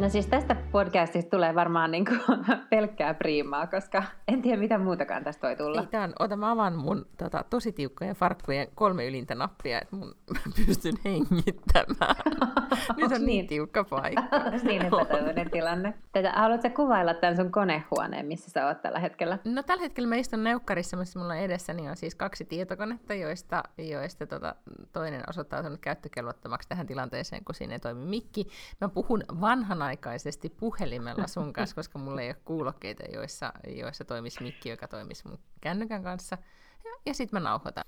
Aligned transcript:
No 0.00 0.08
siis 0.08 0.26
tästä 0.26 0.56
podcastista 0.72 1.30
tulee 1.30 1.54
varmaan 1.54 1.90
niin 1.90 2.04
kuin 2.04 2.20
pelkkää 2.70 3.14
priimaa, 3.14 3.66
koska 3.66 4.02
en 4.28 4.42
tiedä 4.42 4.56
mitä 4.56 4.78
muutakaan 4.78 5.24
tästä 5.24 5.46
voi 5.46 5.56
tulla. 5.56 5.80
Ei, 5.80 5.86
tämän, 5.86 6.12
ota 6.18 6.36
mä 6.36 6.50
avaan 6.50 6.76
mun 6.76 7.06
tota, 7.18 7.44
tosi 7.50 7.72
tiukkojen 7.72 8.16
farkkujen 8.16 8.68
kolme 8.74 9.06
ylintä 9.06 9.34
nappia, 9.34 9.80
että 9.80 9.96
mun 9.96 10.14
pystyn 10.66 10.94
hengittämään. 11.04 12.16
Nyt 12.96 13.12
on 13.12 13.18
niin, 13.18 13.26
niin 13.26 13.46
tiukka 13.46 13.84
paikka. 13.84 14.38
niin 14.62 14.82
epätoivoinen 14.82 15.50
tilanne. 15.50 15.94
Tätä, 16.12 16.32
haluatko 16.32 16.70
kuvailla 16.70 17.14
tämän 17.14 17.36
sun 17.36 17.52
konehuoneen, 17.52 18.26
missä 18.26 18.50
sä 18.50 18.66
oot 18.66 18.82
tällä 18.82 18.98
hetkellä? 18.98 19.38
No 19.44 19.62
tällä 19.62 19.82
hetkellä 19.82 20.08
mä 20.08 20.16
istun 20.16 20.44
neukkarissa, 20.44 20.96
missä 20.96 21.18
mulla 21.18 21.36
edessäni 21.36 21.88
on 21.88 21.96
siis 21.96 22.14
kaksi 22.14 22.44
tietokonetta, 22.44 23.14
joista, 23.14 23.62
joista 23.78 24.26
tota, 24.26 24.54
toinen 24.92 25.22
osoittautunut 25.30 25.80
käyttökelvottomaksi 25.80 26.68
tähän 26.68 26.86
tilanteeseen, 26.86 27.44
kun 27.44 27.54
siinä 27.54 27.74
ei 27.74 27.80
toimi 27.80 28.06
mikki. 28.06 28.46
Mä 28.80 28.88
puhun 28.88 29.22
vanhana 29.40 29.83
samanaikaisesti 29.84 30.48
puhelimella 30.48 31.26
sun 31.26 31.52
kanssa, 31.52 31.76
koska 31.76 31.98
mulla 31.98 32.20
ei 32.22 32.28
ole 32.28 32.36
kuulokkeita, 32.44 33.02
joissa, 33.12 33.52
joissa 33.66 34.04
toimisi 34.04 34.42
mikki, 34.42 34.68
joka 34.68 34.88
toimisi 34.88 35.28
mun 35.28 35.38
kännykän 35.60 36.02
kanssa. 36.02 36.38
Ja, 36.84 36.90
ja 37.06 37.14
sitten 37.14 37.42
mä 37.42 37.48
nauhoitan. 37.48 37.84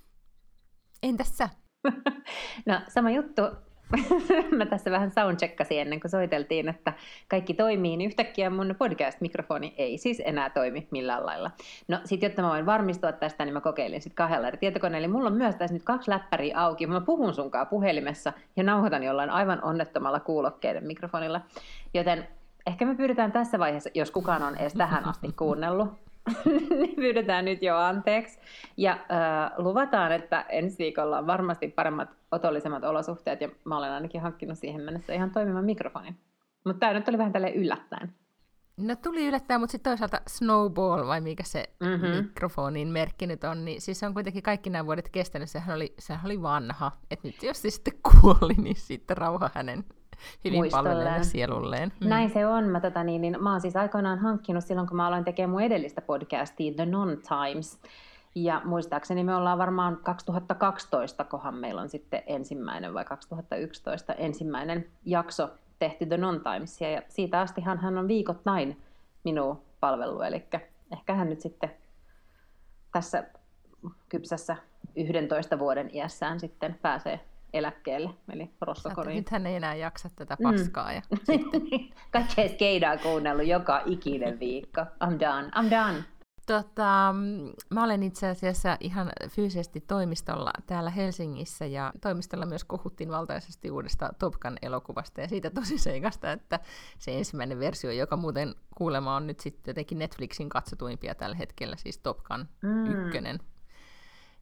Entäs 1.03 1.37
sä? 1.37 1.49
No 2.65 2.81
sama 2.87 3.09
juttu. 3.11 3.41
mä 4.57 4.65
tässä 4.65 4.91
vähän 4.91 5.11
soundcheckasin 5.11 5.79
ennen 5.79 5.99
kuin 5.99 6.11
soiteltiin, 6.11 6.69
että 6.69 6.93
kaikki 7.27 7.53
toimii, 7.53 7.97
niin 7.97 8.07
yhtäkkiä 8.09 8.49
mun 8.49 8.75
podcast-mikrofoni 8.79 9.73
ei 9.77 9.97
siis 9.97 10.21
enää 10.25 10.49
toimi 10.49 10.87
millään 10.91 11.25
lailla. 11.25 11.51
No 11.87 11.99
sit, 12.05 12.21
jotta 12.21 12.41
mä 12.41 12.49
voin 12.49 12.65
varmistua 12.65 13.11
tästä, 13.11 13.45
niin 13.45 13.53
mä 13.53 13.61
kokeilin 13.61 14.01
sitten 14.01 14.15
kahdella 14.15 14.47
eri 14.47 14.57
tietokoneella. 14.57 15.07
Mulla 15.07 15.29
on 15.29 15.35
myös 15.35 15.55
tässä 15.55 15.73
nyt 15.73 15.83
kaksi 15.83 16.11
läppäriä 16.11 16.57
auki. 16.57 16.87
Mä 16.87 17.01
puhun 17.01 17.33
sunkaan 17.33 17.67
puhelimessa 17.67 18.33
ja 18.55 18.63
nauhoitan 18.63 19.03
jollain 19.03 19.29
aivan 19.29 19.63
onnettomalla 19.63 20.19
kuulokkeiden 20.19 20.87
mikrofonilla. 20.87 21.41
Joten 21.93 22.27
ehkä 22.67 22.85
me 22.85 22.95
pyydetään 22.95 23.31
tässä 23.31 23.59
vaiheessa, 23.59 23.89
jos 23.93 24.11
kukaan 24.11 24.43
on 24.43 24.55
edes 24.55 24.73
tähän 24.73 25.05
asti 25.05 25.31
kuunnellut, 25.31 26.06
niin 26.79 26.95
pyydetään 26.95 27.45
nyt 27.45 27.61
jo 27.61 27.77
anteeksi. 27.77 28.39
Ja 28.77 28.91
äh, 28.91 29.51
luvataan, 29.57 30.11
että 30.11 30.45
ensi 30.49 30.77
viikolla 30.77 31.17
on 31.17 31.27
varmasti 31.27 31.67
paremmat, 31.67 32.09
otollisemmat 32.31 32.83
olosuhteet, 32.83 33.41
ja 33.41 33.49
mä 33.65 33.77
olen 33.77 33.91
ainakin 33.91 34.21
hankkinut 34.21 34.57
siihen 34.57 34.81
mennessä 34.81 35.13
ihan 35.13 35.31
toimivan 35.31 35.65
mikrofonin. 35.65 36.17
Mutta 36.65 36.79
tämä 36.79 36.93
nyt 36.93 37.09
oli 37.09 37.17
vähän 37.17 37.33
tälle 37.33 37.51
yllättäen. 37.51 38.13
No 38.77 38.95
tuli 38.95 39.27
yllättäen, 39.27 39.59
mutta 39.59 39.71
sitten 39.71 39.91
toisaalta 39.91 40.21
Snowball, 40.27 41.07
vai 41.07 41.21
mikä 41.21 41.43
se 41.43 41.69
mm-hmm. 41.79 42.07
mikrofonin 42.07 42.87
merkki 42.87 43.27
nyt 43.27 43.43
on, 43.43 43.65
niin 43.65 43.81
siis 43.81 43.99
se 43.99 44.05
on 44.05 44.13
kuitenkin 44.13 44.43
kaikki 44.43 44.69
nämä 44.69 44.85
vuodet 44.85 45.09
kestänyt, 45.09 45.49
sehän 45.49 45.75
oli, 45.75 45.93
sehän 45.99 46.25
oli 46.25 46.41
vanha. 46.41 46.91
Että 47.11 47.27
nyt 47.27 47.43
jos 47.43 47.61
se 47.61 47.69
sitten 47.69 47.93
kuoli, 48.21 48.53
niin 48.53 48.75
sitten 48.75 49.17
rauha 49.17 49.49
hänen 49.53 49.83
hyvin 50.45 50.71
palveleelle 50.71 51.23
sielulleen. 51.23 51.93
Mm. 51.99 52.07
Näin 52.09 52.29
se 52.29 52.47
on. 52.47 52.63
Mä, 52.63 52.79
tota, 52.79 53.03
niin, 53.03 53.21
niin, 53.21 53.43
mä 53.43 53.51
oon 53.51 53.61
siis 53.61 53.75
aikoinaan 53.75 54.19
hankkinut 54.19 54.63
silloin, 54.63 54.87
kun 54.87 54.97
mä 54.97 55.07
aloin 55.07 55.23
tekemään 55.23 55.49
mun 55.49 55.61
edellistä 55.61 56.01
podcastia, 56.01 56.73
The 56.73 56.85
Non-Times. 56.85 57.79
Ja 58.35 58.61
muistaakseni 58.65 59.23
me 59.23 59.35
ollaan 59.35 59.57
varmaan 59.57 59.97
2012, 59.97 61.23
kohan 61.23 61.55
meillä 61.55 61.81
on 61.81 61.89
sitten 61.89 62.23
ensimmäinen 62.27 62.93
vai 62.93 63.05
2011 63.05 64.13
ensimmäinen 64.13 64.87
jakso 65.05 65.49
tehty 65.79 66.05
The 66.05 66.17
Non-Timesia. 66.17 66.91
Ja 66.91 67.01
siitä 67.07 67.39
astihan 67.39 67.77
hän 67.77 67.97
on 67.97 68.07
viikoittain 68.07 68.81
minun 69.23 69.61
palvelu, 69.79 70.21
eli 70.21 70.45
ehkä 70.91 71.13
hän 71.13 71.29
nyt 71.29 71.41
sitten 71.41 71.71
tässä 72.91 73.23
kypsässä 74.09 74.57
11 74.95 75.59
vuoden 75.59 75.95
iässään 75.95 76.39
sitten 76.39 76.79
pääsee 76.81 77.19
eläkkeelle, 77.53 78.09
eli 78.33 78.51
roskakoriin. 78.61 79.17
Nyt 79.17 79.29
hän 79.29 79.47
ei 79.47 79.55
enää 79.55 79.75
jaksa 79.75 80.09
tätä 80.15 80.37
paskaa. 80.43 80.89
Mm. 80.89 80.95
Ja 80.95 81.01
Kaikkea 82.11 82.49
skeidaa 82.49 82.97
kuunnellut 82.97 83.47
joka 83.47 83.81
ikinen 83.85 84.39
viikko. 84.39 84.81
I'm 84.81 85.19
done, 85.19 85.47
I'm 85.47 85.71
done. 85.71 86.03
Tota, 86.47 87.15
mä 87.69 87.83
olen 87.83 88.03
itse 88.03 88.27
asiassa 88.27 88.77
ihan 88.79 89.11
fyysisesti 89.29 89.81
toimistolla 89.81 90.51
täällä 90.67 90.89
Helsingissä 90.89 91.65
ja 91.65 91.93
toimistolla 92.01 92.45
myös 92.45 92.63
kohuttiin 92.63 93.09
valtaisesti 93.09 93.71
uudesta 93.71 94.09
Top 94.19 94.33
Gun 94.33 94.57
elokuvasta 94.61 95.21
ja 95.21 95.27
siitä 95.27 95.49
tosi 95.49 95.77
seikasta, 95.77 96.31
että 96.31 96.59
se 96.99 97.17
ensimmäinen 97.17 97.59
versio, 97.59 97.91
joka 97.91 98.17
muuten 98.17 98.55
kuulema 98.75 99.15
on 99.15 99.27
nyt 99.27 99.39
sitten 99.39 99.71
jotenkin 99.71 99.99
Netflixin 99.99 100.49
katsotuimpia 100.49 101.15
tällä 101.15 101.35
hetkellä, 101.35 101.75
siis 101.75 101.97
Top 101.97 102.23
Gun 102.23 102.45
mm. 102.61 102.85
ykkönen 102.85 103.39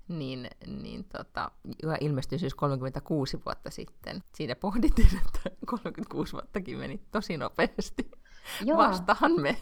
niin, 0.08 0.48
niin 0.82 1.04
tota, 1.04 1.52
joka 1.84 1.98
ilmestyi 2.02 2.40
siis 2.40 2.56
36 2.56 3.42
vuotta 3.46 3.70
sitten. 3.70 4.24
Siinä 4.36 4.56
pohdittiin, 4.56 5.10
että 5.26 5.58
36 5.66 6.34
vuottakin 6.34 6.78
meni 6.78 7.02
tosi 7.12 7.38
nopeasti. 7.38 8.12
Joo. 8.66 8.78
Vastahan 8.78 9.42
me 9.42 9.58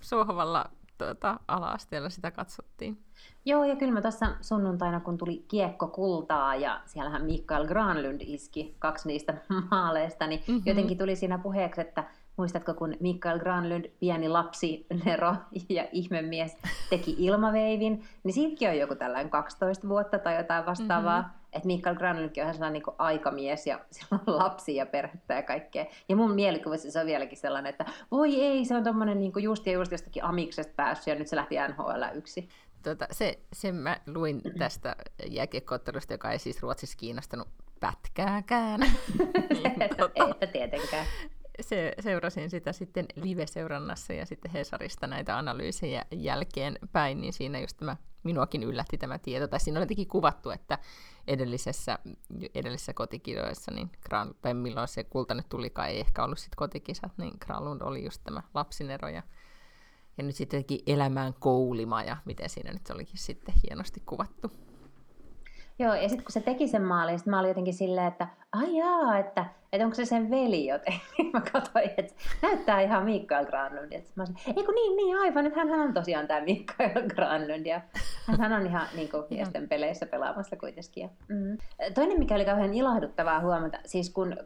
sohvalla 0.00 0.70
tuota, 0.98 1.40
ala-asteella 1.48 2.10
sitä 2.10 2.30
katsottiin. 2.30 3.04
Joo, 3.44 3.64
ja 3.64 3.76
kyllä 3.76 3.92
mä 3.92 4.02
tuossa 4.02 4.26
sunnuntaina, 4.40 5.00
kun 5.00 5.18
tuli 5.18 5.44
kiekko 5.48 5.88
kultaa, 5.88 6.54
ja 6.56 6.80
siellähän 6.86 7.24
Mikael 7.24 7.66
Granlund 7.66 8.20
iski 8.24 8.76
kaksi 8.78 9.08
niistä 9.08 9.34
maaleista, 9.70 10.26
niin 10.26 10.40
mm-hmm. 10.48 10.62
jotenkin 10.66 10.98
tuli 10.98 11.16
siinä 11.16 11.38
puheeksi, 11.38 11.80
että 11.80 12.04
Muistatko, 12.40 12.74
kun 12.74 12.96
Mikael 13.00 13.38
Granlund, 13.38 13.84
pieni 13.98 14.28
lapsi, 14.28 14.86
Nero 15.04 15.34
ja 15.68 15.88
ihmemies, 15.92 16.56
teki 16.90 17.14
ilmaveivin, 17.18 18.04
niin 18.24 18.34
siitäkin 18.34 18.68
on 18.68 18.78
joku 18.78 18.94
tällainen 18.94 19.30
12 19.30 19.88
vuotta 19.88 20.18
tai 20.18 20.36
jotain 20.36 20.66
vastaavaa. 20.66 21.22
Mm-hmm. 21.22 21.40
Että 21.52 21.66
Mikael 21.66 21.94
Granlundkin 21.94 22.42
on 22.42 22.44
ihan 22.44 22.54
sellainen 22.54 22.82
niin 22.82 22.96
aikamies 22.98 23.66
ja 23.66 23.80
sillä 23.90 24.18
on 24.26 24.38
lapsia 24.38 24.76
ja 24.76 24.86
perhettä 24.86 25.34
ja 25.34 25.42
kaikkea. 25.42 25.86
Ja 26.08 26.16
mun 26.16 26.34
mielikuvassa 26.34 26.90
se 26.90 27.00
on 27.00 27.06
vieläkin 27.06 27.38
sellainen, 27.38 27.70
että 27.70 27.84
voi 28.10 28.40
ei, 28.40 28.64
se 28.64 28.76
on 28.76 28.84
tommonen 28.84 29.18
niin 29.18 29.32
just 29.36 29.66
ja 29.66 29.72
just 29.72 29.92
jostakin 29.92 30.24
amiksesta 30.24 30.72
päässyt 30.76 31.06
ja 31.06 31.14
nyt 31.14 31.28
se 31.28 31.36
lähti 31.36 31.56
NHL 31.68 32.02
yksi. 32.14 32.48
Tota, 32.82 33.06
se, 33.10 33.38
sen 33.52 33.74
mä 33.74 33.96
luin 34.06 34.42
tästä 34.58 34.96
jääkiekkoottelusta, 35.26 36.14
joka 36.14 36.32
ei 36.32 36.38
siis 36.38 36.62
Ruotsissa 36.62 36.96
kiinnostanut 36.98 37.48
pätkääkään. 37.80 38.80
tota, 39.98 40.46
tietenkään 40.52 41.06
se, 41.60 41.94
seurasin 42.00 42.50
sitä 42.50 42.72
sitten 42.72 43.06
live-seurannassa 43.14 44.12
ja 44.12 44.26
sitten 44.26 44.50
Hesarista 44.50 45.06
näitä 45.06 45.38
analyysejä 45.38 46.04
jälkeen 46.10 46.78
päin, 46.92 47.20
niin 47.20 47.32
siinä 47.32 47.60
just 47.60 47.76
tämä, 47.76 47.96
minuakin 48.22 48.62
yllätti 48.62 48.98
tämä 48.98 49.18
tieto. 49.18 49.48
Tai 49.48 49.60
siinä 49.60 49.78
oli 49.78 49.82
jotenkin 49.82 50.08
kuvattu, 50.08 50.50
että 50.50 50.78
edellisessä, 51.26 51.98
edellisessä 52.54 52.94
kotikirjoissa, 52.94 53.72
niin 53.72 53.90
Kran, 54.00 54.34
tai 54.42 54.54
milloin 54.54 54.88
se 54.88 55.04
kulta 55.04 55.34
nyt 55.34 55.48
tulikaan, 55.48 55.88
ei 55.88 56.00
ehkä 56.00 56.24
ollut 56.24 56.38
sitten 56.38 56.56
kotikisat, 56.56 57.12
niin 57.18 57.32
Granlund 57.40 57.80
oli 57.80 58.04
just 58.04 58.20
tämä 58.24 58.42
lapsinero 58.54 59.08
ja, 59.08 59.22
ja 60.18 60.24
nyt 60.24 60.36
sitten 60.36 60.64
elämään 60.86 61.34
koulima 61.38 62.02
ja 62.02 62.16
miten 62.24 62.48
siinä 62.48 62.72
nyt 62.72 62.90
olikin 62.90 63.18
sitten 63.18 63.54
hienosti 63.64 64.02
kuvattu. 64.06 64.69
Joo, 65.80 65.94
ja 65.94 66.08
sitten 66.08 66.24
kun 66.24 66.32
se 66.32 66.40
teki 66.40 66.68
sen 66.68 66.82
maalin, 66.82 67.14
niin 67.14 67.22
mä 67.26 67.38
olin 67.38 67.48
jotenkin 67.48 67.74
silleen, 67.74 68.06
että 68.06 68.28
ai 68.52 68.76
jaa, 68.76 69.18
että, 69.18 69.46
että 69.72 69.84
onko 69.84 69.94
se 69.94 70.04
sen 70.04 70.30
veli 70.30 70.66
jotenkin. 70.66 71.30
mä 71.32 71.40
katsoin, 71.52 71.90
että 71.96 72.14
näyttää 72.42 72.80
ihan 72.80 73.04
Mikael 73.04 73.46
Granlund. 73.46 73.92
Että 73.92 74.12
mä 74.14 74.26
sanoin, 74.26 74.44
eikö 74.56 74.72
niin, 74.72 74.96
niin 74.96 75.18
aivan, 75.18 75.46
että 75.46 75.60
hän 75.60 75.80
on 75.80 75.94
tosiaan 75.94 76.26
tämä 76.26 76.40
Mikael 76.40 77.08
Granlund. 77.14 77.66
Ja 77.66 77.80
hän 78.38 78.52
on 78.52 78.66
ihan 78.66 78.86
niin 78.96 79.10
kuin, 79.10 79.24
miesten 79.30 79.68
peleissä 79.68 80.06
pelaamassa 80.06 80.56
kuitenkin. 80.56 81.02
Ja, 81.02 81.08
mm. 81.28 81.58
Toinen, 81.94 82.18
mikä 82.18 82.34
oli 82.34 82.44
kauhean 82.44 82.74
ilahduttavaa 82.74 83.40
huomata, 83.40 83.78
siis 83.84 84.10
kun 84.10 84.36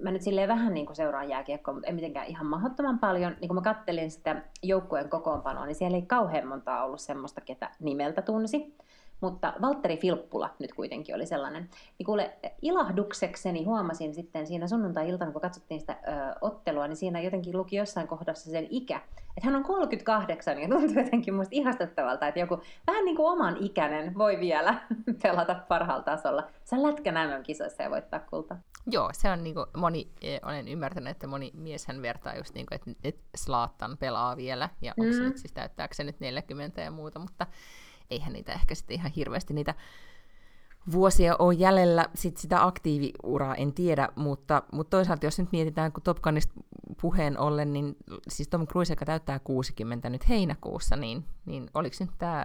mä 0.00 0.10
nyt 0.10 0.22
silleen 0.22 0.48
vähän 0.48 0.74
niin 0.74 0.86
kuin 0.86 0.96
seuraan 0.96 1.28
jääkiekkoa, 1.28 1.74
mutta 1.74 1.86
ei 1.86 1.94
mitenkään 1.94 2.26
ihan 2.26 2.46
mahdottoman 2.46 2.98
paljon, 2.98 3.36
niin 3.40 3.48
kun 3.48 3.54
mä 3.54 3.62
kattelin 3.62 4.10
sitä 4.10 4.42
joukkueen 4.62 5.08
kokoonpanoa, 5.08 5.66
niin 5.66 5.74
siellä 5.74 5.96
ei 5.96 6.02
kauhean 6.02 6.46
montaa 6.46 6.84
ollut 6.84 7.00
semmoista, 7.00 7.40
ketä 7.40 7.70
nimeltä 7.80 8.22
tunsi. 8.22 8.76
Mutta 9.20 9.52
Valtteri 9.62 9.96
Filppula 9.96 10.50
nyt 10.58 10.72
kuitenkin 10.72 11.14
oli 11.14 11.26
sellainen. 11.26 11.68
Niin 11.98 12.06
kuule, 12.06 12.32
ilahduksekseni 12.62 13.64
huomasin 13.64 14.14
sitten 14.14 14.46
siinä 14.46 14.68
sunnuntai-iltana, 14.68 15.32
kun 15.32 15.42
katsottiin 15.42 15.80
sitä 15.80 15.92
ö, 15.92 16.38
ottelua, 16.40 16.88
niin 16.88 16.96
siinä 16.96 17.20
jotenkin 17.20 17.56
luki 17.56 17.76
jossain 17.76 18.08
kohdassa 18.08 18.50
sen 18.50 18.66
ikä. 18.70 19.00
Että 19.36 19.46
hän 19.48 19.56
on 19.56 19.64
38 19.64 20.58
ja 20.58 20.68
tuntuu 20.68 21.02
jotenkin 21.02 21.34
musta 21.34 21.50
ihastuttavalta, 21.54 22.28
että 22.28 22.40
joku 22.40 22.60
vähän 22.86 23.04
niin 23.04 23.16
kuin 23.16 23.32
oman 23.32 23.56
ikäinen 23.60 24.18
voi 24.18 24.40
vielä 24.40 24.80
pelata 25.22 25.54
parhaalla 25.68 26.02
tasolla. 26.02 26.46
Se 26.64 26.76
on 26.76 26.82
lätkä 26.82 27.12
mm 27.12 27.42
kisoissa 27.42 27.82
ja 27.82 27.90
voittaa 27.90 28.20
kulta. 28.20 28.56
Joo, 28.90 29.10
se 29.12 29.30
on 29.30 29.44
niin 29.44 29.54
kuin 29.54 29.66
moni, 29.76 30.10
e, 30.22 30.38
olen 30.42 30.68
ymmärtänyt, 30.68 31.10
että 31.10 31.26
moni 31.26 31.50
mies 31.54 31.86
hän 31.86 32.02
vertaa 32.02 32.36
just 32.36 32.54
niin 32.54 32.66
kuin, 32.66 32.76
että, 32.76 32.90
että 33.04 33.22
Slaattan 33.36 33.96
pelaa 33.98 34.36
vielä, 34.36 34.68
ja 34.82 34.94
onko 34.98 35.12
mm. 35.12 35.16
se 35.16 35.22
nyt 35.22 35.38
siis 35.38 35.52
täyttääkö 35.52 35.94
se 35.94 36.04
nyt 36.04 36.20
40 36.20 36.80
ja 36.80 36.90
muuta, 36.90 37.18
mutta 37.18 37.46
eihän 38.10 38.32
niitä 38.32 38.52
ehkä 38.52 38.74
sitten 38.74 38.94
ihan 38.94 39.12
hirveästi 39.16 39.54
niitä 39.54 39.74
vuosia 40.92 41.36
on 41.38 41.58
jäljellä 41.58 42.04
sit 42.14 42.36
sitä 42.36 42.64
aktiiviuraa, 42.64 43.54
en 43.54 43.72
tiedä, 43.72 44.08
mutta, 44.16 44.62
mutta 44.72 44.90
toisaalta 44.90 45.26
jos 45.26 45.38
nyt 45.38 45.52
mietitään, 45.52 45.92
kun 45.92 46.02
Top 46.02 46.18
Gunista 46.22 46.54
puheen 47.00 47.38
ollen, 47.38 47.72
niin 47.72 47.96
siis 48.28 48.48
Tom 48.48 48.66
Cruise, 48.66 48.92
joka 48.92 49.04
täyttää 49.04 49.38
60 49.38 50.10
nyt 50.10 50.28
heinäkuussa, 50.28 50.96
niin, 50.96 51.24
niin 51.46 51.70
oliko 51.74 51.96
nyt 52.00 52.10
tämä 52.18 52.44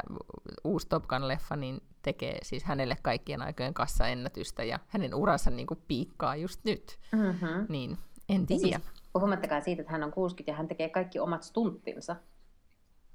uusi 0.63 0.87
Top 0.89 1.03
Gun-leffa, 1.03 1.55
niin 1.55 1.81
tekee 2.01 2.37
siis 2.43 2.63
hänelle 2.63 2.95
kaikkien 3.01 3.41
aikojen 3.41 3.73
kassaennätystä, 3.73 4.63
ja 4.63 4.79
hänen 4.87 5.15
uransa 5.15 5.49
niin 5.49 5.67
kuin 5.67 5.79
piikkaa 5.87 6.35
just 6.35 6.59
nyt, 6.63 6.99
mm-hmm. 7.11 7.65
niin 7.69 7.97
en 8.29 8.45
tiedä. 8.45 8.79
Siis, 8.79 8.91
puhumattakaan 9.13 9.61
siitä, 9.61 9.81
että 9.81 9.91
hän 9.91 10.03
on 10.03 10.11
60 10.11 10.51
ja 10.51 10.55
hän 10.55 10.67
tekee 10.67 10.89
kaikki 10.89 11.19
omat 11.19 11.43
stunttinsa. 11.43 12.15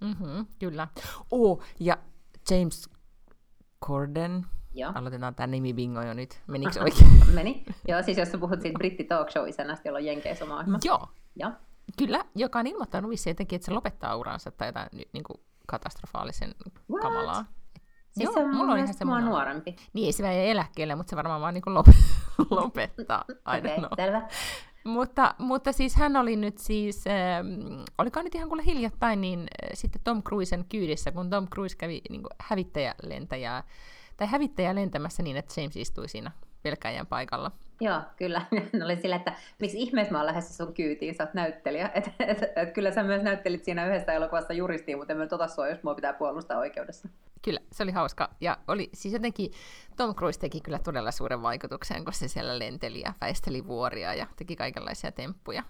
Mm-hmm, 0.01 0.47
kyllä. 0.59 0.89
Oh, 1.31 1.63
ja 1.81 1.99
James 2.51 2.91
Corden, 3.87 4.47
Joo. 4.75 4.93
Aloitetaan 4.95 5.35
tämä 5.35 5.47
nimi 5.47 5.75
bingo 5.75 6.03
jo 6.03 6.15
nyt. 6.15 6.43
Menikö 6.47 6.83
oikein? 6.83 7.11
Meni. 7.35 7.65
Joo, 7.89 8.03
siis 8.03 8.19
jos 8.19 8.31
sä 8.33 8.39
puhut 8.39 8.61
siitä 8.61 8.79
britti 8.79 9.05
talk 9.05 9.31
show 9.31 9.49
isännästä, 9.49 9.89
jolla 9.89 9.99
on 9.99 10.05
Jenkeissä 10.05 10.45
oma 10.45 10.55
ohjelma. 10.55 10.79
Joo. 10.85 11.09
Joo. 11.37 11.53
Kyllä, 11.99 12.25
joka 12.35 12.59
on 12.59 12.67
ilmoittanut 12.67 13.11
vissiin 13.11 13.31
jotenkin, 13.31 13.57
että 13.57 13.67
se 13.67 13.73
lopettaa 13.73 14.17
uransa 14.17 14.51
tai 14.51 14.69
jotain 14.69 14.89
niin 15.13 15.25
kuin 15.25 15.41
katastrofaalisen 15.67 16.55
What? 16.91 17.03
kamalaa. 17.03 17.45
Siis 18.11 18.25
Joo, 18.25 18.33
se 18.33 18.41
on 18.41 18.55
mulla 18.57 18.73
on 18.73 18.79
ihan 18.79 18.95
semmoinen... 18.95 19.29
nuorempi. 19.29 19.77
Niin, 19.93 20.15
se 20.15 20.29
ei 20.29 20.51
eläkkeelle, 20.51 20.95
mutta 20.95 21.11
se 21.11 21.17
varmaan 21.17 21.41
vaan 21.41 21.55
niin 21.55 21.63
lop- 21.65 21.95
lopettaa. 22.61 23.25
Okay, 23.29 23.61
selvä. 23.97 24.29
Mutta, 24.87 25.35
mutta 25.39 25.73
siis 25.73 25.95
hän 25.95 26.17
oli 26.17 26.37
nyt 26.37 26.59
siis, 26.59 27.07
äh, 27.07 27.47
olikaan 27.99 28.25
nyt 28.25 28.35
ihan 28.35 28.49
kuule 28.49 28.65
hiljattain, 28.65 29.21
niin 29.21 29.41
äh, 29.41 29.69
sitten 29.75 30.03
Tom 30.05 30.23
Cruisen 30.23 30.65
kyydissä, 30.69 31.13
kun 31.13 31.31
Tom 31.31 31.49
Cruise 31.49 31.77
kävi 31.77 32.03
niin 32.11 32.23
hävittäjälentäjää 32.39 33.63
tai 34.17 34.27
hävittäjä 34.27 34.75
lentämässä 34.75 35.23
niin, 35.23 35.37
että 35.37 35.61
James 35.61 35.77
istui 35.77 36.09
siinä 36.09 36.31
pelkäjän 36.67 37.07
paikalla. 37.07 37.51
Joo, 37.81 38.01
kyllä. 38.17 38.43
Ne 38.73 38.85
oli 38.85 38.97
sillä, 38.97 39.17
että 39.17 39.33
miksi 39.61 39.79
ihmeessä 39.79 40.13
mä 40.13 40.19
oon 40.19 40.27
lähdössä 40.27 40.55
sun 40.55 40.75
kyytiin, 40.75 41.15
sä 41.15 41.25
oot 41.25 41.35
näyttelijä. 41.35 41.91
Et, 41.95 42.11
et, 42.21 42.43
et, 42.57 42.71
kyllä 42.75 42.91
sä 42.91 43.03
myös 43.03 43.23
näyttelit 43.23 43.65
siinä 43.65 43.87
yhdessä 43.87 44.13
elokuvassa 44.13 44.53
juristiin, 44.53 44.99
mutta 44.99 45.13
en 45.13 45.19
mä 45.19 45.27
tota 45.27 45.49
sua, 45.49 45.69
jos 45.69 45.83
mua 45.83 45.95
pitää 45.95 46.13
puolustaa 46.13 46.59
oikeudessa. 46.59 47.09
Kyllä, 47.43 47.61
se 47.73 47.83
oli 47.83 47.93
hauska. 47.93 48.31
Ja 48.41 48.59
oli, 48.69 48.91
siis 48.95 49.15
jotenkin 49.15 49.51
Tom 49.97 50.15
Cruise 50.15 50.41
teki 50.41 50.61
kyllä 50.61 50.79
todella 50.79 51.11
suuren 51.11 51.43
vaikutuksen, 51.43 52.05
kun 52.05 52.13
se 52.13 52.29
siellä 52.29 52.59
lenteli 52.59 53.01
ja 53.01 53.13
väisteli 53.21 53.67
vuoria 53.67 54.15
ja 54.15 54.27
teki 54.37 54.57
kaikenlaisia 54.57 55.13
temppuja. 55.13 55.63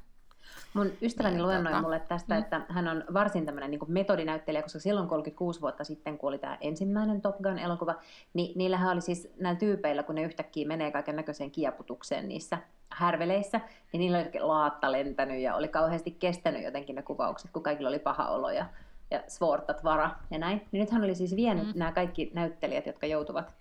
Mun 0.75 0.93
ystäväni 1.03 1.35
niin, 1.35 1.43
luennoi 1.43 1.73
tota, 1.73 1.83
mulle 1.83 2.01
tästä, 2.01 2.35
mm. 2.35 2.41
että 2.41 2.61
hän 2.69 2.89
on 2.89 3.05
varsin 3.15 3.47
tämmöinen 3.47 3.71
niin 3.71 3.81
metodinäyttelijä, 3.87 4.63
koska 4.63 4.79
silloin 4.79 5.09
36 5.09 5.61
vuotta 5.61 5.85
sitten, 5.85 6.19
kun 6.19 6.29
oli 6.29 6.39
tämä 6.39 6.59
ensimmäinen 6.61 7.21
Top 7.21 7.37
Gun-elokuva, 7.37 7.95
niin 8.35 8.59
niillähän 8.59 8.93
oli 8.93 9.01
siis 9.01 9.29
näillä 9.41 9.59
tyypeillä, 9.59 10.03
kun 10.03 10.15
ne 10.15 10.23
yhtäkkiä 10.23 10.67
menee 10.67 10.91
kaiken 10.91 11.17
näköiseen 11.17 11.51
kieputukseen 11.51 12.29
niissä 12.29 12.59
härveleissä, 12.91 13.61
niin 13.93 13.99
niillä 14.01 14.19
oli 14.19 14.41
laatta 14.41 14.93
lentänyt 14.93 15.41
ja 15.41 15.55
oli 15.55 15.69
kauheasti 15.69 16.11
kestänyt 16.11 16.65
jotenkin 16.65 16.97
ne 16.97 17.03
kuvaukset, 17.03 17.51
kun 17.53 17.63
kaikilla 17.63 17.89
oli 17.89 17.99
paha 17.99 18.29
olo 18.29 18.51
ja, 18.51 18.67
ja 19.11 19.23
svortat 19.29 19.85
vara 19.85 20.11
ja 20.31 20.39
näin. 20.39 20.63
Niin 20.73 20.81
nythän 20.81 21.05
oli 21.05 21.15
siis 21.15 21.37
vienyt 21.37 21.67
mm. 21.67 21.73
nämä 21.79 21.93
kaikki 21.93 22.31
näyttelijät, 22.35 22.87
jotka 22.87 23.07
joutuvat 23.07 23.53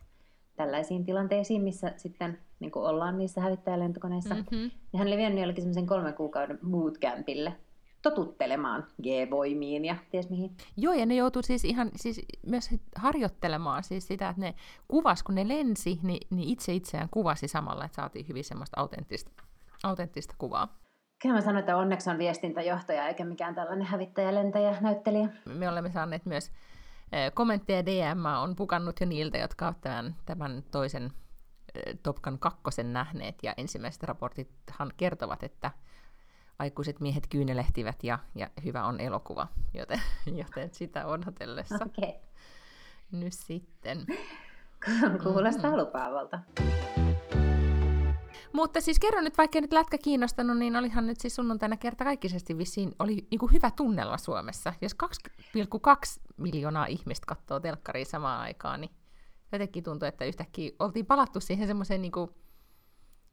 tällaisiin 0.56 1.06
tilanteisiin, 1.06 1.62
missä 1.62 1.94
sitten 1.98 2.40
niin 2.60 2.72
kuin 2.72 2.86
ollaan 2.86 3.18
niissä 3.18 3.42
hävittäjälentokoneissa. 3.42 4.36
Mm-hmm. 4.36 4.72
Ja 4.94 5.00
hän 5.00 5.08
oli 5.08 5.18
vienyt 5.18 5.40
jollekin 5.40 5.62
semmoisen 5.62 5.88
kolmen 5.88 6.14
kuukauden 6.14 6.60
bootcampille 6.70 7.54
totuttelemaan 8.02 8.88
G-voimiin 9.04 9.86
ja 9.86 9.96
ties 10.12 10.30
mihin. 10.30 10.52
Joo, 10.78 10.94
ja 10.94 11.06
ne 11.06 11.16
joutuu 11.16 11.42
siis 11.42 11.66
ihan 11.66 11.92
siis 11.96 12.26
myös 12.46 12.70
harjoittelemaan 12.96 13.84
siis 13.84 14.08
sitä, 14.08 14.30
että 14.30 14.42
ne 14.42 14.54
kuvas, 14.88 15.24
kun 15.24 15.36
ne 15.36 15.48
lensi, 15.48 16.00
niin, 16.04 16.28
niin 16.30 16.50
itse 16.50 16.74
itseään 16.74 17.10
kuvasi 17.12 17.48
samalla, 17.48 17.86
että 17.86 17.96
saatiin 17.96 18.28
hyvin 18.28 18.44
semmoista 18.44 18.80
autenttista, 18.80 19.32
autenttista 19.84 20.36
kuvaa. 20.38 20.78
Kyllä 21.22 21.36
mä 21.36 21.42
sanoin, 21.42 21.60
että 21.60 21.78
onneksi 21.78 22.10
on 22.10 22.18
viestintäjohtaja 22.18 23.08
eikä 23.08 23.26
mikään 23.26 23.56
tällainen 23.56 23.88
hävittäjälentäjä 23.88 24.78
näyttelijä. 24.82 25.30
Me 25.46 25.70
olemme 25.70 25.92
saaneet 25.92 26.26
myös 26.26 26.52
kommentteja 27.34 27.86
DM 27.86 28.26
on 28.42 28.56
pukannut 28.56 29.00
jo 29.00 29.06
niiltä, 29.06 29.38
jotka 29.38 29.66
ovat 29.66 29.82
tämän, 29.82 30.16
tämän 30.26 30.64
toisen 30.72 31.14
Topkan 32.04 32.40
kakkosen 32.40 32.94
nähneet, 32.94 33.36
ja 33.44 33.54
ensimmäiset 33.58 34.04
raportithan 34.04 34.94
kertovat, 34.98 35.44
että 35.44 35.72
aikuiset 36.60 37.00
miehet 37.00 37.28
kyynelehtivät 37.28 38.04
ja, 38.04 38.20
ja 38.36 38.50
hyvä 38.64 38.86
on 38.86 39.00
elokuva, 39.00 39.48
joten, 39.74 40.02
joten 40.42 40.70
sitä 40.74 41.06
odotellessa. 41.06 41.76
Okay. 41.76 42.14
Nyt 43.12 43.34
sitten. 43.34 44.06
Kuulostaa 45.24 45.72
mm-hmm. 45.72 45.82
lupaavalta. 45.82 46.40
Mutta 48.56 48.82
siis 48.82 49.00
kerron 49.00 49.24
nyt, 49.24 49.38
vaikka 49.38 49.62
nyt 49.62 49.74
lätkä 49.74 49.98
kiinnostanut, 49.98 50.58
niin 50.58 50.76
olihan 50.76 51.08
nyt 51.08 51.20
siis 51.20 51.36
sunnuntaina 51.36 51.78
kertakaikkisesti 51.78 52.58
vissiin 52.58 52.96
oli 53.00 53.28
niin 53.32 53.40
kuin 53.40 53.54
hyvä 53.54 53.72
tunnella 53.72 54.18
Suomessa. 54.18 54.74
Jos 54.82 54.96
2,2 55.04 56.22
miljoonaa 56.38 56.86
ihmistä 56.86 57.26
katsoo 57.28 57.60
telkkaria 57.60 58.06
samaan 58.06 58.42
aikaan, 58.42 58.82
niin 58.82 58.92
jotenkin 59.52 59.84
tuntuu, 59.84 60.08
että 60.08 60.26
yhtäkkiä 60.26 60.72
oltiin 60.80 61.06
palattu 61.06 61.40
siihen 61.40 61.68
semmoiseen 61.68 62.02
niin 62.02 62.12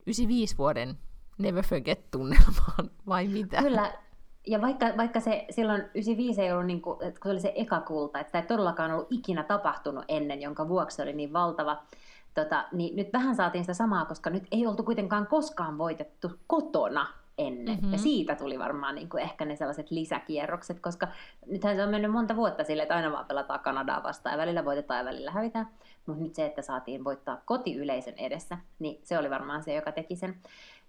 95 0.07 0.59
vuoden 0.59 0.99
never 1.39 1.65
forget-tunnelmaan, 1.65 2.91
vai 3.09 3.29
mitä? 3.29 3.63
Kyllä, 3.63 3.93
ja 4.47 4.61
vaikka, 4.61 4.87
vaikka 4.97 5.21
se 5.21 5.47
silloin 5.51 5.81
95 5.81 6.43
ei 6.43 6.53
ollut, 6.53 6.67
niin 6.67 6.83
kuin, 6.83 6.99
kun 6.99 7.13
se 7.23 7.31
oli 7.31 7.41
se 7.41 7.53
eka 7.57 7.81
kulta, 7.81 8.21
että 8.21 8.29
sitä 8.29 8.39
ei 8.39 8.47
todellakaan 8.47 8.93
ollut 8.93 9.13
ikinä 9.13 9.43
tapahtunut 9.43 10.05
ennen, 10.09 10.43
jonka 10.43 10.69
vuoksi 10.69 10.97
se 10.97 11.03
oli 11.03 11.13
niin 11.13 11.33
valtava, 11.33 11.83
tota, 12.35 12.65
niin 12.73 12.97
nyt 12.97 13.13
vähän 13.13 13.35
saatiin 13.35 13.65
sitä 13.65 13.75
samaa, 13.75 14.05
koska 14.05 14.31
nyt 14.31 14.47
ei 14.51 14.67
oltu 14.67 14.83
kuitenkaan 14.83 15.27
koskaan 15.27 15.79
voitettu 15.79 16.31
kotona 16.47 17.07
ennen. 17.39 17.77
Mm-hmm. 17.77 17.93
Ja 17.93 17.99
siitä 17.99 18.35
tuli 18.35 18.59
varmaan 18.59 18.95
niin 18.95 19.09
kuin 19.09 19.23
ehkä 19.23 19.45
ne 19.45 19.57
sellaiset 19.57 19.91
lisäkierrokset, 19.91 20.81
koska 20.81 21.09
nythän 21.47 21.77
se 21.77 21.83
on 21.83 21.89
mennyt 21.91 22.13
monta 22.13 22.37
vuotta 22.37 22.65
sille, 22.65 22.83
että 22.83 22.95
aina 22.95 23.13
vaan 23.13 23.27
pelataan 23.27 23.61
Kanadaa 23.61 24.03
vastaan 24.03 24.33
ja 24.33 24.39
välillä 24.39 24.65
voitetaan 24.65 24.99
ja 24.99 25.05
välillä 25.05 25.31
hävitään. 25.31 25.69
Mutta 26.07 26.23
nyt 26.23 26.35
se, 26.35 26.47
että 26.47 26.63
saatiin 26.63 27.05
voittaa 27.05 27.43
kotiyleisön 27.45 28.15
edessä, 28.17 28.59
niin 28.79 29.01
se 29.05 29.19
oli 29.19 29.31
varmaan 29.31 29.63
se, 29.63 29.75
joka 29.75 29.93
teki 29.93 30.17
sen. 30.17 30.37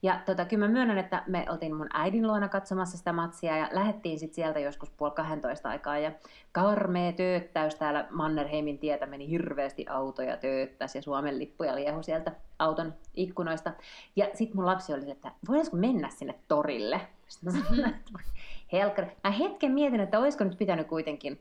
Ja 0.03 0.19
tota, 0.25 0.45
kyllä 0.45 0.65
mä 0.65 0.71
myönnän, 0.71 0.97
että 0.97 1.23
me 1.27 1.45
oltiin 1.49 1.75
mun 1.75 1.87
äidin 1.93 2.27
luona 2.27 2.49
katsomassa 2.49 2.97
sitä 2.97 3.13
matsia 3.13 3.57
ja 3.57 3.69
lähdettiin 3.71 4.19
sitten 4.19 4.35
sieltä 4.35 4.59
joskus 4.59 4.89
puoli 4.89 5.13
12 5.15 5.69
aikaa. 5.69 5.97
Ja 5.97 6.11
karmea 6.51 7.11
tööttäys 7.11 7.75
täällä 7.75 8.07
Mannerheimin 8.09 8.79
tietä 8.79 9.05
meni 9.05 9.29
hirveästi 9.29 9.85
autoja 9.89 10.37
tööttäisi 10.37 10.97
ja 10.97 11.01
Suomen 11.01 11.39
lippuja 11.39 11.75
liehu 11.75 12.03
sieltä 12.03 12.31
auton 12.59 12.93
ikkunoista. 13.15 13.71
Ja 14.15 14.29
sitten 14.33 14.57
mun 14.57 14.65
lapsi 14.65 14.93
oli, 14.93 15.11
että 15.11 15.31
voisiko 15.47 15.77
mennä 15.77 16.09
sinne 16.09 16.35
torille? 16.47 17.01
Helkkari. 18.71 19.07
Mä 19.23 19.31
hetken 19.31 19.71
mietin, 19.71 19.99
että 19.99 20.19
olisiko 20.19 20.43
nyt 20.43 20.57
pitänyt 20.57 20.87
kuitenkin 20.87 21.39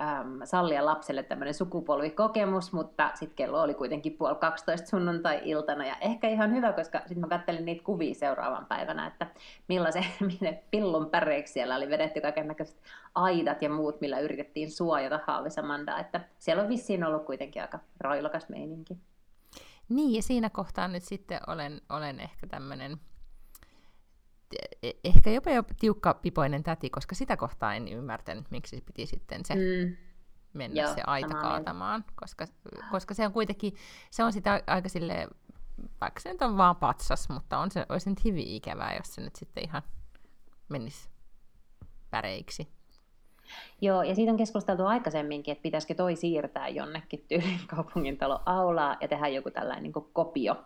äm, 0.00 0.40
sallia 0.44 0.84
lapselle 0.84 1.22
tämmöinen 1.22 1.54
sukupolvikokemus, 1.54 2.72
mutta 2.72 3.10
sitten 3.14 3.36
kello 3.36 3.62
oli 3.62 3.74
kuitenkin 3.74 4.12
puoli 4.12 4.34
12 4.34 4.88
sunnuntai-iltana 4.88 5.86
ja 5.86 5.96
ehkä 6.00 6.28
ihan 6.28 6.50
hyvä, 6.50 6.72
koska 6.72 6.98
sitten 6.98 7.20
mä 7.20 7.28
kattelin 7.28 7.64
niitä 7.64 7.84
kuvia 7.84 8.14
seuraavan 8.14 8.66
päivänä, 8.66 9.06
että 9.06 9.26
millaisen 9.68 10.04
pillun 10.70 11.10
päreiksi 11.10 11.52
siellä 11.52 11.76
oli 11.76 11.90
vedetty 11.90 12.20
kaiken 12.20 12.48
näköiset 12.48 12.80
aidat 13.14 13.62
ja 13.62 13.70
muut, 13.70 14.00
millä 14.00 14.18
yritettiin 14.18 14.70
suojata 14.70 15.20
Haavisamandaa, 15.26 15.98
että 15.98 16.20
siellä 16.38 16.62
on 16.62 16.68
vissiin 16.68 17.04
ollut 17.04 17.24
kuitenkin 17.24 17.62
aika 17.62 17.78
roilokas 18.00 18.48
meininki. 18.48 18.98
Niin, 19.88 20.14
ja 20.14 20.22
siinä 20.22 20.50
kohtaa 20.50 20.88
nyt 20.88 21.02
sitten 21.02 21.40
olen, 21.46 21.80
olen 21.88 22.20
ehkä 22.20 22.46
tämmöinen 22.46 23.00
ehkä 25.04 25.30
jopa 25.30 25.50
jo 25.50 25.62
tiukka 25.80 26.14
pipoinen 26.14 26.62
täti, 26.62 26.90
koska 26.90 27.14
sitä 27.14 27.36
kohtaa 27.36 27.74
en 27.74 27.88
ymmärtänyt, 27.88 28.50
miksi 28.50 28.76
se 28.76 28.82
piti 28.82 29.06
sitten 29.06 29.44
se 29.44 29.54
mm. 29.54 29.96
mennä 30.52 30.82
Joo, 30.82 30.94
se 30.94 31.02
aita 31.06 31.34
kaatamaan, 31.34 32.04
koska, 32.14 32.46
koska 32.90 33.14
se 33.14 33.26
on 33.26 33.32
kuitenkin, 33.32 33.72
se 34.10 34.24
on 34.24 34.32
sitä 34.32 34.62
aika 34.66 34.88
sille 34.88 35.28
vaikka 36.00 36.20
se 36.20 36.32
nyt 36.32 36.42
on 36.42 36.56
vaan 36.56 36.76
patsas, 36.76 37.28
mutta 37.28 37.58
on 37.58 37.70
se, 37.70 37.86
olisi 37.88 38.10
nyt 38.10 38.24
hyvin 38.24 38.46
ikävää, 38.46 38.96
jos 38.96 39.14
se 39.14 39.20
nyt 39.20 39.36
sitten 39.36 39.64
ihan 39.64 39.82
menisi 40.68 41.08
päreiksi. 42.10 42.68
Joo, 43.80 44.02
ja 44.02 44.14
siitä 44.14 44.32
on 44.32 44.38
keskusteltu 44.38 44.86
aikaisemminkin, 44.86 45.52
että 45.52 45.62
pitäisikö 45.62 45.94
toi 45.94 46.16
siirtää 46.16 46.68
jonnekin 46.68 47.24
tyyliin 47.28 47.60
kaupungintalo 47.76 48.42
aulaa 48.46 48.96
ja 49.00 49.08
tehdä 49.08 49.28
joku 49.28 49.50
tällainen 49.50 49.82
niin 49.82 50.06
kopio 50.12 50.56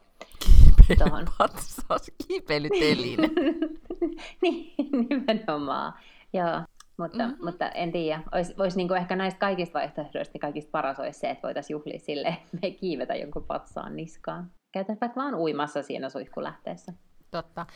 Kiipeilypatsas, 0.87 2.11
kiipeilyteline. 2.28 3.30
niin, 4.42 4.75
nimenomaan. 5.09 5.92
Joo. 6.33 6.62
Mutta, 6.97 7.18
mm-hmm. 7.18 7.44
mutta 7.44 7.68
en 7.68 7.92
tiedä, 7.92 8.23
olisi, 8.33 8.54
olisi 8.59 8.76
niin 8.76 8.97
ehkä 8.97 9.16
näistä 9.16 9.38
kaikista 9.38 9.78
vaihtoehdoista 9.78 10.33
niin 10.35 10.40
kaikista 10.40 10.71
paras 10.71 11.00
olisi 11.00 11.21
se, 11.21 11.30
että 11.30 11.42
voitaisiin 11.42 11.75
juhlia 11.75 11.99
sille, 11.99 12.28
että 12.28 12.49
me 12.52 12.59
ei 12.62 12.75
kiivetä 12.75 13.14
jonkun 13.14 13.44
patsaan 13.44 13.97
niskaan. 13.97 14.50
Käytä 14.73 14.97
vaikka 15.00 15.21
vaan 15.21 15.35
uimassa 15.35 15.83
siinä 15.83 16.09
suihkulähteessä. 16.09 16.92
Totta. 17.30 17.66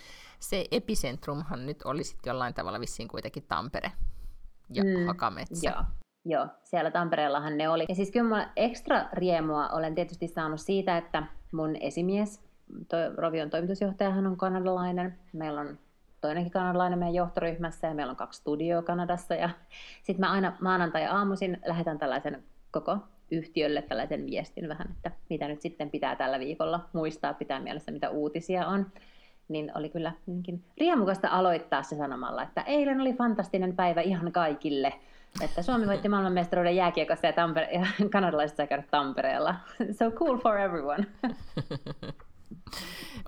Se 0.40 0.64
epicentrumhan 0.70 1.66
nyt 1.66 1.82
olisi 1.84 2.16
jollain 2.26 2.54
tavalla 2.54 2.80
vissiin 2.80 3.08
kuitenkin 3.08 3.44
Tampere 3.48 3.92
ja 4.74 4.84
mm, 4.84 5.06
Hakametsä. 5.06 5.70
Joo, 5.70 5.84
Joo, 6.24 6.46
siellä 6.64 6.90
Tampereellahan 6.90 7.58
ne 7.58 7.68
oli. 7.68 7.84
Ja 7.88 7.94
siis 7.94 8.10
kyllä 8.10 8.28
mä 8.28 8.52
ekstra 8.56 9.04
riemua 9.12 9.68
olen 9.68 9.94
tietysti 9.94 10.28
saanut 10.28 10.60
siitä, 10.60 10.96
että 10.96 11.22
mun 11.52 11.76
esimies, 11.76 12.42
toi, 12.88 13.16
Rovion 13.16 13.50
toimitusjohtajahan 13.50 14.26
on 14.26 14.36
kanadalainen. 14.36 15.18
Meillä 15.32 15.60
on 15.60 15.78
toinenkin 16.20 16.52
kanadalainen 16.52 16.98
meidän 16.98 17.14
johtoryhmässä 17.14 17.86
ja 17.86 17.94
meillä 17.94 18.10
on 18.10 18.16
kaksi 18.16 18.40
studioa 18.40 18.82
Kanadassa. 18.82 19.34
Ja 19.34 19.50
sitten 20.02 20.20
mä 20.20 20.32
aina 20.32 20.56
maanantai-aamuisin 20.60 21.58
lähetän 21.66 21.98
tällaisen 21.98 22.42
koko 22.70 22.98
yhtiölle 23.30 23.82
tällaisen 23.82 24.26
viestin 24.26 24.68
vähän, 24.68 24.86
että 24.90 25.10
mitä 25.30 25.48
nyt 25.48 25.60
sitten 25.60 25.90
pitää 25.90 26.16
tällä 26.16 26.38
viikolla 26.38 26.88
muistaa, 26.92 27.34
pitää 27.34 27.60
mielessä 27.60 27.92
mitä 27.92 28.10
uutisia 28.10 28.66
on. 28.66 28.86
Niin 29.48 29.72
oli 29.74 29.88
kyllä 29.88 30.12
riemukasta 30.78 31.28
aloittaa 31.28 31.82
se 31.82 31.96
sanomalla, 31.96 32.42
että 32.42 32.60
eilen 32.62 33.00
oli 33.00 33.12
fantastinen 33.12 33.76
päivä 33.76 34.00
ihan 34.00 34.32
kaikille. 34.32 34.92
Että 35.44 35.62
Suomi 35.62 35.86
voitti 35.86 36.08
maailmanmestaruuden 36.08 36.76
jääkiekossa 36.76 37.26
ja, 37.26 37.32
Tampere- 37.32 37.74
ja 37.74 37.86
kanadalaiset 38.12 38.56
sai 38.56 38.66
käydä 38.66 38.84
Tampereella. 38.90 39.54
So 39.98 40.10
cool 40.10 40.36
for 40.36 40.58
everyone. 40.58 41.06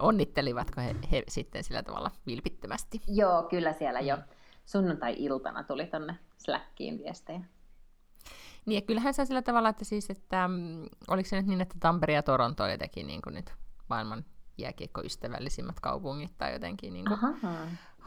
Onnittelivatko 0.01 0.81
he, 0.81 0.97
he 1.13 1.23
sitten 1.29 1.65
sillä 1.65 1.83
tavalla 1.83 2.11
vilpittömästi? 2.27 3.01
Joo, 3.09 3.43
kyllä 3.43 3.73
siellä 3.73 4.01
jo 4.01 4.19
sunnuntai-iltana 4.65 5.65
tuli 5.65 5.87
tonne 5.87 6.19
Slackiin 6.37 6.99
viestejä. 6.99 7.41
Niin, 8.67 8.75
ja 8.75 8.83
kyllähän 8.83 9.15
se 9.15 9.25
sillä 9.25 9.43
tavalla, 9.43 9.69
että 9.69 9.85
siis, 9.85 10.11
että 10.11 10.47
um, 10.47 10.87
oliko 11.09 11.29
se 11.29 11.37
nyt 11.37 11.47
niin, 11.47 11.61
että 11.61 11.77
Tampere 11.81 12.13
ja 12.13 12.23
Toronto 12.23 12.67
jotenkin 12.67 13.07
niin 13.07 13.23
kuin 13.23 13.35
nyt 13.35 13.53
maailman 13.89 14.25
jääkiekkoystävällisimmät 14.59 15.81
kaupungit 15.81 16.39
tai 16.39 16.53
jotenkin 16.53 16.93
niin 16.93 17.05
kuin 17.05 17.19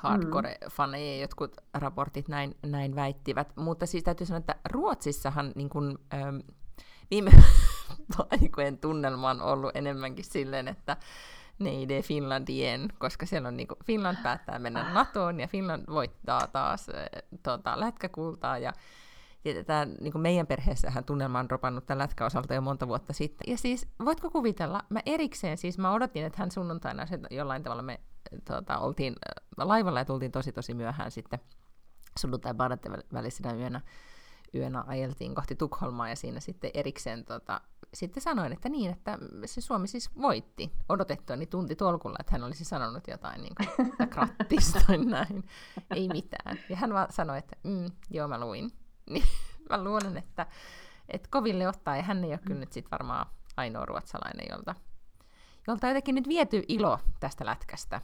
hardcore-faneja, 0.04 1.22
jotkut 1.22 1.58
raportit 1.74 2.28
näin, 2.28 2.56
näin 2.66 2.96
väittivät. 2.96 3.56
Mutta 3.56 3.86
siis 3.86 4.04
täytyy 4.04 4.28
sanoa, 4.28 4.40
että 4.40 4.56
Ruotsissahan 4.66 5.52
niin 5.56 5.70
kuin, 5.70 5.98
ähm, 6.14 6.38
viime 7.14 7.32
aikojen 8.42 8.78
tunnelma 8.78 9.30
on 9.30 9.42
ollut 9.42 9.76
enemmänkin 9.76 10.26
silleen, 10.26 10.68
että 10.68 10.98
ne 11.60 11.82
idee 11.82 12.02
Finlandien, 12.02 12.90
koska 12.98 13.26
siellä 13.26 13.48
on 13.48 13.58
niinku, 13.58 13.76
Finland 13.86 14.18
päättää 14.24 14.60
mennä 14.60 14.82
ah. 14.82 14.94
NATOon 14.94 15.40
ja 15.40 15.48
Finland 15.48 15.84
voittaa 15.90 16.48
taas 16.48 16.90
äh, 16.90 16.96
tota, 17.44 17.80
lätkäkultaa 17.80 18.58
ja 18.58 18.74
ja 19.46 19.64
tämä, 19.64 19.86
niin 19.86 20.22
meidän 20.22 20.48
perheessähän 20.48 21.04
tunnelma 21.04 21.40
on 21.40 21.52
ropannut 21.52 21.86
tämän 21.86 22.00
lätkäosalta 22.00 22.54
jo 22.54 22.62
monta 22.62 22.88
vuotta 22.88 23.14
sitten. 23.14 23.52
Ja 23.52 23.58
siis, 23.58 23.88
voitko 24.06 24.30
kuvitella, 24.30 24.84
mä 24.90 25.00
erikseen, 25.06 25.58
siis 25.58 25.78
mä 25.78 25.92
odotin, 25.92 26.26
että 26.26 26.40
hän 26.40 26.52
sunnuntaina 26.52 27.06
se, 27.06 27.20
jollain 27.32 27.64
tavalla 27.64 27.82
me 27.84 28.00
tuota, 28.48 28.80
oltiin 28.80 29.14
äh, 29.14 29.66
laivalla 29.66 30.00
ja 30.00 30.06
tultiin 30.06 30.32
tosi 30.32 30.52
tosi 30.52 30.74
myöhään 30.74 31.12
sitten 31.12 31.40
sunnuntai 32.20 32.54
välisenä 33.14 33.54
yönä, 33.54 33.82
yönä 34.56 34.84
ajeltiin 34.88 35.36
kohti 35.36 35.56
Tukholmaa 35.56 36.10
ja 36.10 36.16
siinä 36.16 36.40
sitten 36.40 36.72
erikseen 36.74 37.26
tota, 37.26 37.62
sitten 37.94 38.24
sanoin, 38.24 38.54
että 38.54 38.70
niin, 38.70 38.92
että 38.92 39.18
se 39.46 39.62
Suomi 39.62 39.88
siis 39.88 40.10
voitti 40.22 40.72
odotettuani 40.90 41.46
tunti 41.46 41.76
tolkulla, 41.76 42.18
että 42.20 42.32
hän 42.32 42.44
olisi 42.44 42.66
sanonut 42.66 43.08
jotain 43.08 43.42
niin 43.42 43.54
kuin, 43.56 44.10
krattista 44.10 44.80
tai 44.88 44.98
näin. 44.98 45.44
Ei 45.96 46.08
mitään. 46.08 46.60
Ja 46.70 46.76
hän 46.76 46.94
vaan 46.94 47.12
sanoi, 47.12 47.38
että 47.38 47.56
mm, 47.64 47.92
joo 48.10 48.28
mä 48.28 48.40
luin. 48.40 48.72
Niin 49.10 49.24
mä 49.70 49.84
luulen, 49.84 50.18
että, 50.18 50.48
että 51.10 51.28
koville 51.32 51.68
ottaa, 51.68 51.98
ja 51.98 52.04
hän 52.04 52.24
ei 52.24 52.30
ole 52.30 52.40
kyllä 52.46 52.60
nyt 52.60 52.72
sit 52.72 52.92
varmaan 52.92 53.26
ainoa 53.58 53.86
ruotsalainen, 53.86 54.46
jolta, 54.50 54.76
jolta 55.68 55.88
jotenkin 55.88 56.16
nyt 56.16 56.28
viety 56.28 56.64
ilo 56.68 57.00
tästä 57.20 57.46
lätkästä, 57.46 58.02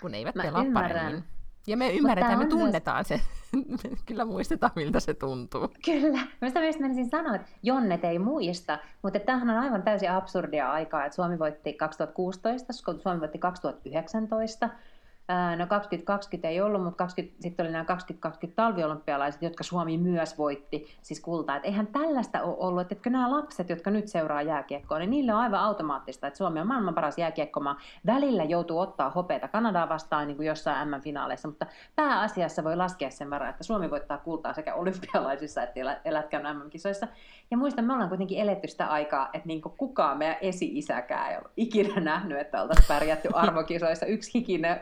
kun 0.00 0.14
eivät 0.14 0.34
mä 0.34 0.42
pelaa 0.42 0.64
ymmärrän. 0.64 1.04
paremmin. 1.04 1.35
Ja 1.66 1.76
me 1.76 1.92
ymmärretään, 1.92 2.38
me 2.38 2.46
tunnetaan 2.46 3.04
myös... 3.08 3.08
se. 3.08 3.20
me 3.90 3.96
kyllä 4.06 4.24
muistetaan, 4.24 4.72
miltä 4.76 5.00
se 5.00 5.14
tuntuu. 5.14 5.68
Kyllä. 5.84 6.18
Mä 6.40 6.48
sitä 6.48 6.60
menisin 6.80 7.10
sanoa, 7.10 7.34
että 7.34 7.48
Jonnet 7.62 8.04
ei 8.04 8.18
muista, 8.18 8.78
mutta 9.02 9.20
tämähän 9.20 9.50
on 9.50 9.58
aivan 9.58 9.82
täysin 9.82 10.10
absurdia 10.10 10.72
aikaa, 10.72 11.04
että 11.04 11.16
Suomi 11.16 11.38
voitti 11.38 11.72
2016, 11.72 12.72
Suomi 12.72 13.20
voitti 13.20 13.38
2019, 13.38 14.70
No 15.56 15.66
2020 15.66 16.48
ei 16.48 16.60
ollut, 16.60 16.82
mutta 16.82 16.98
20, 16.98 17.42
sitten 17.42 17.66
oli 17.66 17.72
nämä 17.72 17.84
2020 17.84 18.56
talviolympialaiset, 18.56 19.42
jotka 19.42 19.64
Suomi 19.64 19.98
myös 19.98 20.38
voitti, 20.38 20.86
siis 21.02 21.20
kultaa. 21.20 21.56
Että 21.56 21.68
eihän 21.68 21.86
tällaista 21.86 22.42
ole 22.42 22.56
ollut, 22.58 22.80
että 22.82 22.94
etkö 22.94 23.10
nämä 23.10 23.30
lapset, 23.30 23.68
jotka 23.68 23.90
nyt 23.90 24.08
seuraa 24.08 24.42
jääkiekkoa, 24.42 24.98
niin 24.98 25.10
niille 25.10 25.34
on 25.34 25.40
aivan 25.40 25.60
automaattista, 25.60 26.26
että 26.26 26.38
Suomi 26.38 26.60
on 26.60 26.66
maailman 26.66 26.94
paras 26.94 27.18
jääkiekkomaa. 27.18 27.80
Välillä 28.06 28.44
joutuu 28.44 28.78
ottaa 28.78 29.10
hopeita 29.10 29.48
Kanadaa 29.48 29.88
vastaan 29.88 30.26
niin 30.26 30.36
kuin 30.36 30.46
jossain 30.46 30.88
M-finaaleissa, 30.88 31.48
mutta 31.48 31.66
pääasiassa 31.96 32.64
voi 32.64 32.76
laskea 32.76 33.10
sen 33.10 33.30
varaa, 33.30 33.48
että 33.48 33.64
Suomi 33.64 33.90
voittaa 33.90 34.18
kultaa 34.18 34.52
sekä 34.52 34.74
olympialaisissa 34.74 35.62
että 35.62 36.00
elätkään 36.04 36.56
MM-kisoissa. 36.56 37.08
Ja 37.50 37.56
muistan, 37.56 37.84
me 37.84 37.92
ollaan 37.92 38.08
kuitenkin 38.08 38.40
eletty 38.40 38.68
sitä 38.68 38.86
aikaa, 38.86 39.30
että 39.32 39.46
niin 39.48 39.62
kukaan 39.62 40.18
meidän 40.18 40.36
esi-isäkään 40.40 41.30
ei 41.30 41.36
ole 41.36 41.50
ikinä 41.56 42.00
nähnyt, 42.00 42.38
että 42.38 42.62
oltaisiin 42.62 42.88
pärjätty 42.88 43.28
arvokisoissa. 43.42 44.06
Yksi 44.06 44.34
hikinen 44.34 44.80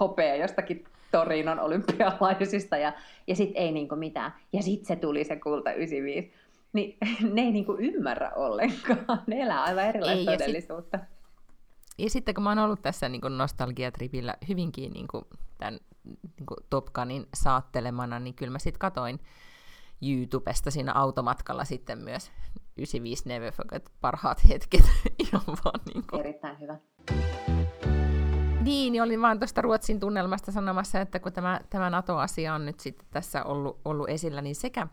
hopea 0.00 0.36
jostakin 0.36 0.84
Torinon 1.10 1.60
olympialaisista 1.60 2.76
ja, 2.76 2.92
ja 3.26 3.36
sitten 3.36 3.62
ei 3.62 3.72
niinku 3.72 3.96
mitään. 3.96 4.34
Ja 4.52 4.62
sitten 4.62 4.86
se 4.86 4.96
tuli 4.96 5.24
se 5.24 5.36
kulta 5.36 5.72
95. 5.72 6.32
Niin 6.72 6.96
ne 7.34 7.42
ei 7.42 7.52
niinku 7.52 7.76
ymmärrä 7.78 8.30
ollenkaan. 8.30 9.22
Ne 9.26 9.42
elää 9.42 9.62
aivan 9.62 9.84
erilaista 9.84 10.30
ei, 10.30 10.38
todellisuutta. 10.38 10.96
Ja, 10.96 11.04
sit, 11.04 11.98
ja 11.98 12.10
sitten 12.10 12.34
kun 12.34 12.44
mä 12.44 12.50
oon 12.50 12.58
ollut 12.58 12.82
tässä 12.82 13.08
niin 13.08 13.20
nostalgiatripillä 13.36 14.34
hyvinkin 14.48 14.92
niin 14.92 15.08
kuin 15.08 15.24
tämän 15.58 15.78
niin 16.04 16.46
kuin 16.46 16.58
Top 16.70 16.86
Gunin 16.86 17.26
saattelemana, 17.34 18.20
niin 18.20 18.34
kyllä 18.34 18.52
mä 18.52 18.58
sitten 18.58 18.78
katoin 18.78 19.20
YouTubesta 20.02 20.70
siinä 20.70 20.92
automatkalla 20.92 21.64
sitten 21.64 21.98
myös 21.98 22.30
95 22.76 23.28
Never 23.28 23.52
Forget 23.52 23.90
parhaat 24.00 24.48
hetket. 24.48 24.84
Ihan 25.24 25.42
vaan 25.46 25.80
niin 25.94 26.04
kuin. 26.10 26.20
Erittäin 26.20 26.60
hyvä. 26.60 26.76
Niin, 28.66 28.92
niin 28.92 29.02
olin 29.02 29.22
vaan 29.22 29.38
tuosta 29.38 29.62
Ruotsin 29.62 30.00
tunnelmasta 30.00 30.52
sanomassa, 30.52 31.00
että 31.00 31.18
kun 31.18 31.32
tämä, 31.32 31.60
tämä 31.70 31.90
NATO-asia 31.90 32.54
on 32.54 32.66
nyt 32.66 32.80
sitten 32.80 33.06
tässä 33.10 33.44
ollut, 33.44 33.80
ollut 33.84 34.08
esillä, 34.08 34.42
niin 34.42 34.56
sekä 34.56 34.86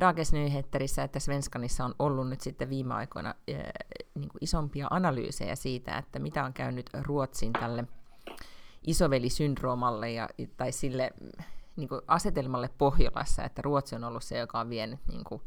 Dagens 0.00 0.32
Nyheterissä 0.32 1.02
että 1.02 1.18
Svenskanissa 1.18 1.84
on 1.84 1.94
ollut 1.98 2.28
nyt 2.28 2.40
sitten 2.40 2.70
viime 2.70 2.94
aikoina 2.94 3.28
äh, 3.28 3.56
niin 4.14 4.28
kuin 4.28 4.38
isompia 4.40 4.86
analyysejä 4.90 5.56
siitä, 5.56 5.98
että 5.98 6.18
mitä 6.18 6.44
on 6.44 6.52
käynyt 6.52 6.90
Ruotsin 7.02 7.52
tälle 7.52 7.84
isovelisyndroomalle 8.86 10.12
ja, 10.12 10.28
tai 10.56 10.72
sille 10.72 11.10
niin 11.76 11.88
kuin 11.88 12.00
asetelmalle 12.06 12.70
Pohjolassa, 12.78 13.44
että 13.44 13.62
Ruotsi 13.62 13.96
on 13.96 14.04
ollut 14.04 14.22
se, 14.22 14.38
joka 14.38 14.60
on 14.60 14.70
vienyt 14.70 15.00
niin 15.08 15.24
kuin, 15.24 15.42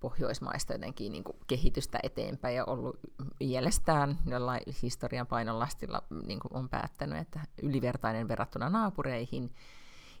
pohjoismaista 0.00 0.72
jotenkin 0.72 1.12
niin 1.12 1.24
kuin 1.24 1.36
kehitystä 1.46 1.98
eteenpäin 2.02 2.56
ja 2.56 2.64
ollut 2.64 2.96
mielestään 3.40 4.18
jollain 4.26 4.62
historian 4.82 5.26
painolastilla 5.26 6.02
niin 6.26 6.40
kuin 6.40 6.56
on 6.56 6.68
päättänyt, 6.68 7.18
että 7.18 7.40
ylivertainen 7.62 8.28
verrattuna 8.28 8.70
naapureihin. 8.70 9.54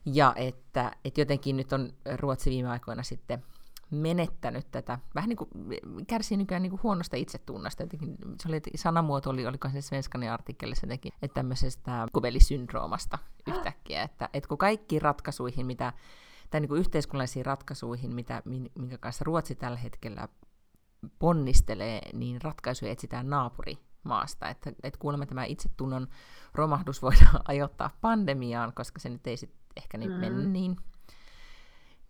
Ja 0.04 0.32
että, 0.36 0.92
että 1.04 1.20
jotenkin 1.20 1.56
nyt 1.56 1.72
on 1.72 1.92
Ruotsi 2.16 2.50
viime 2.50 2.68
aikoina 2.68 3.02
sitten 3.02 3.44
menettänyt 3.90 4.66
tätä, 4.70 4.98
vähän 5.14 5.28
niin 5.28 5.36
kuin 5.36 5.50
kärsii 6.06 6.36
nykyään 6.36 6.62
niin 6.62 6.70
kuin 6.70 6.82
huonosta 6.82 7.16
itsetunnasta. 7.16 7.82
Jotenkin, 7.82 8.16
se 8.42 8.48
oli, 8.48 8.60
sanamuoto 8.74 9.30
oli, 9.30 9.46
oliko 9.46 9.68
se 9.68 9.80
Svenskanin 9.80 10.30
artikkelissa 10.30 10.86
jotenkin, 10.86 11.12
että 11.22 11.34
tämmöisestä 11.34 12.06
kuvelisyndroomasta 12.12 13.18
yhtäkkiä, 13.46 14.02
että, 14.02 14.28
että 14.32 14.48
kun 14.48 14.58
kaikki 14.58 14.98
ratkaisuihin, 14.98 15.66
mitä 15.66 15.92
tai 16.50 16.60
niin 16.60 16.68
kuin 16.68 16.78
yhteiskunnallisiin 16.78 17.46
ratkaisuihin, 17.46 18.14
mitä, 18.14 18.42
minkä 18.74 18.98
kanssa 18.98 19.24
Ruotsi 19.24 19.54
tällä 19.54 19.78
hetkellä 19.78 20.28
ponnistelee, 21.18 22.00
niin 22.12 22.42
ratkaisuja 22.42 22.92
etsitään 22.92 23.30
naapurimaasta. 23.30 24.48
Että, 24.48 24.72
että 24.82 24.98
kuulemma 24.98 25.26
tämä 25.26 25.44
itsetunnon 25.44 26.08
romahdus 26.54 27.02
voidaan 27.02 27.40
ajoittaa 27.48 27.98
pandemiaan, 28.00 28.72
koska 28.74 29.00
se 29.00 29.08
nyt 29.08 29.26
ei 29.26 29.36
sit 29.36 29.54
ehkä 29.76 29.98
niin 29.98 30.12
mm. 30.12 30.16
mennyt 30.16 30.50
niin, 30.50 30.76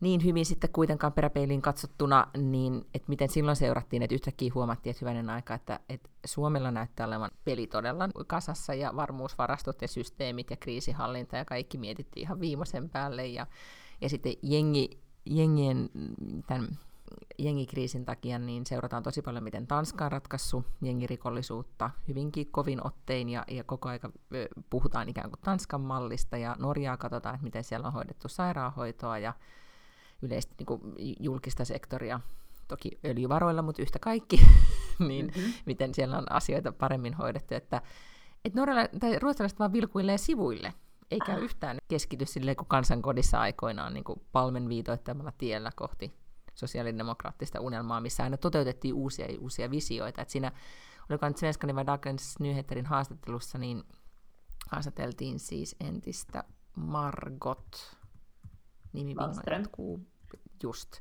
niin 0.00 0.24
hyvin 0.24 0.46
sitten 0.46 0.72
kuitenkaan 0.72 1.12
peräpeiliin 1.12 1.62
katsottuna, 1.62 2.26
niin 2.36 2.84
että 2.94 3.08
miten 3.08 3.28
silloin 3.28 3.56
seurattiin, 3.56 4.02
että 4.02 4.14
yhtäkkiä 4.14 4.52
huomattiin, 4.54 4.90
että 4.90 5.00
hyvänen 5.04 5.30
aika, 5.30 5.54
että, 5.54 5.80
että 5.88 6.10
Suomella 6.26 6.70
näyttää 6.70 7.06
olevan 7.06 7.30
peli 7.44 7.66
todella 7.66 8.08
kasassa 8.26 8.74
ja 8.74 8.96
varmuusvarastot 8.96 9.82
ja 9.82 9.88
systeemit 9.88 10.50
ja 10.50 10.56
kriisihallinta 10.56 11.36
ja 11.36 11.44
kaikki 11.44 11.78
mietittiin 11.78 12.22
ihan 12.22 12.40
viimeisen 12.40 12.90
päälle 12.90 13.26
ja 13.26 13.46
ja 14.00 14.08
sitten 14.08 14.32
jengi, 14.42 14.90
jengien, 15.26 15.90
tämän 16.46 16.68
jengikriisin 17.38 18.04
takia 18.04 18.38
niin 18.38 18.66
seurataan 18.66 19.02
tosi 19.02 19.22
paljon, 19.22 19.44
miten 19.44 19.66
Tanska 19.66 20.04
on 20.04 20.12
ratkaissut 20.12 20.66
jengirikollisuutta 20.82 21.90
hyvinkin 22.08 22.50
kovin 22.50 22.86
ottein 22.86 23.28
ja, 23.28 23.44
ja 23.50 23.64
koko 23.64 23.88
aika 23.88 24.10
puhutaan 24.70 25.08
ikään 25.08 25.30
kuin 25.30 25.40
Tanskan 25.40 25.80
mallista 25.80 26.36
ja 26.36 26.56
Norjaa 26.58 26.96
katsotaan, 26.96 27.34
että 27.34 27.44
miten 27.44 27.64
siellä 27.64 27.86
on 27.86 27.92
hoidettu 27.92 28.28
sairaanhoitoa 28.28 29.18
ja 29.18 29.32
yleisesti 30.22 30.54
niin 30.58 30.66
kuin 30.66 30.80
julkista 31.20 31.64
sektoria, 31.64 32.20
toki 32.68 32.98
öljyvaroilla, 33.04 33.62
mutta 33.62 33.82
yhtä 33.82 33.98
kaikki, 33.98 34.40
niin 35.08 35.26
mm-hmm. 35.26 35.52
miten 35.66 35.94
siellä 35.94 36.18
on 36.18 36.32
asioita 36.32 36.72
paremmin 36.72 37.14
hoidettu, 37.14 37.54
että, 37.54 37.82
että 38.44 38.60
tai 39.00 39.18
ruotsalaiset 39.18 39.58
vaan 39.58 39.72
vilkuilee 39.72 40.18
sivuille 40.18 40.74
eikä 41.10 41.36
yhtään 41.36 41.76
keskity 41.88 42.26
silleen 42.26 42.56
kuin 42.56 42.68
kansankodissa 42.68 43.40
aikoinaan 43.40 43.94
niin 43.94 44.04
kuin 44.04 44.20
palmen 44.32 44.68
viitoittamalla 44.68 45.32
tiellä 45.38 45.70
kohti 45.76 46.20
sosiaalidemokraattista 46.54 47.60
unelmaa, 47.60 48.00
missä 48.00 48.22
aina 48.22 48.36
toteutettiin 48.36 48.94
uusia 48.94 49.32
ja 49.32 49.38
uusia 49.40 49.70
visioita. 49.70 50.22
Et 50.22 50.30
siinä, 50.30 50.52
oliko 51.10 51.28
nyt 51.28 51.36
Svenskani 51.36 51.74
vai 51.74 51.86
Dagens 51.86 52.40
Nyheterin 52.40 52.86
haastattelussa, 52.86 53.58
niin 53.58 53.82
haastateltiin 54.70 55.38
siis 55.38 55.76
entistä 55.80 56.44
Margot, 56.76 57.96
nimi 58.92 59.14
just, 60.62 60.92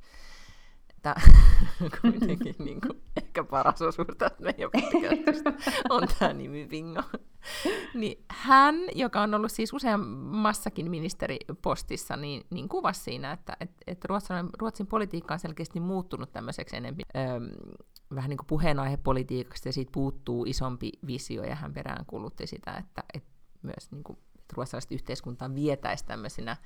että 1.00 1.22
kuitenkin 2.02 2.56
niin 2.60 2.82
kuin, 2.82 3.02
ehkä 3.18 3.44
paras 3.44 3.82
osuus 3.82 4.08
tästä 4.18 4.44
meidän 4.44 4.70
podcastista 4.72 5.54
on 5.90 6.08
tämä 6.20 6.34
nimi 6.34 6.70
Vingo. 6.70 7.02
niin 7.94 8.26
hän, 8.30 8.76
joka 8.96 9.22
on 9.22 9.34
ollut 9.34 9.52
siis 9.52 9.74
useammassakin 9.74 10.90
ministeripostissa, 10.90 12.18
niin, 12.18 12.44
niin 12.50 12.70
kuvasi 12.70 13.02
siinä, 13.02 13.32
että 13.32 13.58
et, 13.60 13.72
et 13.88 14.06
Ruotsin, 14.06 14.36
Ruotsin 14.60 14.88
politiikka 14.88 15.34
on 15.34 15.40
selkeästi 15.40 15.80
muuttunut 15.80 16.32
tämmöiseksi 16.32 16.76
enemmän 16.78 17.02
öö, 17.16 17.40
vähän 18.16 18.30
niin 18.30 18.38
kuin 18.38 18.48
puheenaihepolitiikaksi, 18.48 19.70
ja 19.70 19.74
siitä 19.74 19.92
puuttuu 19.92 20.46
isompi 20.46 20.92
visio, 21.08 21.44
ja 21.44 21.56
hän 21.56 21.74
perään 21.74 22.06
kulutti 22.06 22.48
sitä, 22.48 22.74
että 22.74 23.04
et 23.14 23.24
myös 23.62 23.92
niin 23.92 24.04
kuin, 24.04 24.20
että 24.36 24.54
ruotsalaista 24.56 24.94
yhteiskuntaa 24.94 25.56
vietäisi 25.56 26.06
tämmöisinä 26.06 26.58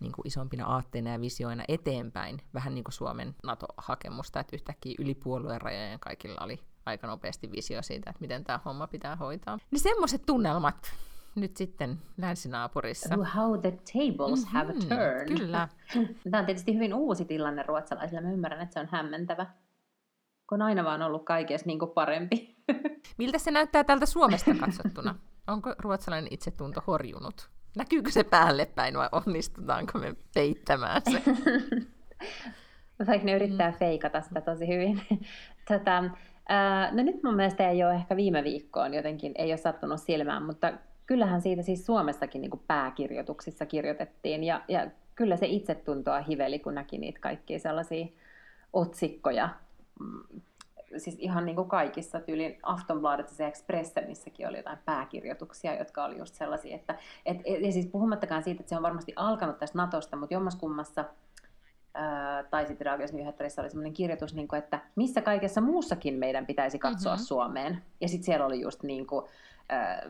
niin 0.00 0.12
kuin 0.12 0.26
isompina 0.26 0.66
aatteina 0.66 1.10
ja 1.10 1.20
visioina 1.20 1.64
eteenpäin, 1.68 2.38
vähän 2.54 2.74
niin 2.74 2.84
kuin 2.84 2.92
Suomen 2.92 3.34
NATO-hakemusta, 3.44 4.40
että 4.40 4.56
yhtäkkiä 4.56 4.94
yli 4.98 5.14
puolueen 5.14 5.60
rajojen 5.60 6.00
kaikilla 6.00 6.40
oli 6.44 6.60
aika 6.86 7.06
nopeasti 7.06 7.52
visio 7.52 7.82
siitä, 7.82 8.10
että 8.10 8.20
miten 8.20 8.44
tämä 8.44 8.60
homma 8.64 8.86
pitää 8.86 9.16
hoitaa. 9.16 9.58
Niin 9.70 9.80
semmoiset 9.80 10.22
tunnelmat 10.26 10.92
nyt 11.34 11.56
sitten 11.56 11.98
länsinaapurissa. 12.16 13.16
How 13.36 13.60
the 13.60 13.70
tables 13.70 14.44
mm-hmm, 14.44 14.58
have 14.58 14.72
turned. 14.72 15.38
Kyllä. 15.38 15.68
Tämä 16.30 16.38
on 16.38 16.46
tietysti 16.46 16.74
hyvin 16.74 16.94
uusi 16.94 17.24
tilanne 17.24 17.62
ruotsalaisille. 17.62 18.20
Mä 18.20 18.32
ymmärrän, 18.32 18.60
että 18.60 18.74
se 18.74 18.80
on 18.80 18.88
hämmentävä, 18.92 19.46
kun 20.48 20.62
on 20.62 20.62
aina 20.62 20.84
vaan 20.84 21.02
ollut 21.02 21.24
kaikessa 21.24 21.66
niin 21.66 21.78
kuin 21.78 21.90
parempi. 21.90 22.56
Miltä 23.18 23.38
se 23.38 23.50
näyttää 23.50 23.84
täältä 23.84 24.06
Suomesta 24.06 24.54
katsottuna? 24.54 25.14
Onko 25.46 25.74
ruotsalainen 25.78 26.32
itsetunto 26.32 26.82
horjunut? 26.86 27.50
Näkyykö 27.76 28.10
se 28.10 28.24
päälle 28.24 28.66
päin 28.66 28.98
vai 28.98 29.08
onnistutaanko 29.12 29.98
me 29.98 30.14
peittämään 30.34 31.02
se? 31.10 31.22
Vaikka 33.06 33.26
ne 33.26 33.34
yrittää 33.36 33.70
mm. 33.70 33.76
feikata 33.76 34.20
sitä 34.20 34.40
tosi 34.40 34.68
hyvin. 34.68 35.00
Tätä, 35.68 36.10
ää, 36.48 36.90
no 36.92 37.02
nyt 37.02 37.22
mun 37.22 37.34
mielestä 37.34 37.70
ei 37.70 37.84
ole 37.84 37.94
ehkä 37.94 38.16
viime 38.16 38.44
viikkoon 38.44 38.94
jotenkin, 38.94 39.32
ei 39.34 39.50
ole 39.50 39.56
sattunut 39.56 40.00
silmään, 40.00 40.42
mutta 40.42 40.72
kyllähän 41.06 41.40
siitä 41.40 41.62
siis 41.62 41.86
Suomessakin 41.86 42.40
niin 42.40 42.62
pääkirjoituksissa 42.66 43.66
kirjoitettiin. 43.66 44.44
Ja, 44.44 44.60
ja 44.68 44.90
kyllä 45.14 45.36
se 45.36 45.46
itsetuntoa 45.46 46.20
hiveli, 46.20 46.58
kun 46.58 46.74
näki 46.74 46.98
niitä 46.98 47.20
kaikkia 47.20 47.58
sellaisia 47.58 48.06
otsikkoja 48.72 49.48
mm, 50.00 50.40
siis 50.96 51.16
ihan 51.18 51.46
niin 51.46 51.56
kuin 51.56 51.68
kaikissa 51.68 52.20
tyylin 52.20 52.58
Aftonbladet 52.62 53.38
ja 53.38 53.48
Expressenissäkin 53.48 54.48
oli 54.48 54.56
jotain 54.56 54.78
pääkirjoituksia, 54.84 55.78
jotka 55.78 56.04
oli 56.04 56.18
just 56.18 56.34
sellaisia, 56.34 56.76
että 56.76 56.98
et, 57.26 57.36
et, 57.44 57.60
ja 57.60 57.72
siis 57.72 57.86
puhumattakaan 57.86 58.42
siitä, 58.42 58.60
että 58.60 58.68
se 58.70 58.76
on 58.76 58.82
varmasti 58.82 59.12
alkanut 59.16 59.58
tästä 59.58 59.78
Natosta, 59.78 60.16
mutta 60.16 60.34
jommaskummassa 60.34 61.04
ää, 61.94 62.42
tai 62.42 62.66
sitten 62.66 62.86
Radios 62.86 63.12
Nyheterissä 63.12 63.62
oli 63.62 63.70
sellainen 63.70 63.94
kirjoitus, 63.94 64.34
niin 64.34 64.48
kuin, 64.48 64.58
että 64.58 64.80
missä 64.96 65.20
kaikessa 65.20 65.60
muussakin 65.60 66.14
meidän 66.14 66.46
pitäisi 66.46 66.78
katsoa 66.78 67.12
mm-hmm. 67.12 67.24
Suomeen. 67.24 67.82
Ja 68.00 68.08
sitten 68.08 68.26
siellä 68.26 68.46
oli 68.46 68.60
just 68.60 68.82
niin 68.82 69.06
kuin, 69.06 69.26
ää, 69.68 70.02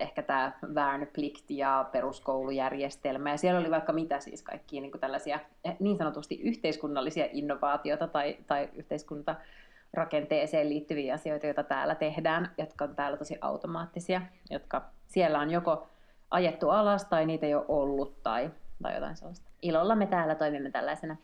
ehkä 0.00 0.22
tämä 0.22 0.52
Värnplikt 0.74 1.50
ja 1.50 1.88
peruskoulujärjestelmä, 1.92 3.30
ja 3.30 3.36
siellä 3.36 3.60
oli 3.60 3.70
vaikka 3.70 3.92
mitä 3.92 4.20
siis 4.20 4.42
kaikkia 4.42 4.80
niin 4.80 5.00
tällaisia 5.00 5.40
niin 5.80 5.98
sanotusti 5.98 6.40
yhteiskunnallisia 6.42 7.28
innovaatioita 7.32 8.06
tai, 8.06 8.36
tai 8.46 8.68
yhteiskunta 8.74 9.36
rakenteeseen 9.94 10.68
liittyviä 10.68 11.14
asioita, 11.14 11.46
joita 11.46 11.62
täällä 11.62 11.94
tehdään, 11.94 12.50
jotka 12.58 12.84
on 12.84 12.96
täällä 12.96 13.16
tosi 13.16 13.38
automaattisia, 13.40 14.22
jotka 14.50 14.90
siellä 15.06 15.38
on 15.38 15.50
joko 15.50 15.86
ajettu 16.30 16.70
alas 16.70 17.04
tai 17.04 17.26
niitä 17.26 17.46
ei 17.46 17.54
ole 17.54 17.64
ollut 17.68 18.22
tai, 18.22 18.50
tai 18.82 18.94
jotain 18.94 19.16
sellaista. 19.16 19.50
Ilolla 19.62 19.94
me 19.94 20.06
täällä 20.06 20.34
toimimme 20.34 20.70
tällaisena 20.70 21.16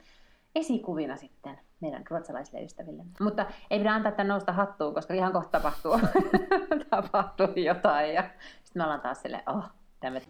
esikuvina 0.54 1.16
sitten 1.16 1.58
meidän 1.80 2.02
ruotsalaisille 2.10 2.64
ystäville. 2.64 3.04
Mutta 3.20 3.46
ei 3.70 3.78
pidä 3.78 3.92
antaa 3.92 4.12
tämän 4.12 4.28
nousta 4.28 4.52
hattuun, 4.52 4.94
koska 4.94 5.14
ihan 5.14 5.32
kohta 5.32 5.50
tapahtuu, 5.50 6.00
tapahtuu 6.90 7.46
jotain 7.56 8.14
ja 8.14 8.22
sitten 8.62 8.80
me 8.80 8.84
ollaan 8.84 9.00
taas 9.00 9.22
silleen, 9.22 9.42
oh, 9.46 9.64
tämä 10.00 10.20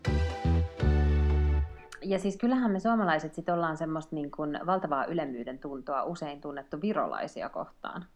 ja 2.03 2.19
siis 2.19 2.37
kyllähän 2.37 2.71
me 2.71 2.81
suomalaiset 2.81 3.35
sit 3.35 3.49
ollaan 3.49 3.77
semmoista 3.77 4.15
niin 4.17 4.31
valtavaa 4.67 5.05
ylemmyyden 5.05 5.59
tuntoa 5.59 6.05
usein 6.05 6.41
tunnettu 6.41 6.81
virolaisia 6.81 7.49
kohtaan. 7.49 8.07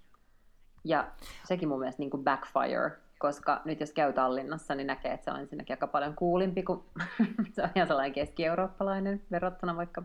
Ja 0.85 1.09
sekin 1.45 1.69
mun 1.69 1.79
mielestä 1.79 2.03
niin 2.03 2.11
kuin 2.11 2.25
backfire, 2.25 2.91
koska 3.19 3.61
nyt 3.65 3.81
jos 3.81 3.93
käy 3.93 4.13
Tallinnassa, 4.13 4.75
niin 4.75 4.87
näkee, 4.87 5.13
että 5.13 5.25
se 5.25 5.31
on 5.31 5.41
ensinnäkin 5.41 5.75
aika 5.75 5.87
paljon 5.87 6.15
kuulimpi 6.15 6.63
kuin 6.63 6.81
se 7.53 7.63
on 7.63 7.69
ihan 7.75 7.89
sellainen 7.89 8.13
keski-eurooppalainen 8.13 9.23
verrattuna 9.31 9.77
vaikka 9.77 10.03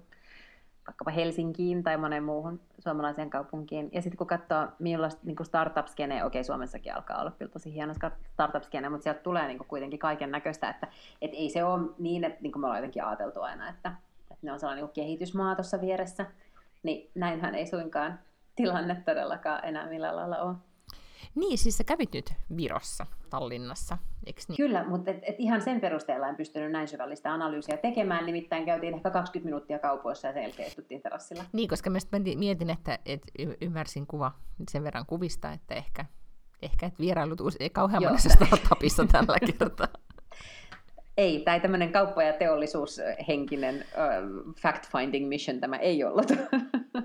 vaikkapa 0.88 1.12
Helsinkiin 1.12 1.84
tai 1.84 1.98
moneen 1.98 2.24
muuhun 2.24 2.60
suomalaiseen 2.80 3.30
kaupunkiin. 3.30 3.90
Ja 3.92 4.02
sitten 4.02 4.18
kun 4.18 4.28
katsoo, 4.28 4.68
millaista 4.80 5.22
niin 5.24 5.36
startup-skene, 5.44 6.26
okei 6.26 6.44
Suomessakin 6.44 6.96
alkaa 6.96 7.22
olla 7.22 7.32
kyllä 7.32 7.52
tosi 7.52 7.74
hieno 7.74 7.94
startup-skene, 8.34 8.90
mutta 8.90 9.04
sieltä 9.04 9.20
tulee 9.20 9.48
niin 9.48 9.58
kuin 9.58 9.68
kuitenkin 9.68 10.00
kaiken 10.00 10.32
näköistä, 10.32 10.70
että 10.70 10.88
et 11.22 11.32
ei 11.34 11.50
se 11.50 11.64
ole 11.64 11.90
niin, 12.00 12.24
että 12.24 12.42
niin 12.42 12.52
kuin 12.52 12.62
me 12.62 12.68
ollaan 12.68 12.80
jotenkin 12.80 13.04
ajateltu 13.04 13.42
aina, 13.42 13.70
että, 13.70 13.92
että 14.22 14.46
ne 14.46 14.52
on 14.52 14.60
sellainen 14.60 14.86
niin 14.86 14.94
kehitysmaa 14.94 15.56
tuossa 15.56 15.82
vieressä, 15.82 16.26
niin 16.84 17.10
näinhän 17.16 17.56
ei 17.56 17.68
suinkaan 17.68 18.20
tilanne 18.58 19.02
todellakaan 19.06 19.66
enää 19.66 19.90
millään 19.90 20.16
lailla 20.16 20.38
ole. 20.38 20.56
Niin, 21.36 21.58
siis 21.58 21.78
sä 21.78 21.84
kävit 21.84 22.14
nyt 22.14 22.34
Virossa, 22.58 23.06
Tallinnassa, 23.30 23.98
eikö 24.26 24.42
niin? 24.48 24.58
Kyllä, 24.58 24.84
mutta 24.88 25.12
et, 25.12 25.18
et 25.22 25.36
ihan 25.38 25.62
sen 25.62 25.82
perusteella 25.82 26.28
en 26.28 26.36
pystynyt 26.36 26.72
näin 26.72 26.88
syvällistä 26.88 27.34
analyysiä 27.34 27.78
tekemään, 27.78 28.26
nimittäin 28.26 28.66
käytiin 28.66 28.94
ehkä 28.94 29.10
20 29.10 29.46
minuuttia 29.46 29.80
kaupoissa 29.80 30.28
ja 30.28 30.34
sen 30.34 30.44
jälkeen 30.44 30.68
istuttiin 30.68 31.02
terassilla. 31.02 31.44
Niin, 31.54 31.70
koska 31.70 31.90
mä 31.90 31.98
mietin, 32.36 32.70
että 32.70 33.00
et 33.06 33.22
ymmärsin 33.62 34.08
kuva 34.08 34.32
sen 34.72 34.84
verran 34.84 35.06
kuvista, 35.06 35.52
että 35.52 35.76
ehkä, 35.76 36.06
ehkä 36.62 36.86
et 36.86 37.00
vierailut 37.00 37.42
ei 37.60 37.70
kauhean 37.70 38.04
monessa 38.04 38.30
startupissa 38.30 39.06
tällä 39.12 39.38
kertaa. 39.58 39.88
Ei, 41.18 41.40
tai 41.40 41.60
tämmöinen 41.60 41.92
kauppa- 41.92 42.24
ja 42.24 42.34
teollisuushenkinen 42.34 43.76
uh, 43.76 44.54
fact-finding 44.56 45.28
mission 45.28 45.60
tämä 45.60 45.76
ei 45.76 46.04
ollut. 46.04 46.28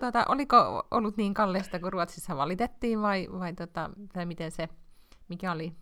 Tota, 0.01 0.25
oliko 0.29 0.87
ollut 0.91 1.17
niin 1.17 1.35
kallista 1.35 1.79
kuin 1.79 1.93
Ruotsissa 1.93 2.37
valitettiin 2.37 3.03
vai, 3.03 3.29
vai, 3.39 3.53
tota, 3.53 3.91
tai 4.13 4.27
miten 4.27 4.51
se, 4.51 4.69
mikä 5.29 5.53
oli 5.53 5.73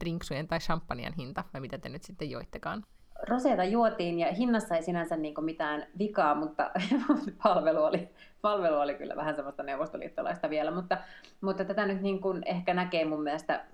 drinksujen 0.00 0.48
tai 0.48 0.58
champagnen 0.58 1.12
hinta 1.12 1.44
vai 1.54 1.60
mitä 1.60 1.78
te 1.78 1.88
nyt 1.88 2.02
sitten 2.02 2.30
joittekaan? 2.30 2.84
Roseita 3.28 3.64
juotiin 3.64 4.18
ja 4.18 4.32
hinnassa 4.32 4.76
ei 4.76 4.82
sinänsä 4.82 5.16
niin 5.16 5.44
mitään 5.44 5.86
vikaa, 5.98 6.34
mutta 6.34 6.70
palvelu 7.42 7.84
oli, 7.84 8.08
palvelu 8.42 8.76
oli 8.76 8.94
kyllä 8.94 9.16
vähän 9.16 9.34
semmoista 9.34 9.62
neuvostoliittolaista 9.62 10.50
vielä, 10.50 10.70
mutta, 10.70 10.98
mutta 11.40 11.64
tätä 11.64 11.86
nyt 11.86 12.00
niin 12.00 12.20
kuin 12.20 12.42
ehkä 12.46 12.74
näkee 12.74 13.04
mun 13.04 13.22
mielestä 13.22 13.64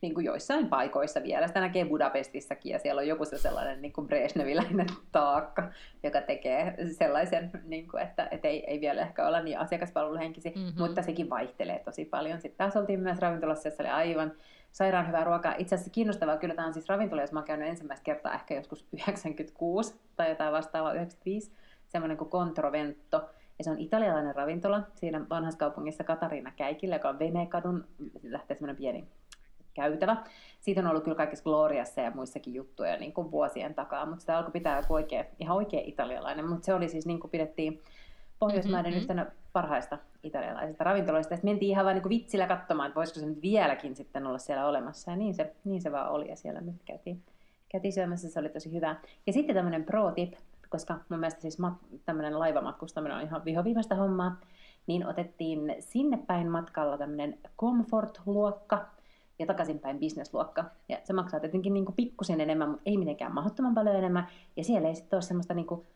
niin 0.00 0.14
kuin 0.14 0.26
joissain 0.26 0.68
paikoissa 0.68 1.22
vielä. 1.22 1.46
Sitä 1.46 1.60
näkee 1.60 1.84
Budapestissakin 1.84 2.72
ja 2.72 2.78
siellä 2.78 3.00
on 3.00 3.08
joku 3.08 3.24
se 3.24 3.38
sellainen 3.38 3.82
niin 3.82 3.92
kuin 3.92 4.06
Brezhneviläinen 4.06 4.86
taakka, 5.12 5.70
joka 6.02 6.20
tekee 6.20 6.74
sellaisen, 6.98 7.50
niin 7.64 7.88
kuin, 7.88 8.02
että, 8.02 8.28
että 8.30 8.48
ei, 8.48 8.64
ei 8.66 8.80
vielä 8.80 9.00
ehkä 9.00 9.26
olla 9.26 9.42
niin 9.42 9.58
asiakaspalveluhenkisiä, 9.58 10.52
mm-hmm. 10.56 10.72
mutta 10.78 11.02
sekin 11.02 11.30
vaihtelee 11.30 11.78
tosi 11.84 12.04
paljon. 12.04 12.40
Sitten 12.40 12.58
taas 12.58 12.76
oltiin 12.76 13.00
myös 13.00 13.18
ravintolassa, 13.18 13.68
jossa 13.68 13.82
oli 13.82 13.90
aivan 13.90 14.32
sairaan 14.72 15.06
hyvää 15.06 15.24
ruokaa. 15.24 15.54
Itse 15.58 15.74
asiassa 15.74 15.92
kiinnostavaa 15.92 16.36
kyllä 16.36 16.54
tämä 16.54 16.66
on 16.66 16.74
siis 16.74 16.88
ravintola, 16.88 17.22
jos 17.22 17.32
mä 17.32 17.38
oon 17.38 17.46
käynyt 17.46 17.68
ensimmäistä 17.68 18.04
kertaa 18.04 18.34
ehkä 18.34 18.54
joskus 18.54 18.88
96 18.92 20.00
tai 20.16 20.28
jotain 20.28 20.52
vastaavaa 20.52 20.92
95, 20.92 21.52
semmoinen 21.88 22.16
kuin 22.16 22.30
Controvento. 22.30 23.30
Ja 23.58 23.64
se 23.64 23.70
on 23.70 23.78
italialainen 23.78 24.34
ravintola 24.34 24.82
siinä 24.94 25.28
vanhassa 25.30 25.58
kaupungissa 25.58 26.04
Katariina 26.04 26.52
Käikillä, 26.56 26.96
joka 26.96 27.08
on 27.08 27.18
Venekadun, 27.18 27.84
lähtee 28.22 28.56
semmoinen 28.56 28.76
pieni 28.76 29.08
käytävä. 29.74 30.16
Siitä 30.60 30.80
on 30.80 30.86
ollut 30.86 31.04
kyllä 31.04 31.16
kaikessa 31.16 31.44
Gloriassa 31.44 32.00
ja 32.00 32.10
muissakin 32.10 32.54
juttuja 32.54 32.96
niin 32.96 33.12
kuin 33.12 33.30
vuosien 33.30 33.74
takaa, 33.74 34.06
mutta 34.06 34.20
sitä 34.20 34.38
alkoi 34.38 34.52
pitää 34.52 34.76
joku 34.76 34.94
oikea, 34.94 35.24
ihan 35.38 35.56
oikea 35.56 35.80
italialainen, 35.84 36.48
mutta 36.48 36.66
se 36.66 36.74
oli 36.74 36.88
siis 36.88 37.06
niin 37.06 37.20
kuin 37.20 37.30
pidettiin 37.30 37.82
Pohjoismaiden 38.38 38.92
mm-hmm. 38.92 39.00
yhtenä 39.00 39.26
parhaista 39.52 39.98
italialaisista 40.22 40.84
ravintoloista. 40.84 41.34
Sitten 41.36 41.50
mentiin 41.50 41.70
ihan 41.70 41.84
vain 41.84 41.94
niin 41.94 42.08
vitsillä 42.08 42.46
katsomaan, 42.46 42.86
että 42.86 42.98
voisiko 42.98 43.20
se 43.20 43.26
nyt 43.26 43.42
vieläkin 43.42 43.96
sitten 43.96 44.26
olla 44.26 44.38
siellä 44.38 44.66
olemassa. 44.66 45.10
Ja 45.10 45.16
niin 45.16 45.34
se, 45.34 45.54
niin 45.64 45.82
se 45.82 45.92
vaan 45.92 46.10
oli 46.10 46.28
ja 46.28 46.36
siellä 46.36 46.60
me 46.60 46.72
käytiin, 46.84 47.22
käytiin 47.68 47.92
syömässä, 47.92 48.30
se 48.30 48.40
oli 48.40 48.48
tosi 48.48 48.72
hyvä. 48.72 48.96
Ja 49.26 49.32
sitten 49.32 49.56
tämmöinen 49.56 49.84
pro 49.84 50.10
tip, 50.10 50.32
koska 50.68 50.94
mun 51.08 51.20
mielestä 51.20 51.40
siis 51.40 51.58
mat- 51.60 51.98
tämmöinen 52.04 52.38
laivamatkustaminen 52.38 53.16
on 53.16 53.22
ihan 53.22 53.44
vihoviimeistä 53.44 53.94
hommaa, 53.94 54.40
niin 54.86 55.06
otettiin 55.06 55.76
sinne 55.80 56.18
päin 56.26 56.50
matkalla 56.50 56.98
tämmöinen 56.98 57.38
comfort-luokka, 57.58 58.86
ja 59.40 59.46
takaisinpäin 59.46 59.98
bisnesluokka. 59.98 60.64
Ja 60.88 60.98
se 61.04 61.12
maksaa 61.12 61.40
tietenkin 61.40 61.74
niin 61.74 61.86
pikkusen 61.96 62.40
enemmän, 62.40 62.68
mutta 62.68 62.82
ei 62.86 62.96
mitenkään 62.96 63.34
mahdottoman 63.34 63.74
paljon 63.74 63.96
enemmän. 63.96 64.28
Ja 64.56 64.64
siellä 64.64 64.88
ei 64.88 64.94
sitten 64.94 65.16
ole 65.16 65.22
semmoista 65.22 65.54
niin 65.54 65.66
kuin 65.66 65.86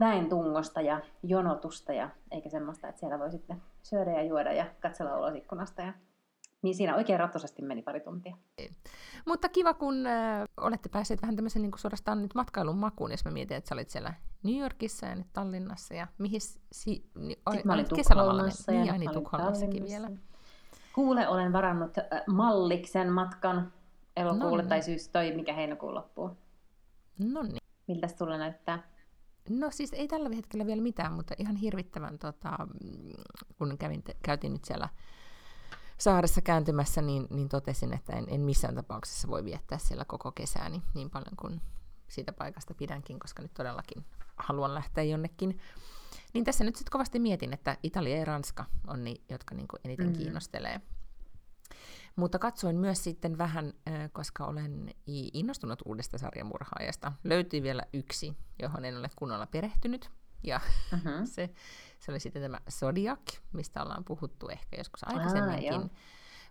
väen 0.00 0.28
tungosta 0.28 0.80
ja 0.80 1.00
jonotusta, 1.22 1.92
ja 1.92 2.10
eikä 2.30 2.48
semmoista, 2.48 2.88
että 2.88 3.00
siellä 3.00 3.18
voi 3.18 3.30
sitten 3.30 3.62
syödä 3.82 4.10
ja 4.10 4.22
juoda 4.22 4.52
ja 4.52 4.66
katsella 4.80 5.18
ulosikkunasta. 5.18 5.82
Ja... 5.82 5.92
Niin 6.62 6.74
siinä 6.74 6.96
oikein 6.96 7.18
rattosasti 7.18 7.62
meni 7.62 7.82
pari 7.82 8.00
tuntia. 8.00 8.36
Mutta 9.26 9.48
kiva, 9.48 9.74
kun 9.74 10.06
äh, 10.06 10.44
olette 10.56 10.88
päässeet 10.88 11.22
vähän 11.22 11.36
tämmöisen 11.36 11.62
niin 11.62 11.72
suorastaan 11.76 12.22
nyt 12.22 12.34
matkailun 12.34 12.78
makuun, 12.78 13.10
jos 13.10 13.24
mä 13.24 13.30
mietin, 13.30 13.56
että 13.56 13.68
sä 13.68 13.74
olit 13.74 13.90
siellä 13.90 14.14
New 14.42 14.56
Yorkissa 14.56 15.06
ja 15.06 15.14
nyt 15.14 15.26
Tallinnassa 15.32 15.94
ja 15.94 16.06
mihin... 16.18 16.40
Si, 16.72 17.10
niin, 17.14 17.38
Sitten 17.50 17.66
mä 17.66 17.72
olin 17.74 17.88
Tukholmassa 17.88 18.72
niin, 18.72 18.86
ja 18.86 18.98
niin, 18.98 19.10
Tukholmassakin 19.10 19.84
vielä. 19.84 20.10
Kuule, 20.94 21.28
olen 21.28 21.52
varannut 21.52 21.98
äh, 21.98 22.04
Malliksen 22.26 23.12
matkan 23.12 23.72
elokuulle, 24.16 24.62
no, 24.62 24.68
tai 24.68 24.82
syys 24.82 25.08
toi, 25.08 25.32
mikä 25.32 25.52
heinäkuun 25.52 25.94
loppuu. 25.94 26.30
No 27.18 27.42
niin. 27.42 27.62
Miltä 27.86 28.08
sulla 28.08 28.38
näyttää? 28.38 28.82
No 29.50 29.70
siis 29.70 29.92
ei 29.92 30.08
tällä 30.08 30.28
hetkellä 30.36 30.66
vielä 30.66 30.82
mitään, 30.82 31.12
mutta 31.12 31.34
ihan 31.38 31.56
hirvittävän, 31.56 32.18
tota, 32.18 32.56
kun 33.58 33.78
kävin, 33.78 34.04
käytiin 34.22 34.52
nyt 34.52 34.64
siellä 34.64 34.88
saaressa 35.98 36.40
kääntymässä, 36.40 37.02
niin, 37.02 37.26
niin 37.30 37.48
totesin, 37.48 37.92
että 37.92 38.12
en, 38.12 38.24
en 38.28 38.40
missään 38.40 38.74
tapauksessa 38.74 39.28
voi 39.28 39.44
viettää 39.44 39.78
siellä 39.78 40.04
koko 40.04 40.32
kesääni 40.32 40.82
niin 40.94 41.10
paljon 41.10 41.36
kuin 41.36 41.60
siitä 42.08 42.32
paikasta 42.32 42.74
pidänkin, 42.74 43.20
koska 43.20 43.42
nyt 43.42 43.54
todellakin 43.54 44.04
haluan 44.36 44.74
lähteä 44.74 45.04
jonnekin. 45.04 45.60
Niin 46.34 46.44
tässä 46.44 46.64
nyt 46.64 46.76
sitten 46.76 46.92
kovasti 46.92 47.18
mietin, 47.18 47.52
että 47.52 47.76
Italia 47.82 48.16
ja 48.16 48.24
Ranska 48.24 48.64
on 48.86 49.04
ne, 49.04 49.14
jotka 49.30 49.54
niin 49.54 49.66
eniten 49.84 50.06
mm. 50.06 50.12
kiinnostelee. 50.12 50.80
Mutta 52.16 52.38
katsoin 52.38 52.76
myös 52.76 53.04
sitten 53.04 53.38
vähän, 53.38 53.72
koska 54.12 54.46
olen 54.46 54.94
innostunut 55.32 55.82
uudesta 55.86 56.18
sarjamurhaajasta. 56.18 57.12
Löytyi 57.24 57.62
vielä 57.62 57.82
yksi, 57.92 58.36
johon 58.62 58.84
en 58.84 58.98
ole 58.98 59.08
kunnolla 59.16 59.46
perehtynyt. 59.46 60.10
Ja 60.42 60.60
uh-huh. 60.92 61.26
se, 61.34 61.50
se 61.98 62.12
oli 62.12 62.20
sitten 62.20 62.42
tämä 62.42 62.60
Zodiac, 62.70 63.38
mistä 63.52 63.82
ollaan 63.82 64.04
puhuttu 64.04 64.48
ehkä 64.48 64.76
joskus 64.76 65.04
aikaisemminkin. 65.06 65.74
Ah, 65.74 65.90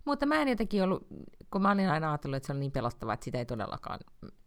Mutta 0.05 0.25
mä 0.25 0.41
en 0.41 0.47
jotenkin 0.47 0.83
ollut, 0.83 1.07
kun 1.51 1.61
mä 1.61 1.71
olin 1.71 1.89
aina 1.89 2.11
ajatellut, 2.11 2.37
että 2.37 2.47
se 2.47 2.53
on 2.53 2.59
niin 2.59 2.71
pelottavaa, 2.71 3.13
että 3.13 3.23
sitä 3.23 3.37
ei 3.37 3.45
todellakaan, 3.45 3.99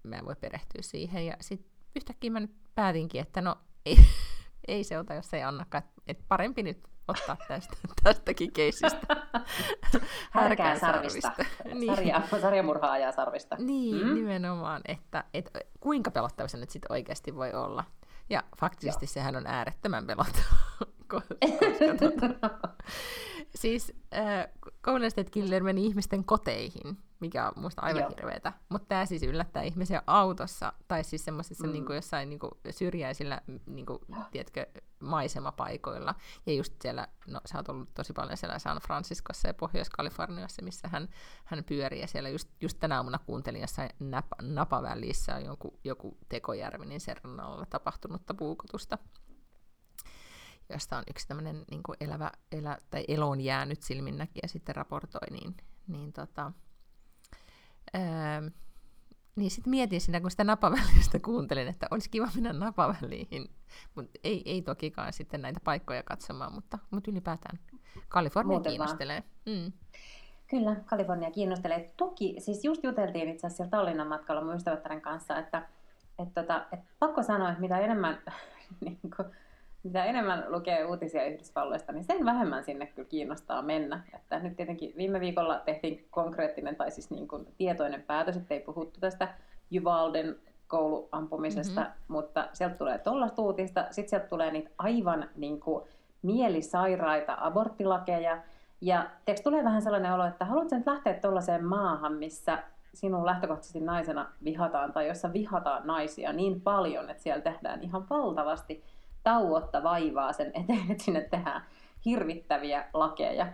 mä 0.02 0.16
en 0.16 0.24
voi 0.24 0.36
perehtyä 0.36 0.82
siihen. 0.82 1.26
Ja 1.26 1.36
sitten 1.40 1.70
yhtäkkiä 1.96 2.30
mä 2.30 2.40
nyt 2.40 2.54
päätinkin, 2.74 3.20
että 3.20 3.40
no 3.40 3.56
ei, 3.86 3.96
ei 4.68 4.84
se 4.84 4.98
ota, 4.98 5.14
jos 5.14 5.34
ei 5.34 5.42
annakaan. 5.42 5.84
Että 6.06 6.24
parempi 6.28 6.62
nyt 6.62 6.78
ottaa 7.08 7.36
tästä, 7.48 7.76
tästäkin 8.02 8.52
keisistä. 8.52 9.06
Härkää 10.30 10.78
sarvista. 10.78 11.32
niin. 11.74 11.94
Sarja, 11.94 12.22
sarjamurhaa 12.40 12.92
ajaa 12.92 13.12
sarvista. 13.12 13.56
Niin, 13.58 14.06
mm. 14.06 14.14
nimenomaan, 14.14 14.82
että, 14.84 15.24
että 15.34 15.60
kuinka 15.80 16.10
pelottava 16.10 16.48
se 16.48 16.58
nyt 16.58 16.70
sitten 16.70 16.92
oikeasti 16.92 17.34
voi 17.34 17.52
olla. 17.52 17.84
Ja 18.30 18.42
faktisesti 18.60 19.04
Joo. 19.04 19.12
sehän 19.12 19.36
on 19.36 19.46
äärettömän 19.46 20.06
pelottava. 20.06 20.56
koska, 21.08 21.36
tuota, 21.98 22.50
siis 23.54 23.92
äh, 24.14 24.48
Golden 24.82 25.10
State 25.10 25.30
Killer 25.30 25.62
meni 25.62 25.86
ihmisten 25.86 26.24
koteihin, 26.24 26.98
mikä 27.20 27.48
on 27.48 27.52
musta 27.56 27.82
aivan 27.82 28.02
Joo. 28.02 28.10
hirveetä. 28.10 28.52
Mutta 28.68 28.88
tämä 28.88 29.06
siis 29.06 29.22
yllättää 29.22 29.62
ihmisiä 29.62 30.02
autossa, 30.06 30.72
tai 30.88 31.04
siis 31.04 31.24
semmoisissa 31.24 31.66
mm. 31.66 31.72
niin 31.72 31.86
kuin 31.86 31.96
jossain 31.96 32.28
niin 32.28 32.38
kuin 32.38 32.50
syrjäisillä 32.70 33.40
niin 33.66 33.86
kuin, 33.86 33.98
tiedätkö, 34.30 34.66
maisemapaikoilla. 35.00 36.14
Ja 36.46 36.52
just 36.52 36.74
siellä, 36.82 37.08
no 37.28 37.40
sä 37.46 37.58
oot 37.58 37.68
ollut 37.68 37.94
tosi 37.94 38.12
paljon 38.12 38.36
siellä 38.36 38.58
San 38.58 38.78
Franciscossa 38.78 39.48
ja 39.48 39.54
Pohjois-Kaliforniassa, 39.54 40.62
missä 40.62 40.88
hän, 40.88 41.08
hän 41.44 41.64
pyörii. 41.64 42.00
Ja 42.00 42.06
siellä 42.06 42.28
just, 42.28 42.48
just 42.60 42.80
tänä 42.80 42.96
aamuna 42.96 43.18
kuuntelin 43.18 43.60
jossain 43.60 43.90
napa, 44.00 44.36
napavälissä 44.42 45.36
on 45.36 45.44
joku, 45.44 45.80
joku 45.84 46.18
Tekojärvi, 46.28 47.00
sen 47.00 47.16
rannalla 47.24 47.66
tapahtunutta 47.66 48.34
puukotusta 48.34 48.98
josta 50.72 50.96
on 50.96 51.04
yksi 51.10 51.28
tämmöinen 51.28 51.64
niin 51.70 51.80
elävä, 52.00 52.30
elä, 52.52 52.78
tai 52.90 53.04
eloon 53.08 53.40
jäänyt 53.40 53.82
silminnäkijä 53.82 54.46
sitten 54.46 54.76
raportoi, 54.76 55.30
niin, 55.30 55.56
niin 55.86 56.12
tota, 56.12 56.52
ää, 57.94 58.42
niin 59.36 59.50
sitten 59.50 59.70
mietin 59.70 60.00
siinä, 60.00 60.20
kun 60.20 60.30
sitä 60.30 60.44
napavälistä 60.44 61.18
kuuntelin, 61.18 61.68
että 61.68 61.86
olisi 61.90 62.10
kiva 62.10 62.28
mennä 62.34 62.52
napaväliin. 62.52 63.50
Mutta 63.94 64.18
ei, 64.24 64.42
ei 64.44 64.62
tokikaan 64.62 65.12
sitten 65.12 65.42
näitä 65.42 65.60
paikkoja 65.64 66.02
katsomaan, 66.02 66.52
mutta, 66.52 66.78
mutta 66.90 67.10
ylipäätään 67.10 67.58
Kalifornia 68.08 68.52
Muuten 68.52 68.70
kiinnostelee. 68.70 69.22
Mm. 69.46 69.72
Kyllä, 70.50 70.76
Kalifornia 70.84 71.30
kiinnostelee. 71.30 71.92
Toki, 71.96 72.34
siis 72.38 72.64
just 72.64 72.84
juteltiin 72.84 73.28
itse 73.28 73.46
asiassa 73.46 73.66
Tallinnan 73.66 74.08
matkalla 74.08 74.44
mun 74.44 74.56
ystävättären 74.56 75.00
kanssa, 75.00 75.38
että, 75.38 75.68
että, 76.18 76.42
tota, 76.42 76.66
että 76.72 76.86
pakko 76.98 77.22
sanoa, 77.22 77.48
että 77.48 77.60
mitä 77.60 77.78
enemmän 77.78 78.18
niin 78.80 79.00
kuin, 79.16 79.28
mitä 79.84 80.04
enemmän 80.04 80.44
lukee 80.48 80.84
uutisia 80.84 81.26
Yhdysvalloista, 81.26 81.92
niin 81.92 82.04
sen 82.04 82.24
vähemmän 82.24 82.64
sinne 82.64 82.86
kyllä 82.86 83.08
kiinnostaa 83.08 83.62
mennä. 83.62 84.00
Että 84.14 84.38
nyt 84.38 84.56
tietenkin 84.56 84.92
viime 84.96 85.20
viikolla 85.20 85.58
tehtiin 85.64 86.06
konkreettinen 86.10 86.76
tai 86.76 86.90
siis 86.90 87.10
niin 87.10 87.28
kuin 87.28 87.46
tietoinen 87.58 88.02
päätös, 88.02 88.36
että 88.36 88.54
ei 88.54 88.60
puhuttu 88.60 89.00
tästä 89.00 89.28
Juvalden 89.70 90.36
kouluampumisesta, 90.68 91.80
mm-hmm. 91.80 91.94
mutta 92.08 92.48
sieltä 92.52 92.74
tulee 92.74 92.98
tuollaista 92.98 93.42
uutista, 93.42 93.86
sitten 93.90 94.10
sieltä 94.10 94.26
tulee 94.26 94.50
niitä 94.50 94.70
aivan 94.78 95.28
niin 95.36 95.60
kuin 95.60 95.84
mielisairaita 96.22 97.36
aborttilakeja, 97.40 98.42
ja 98.80 99.10
teeksi 99.24 99.44
tulee 99.44 99.64
vähän 99.64 99.82
sellainen 99.82 100.12
olo, 100.12 100.26
että 100.26 100.44
haluatko 100.44 100.76
nyt 100.76 100.86
lähteä 100.86 101.14
tuollaiseen 101.14 101.64
maahan, 101.64 102.12
missä 102.12 102.62
sinun 102.94 103.26
lähtökohtaisesti 103.26 103.80
naisena 103.80 104.26
vihataan, 104.44 104.92
tai 104.92 105.08
jossa 105.08 105.32
vihataan 105.32 105.86
naisia 105.86 106.32
niin 106.32 106.60
paljon, 106.60 107.10
että 107.10 107.22
siellä 107.22 107.42
tehdään 107.42 107.82
ihan 107.82 108.06
valtavasti 108.10 108.84
tauotta 109.24 109.82
vaivaa 109.82 110.32
sen 110.32 110.50
eteen, 110.54 110.90
että 110.90 111.04
sinne 111.04 111.20
tehdään 111.20 111.66
hirvittäviä 112.04 112.88
lakeja. 112.92 113.52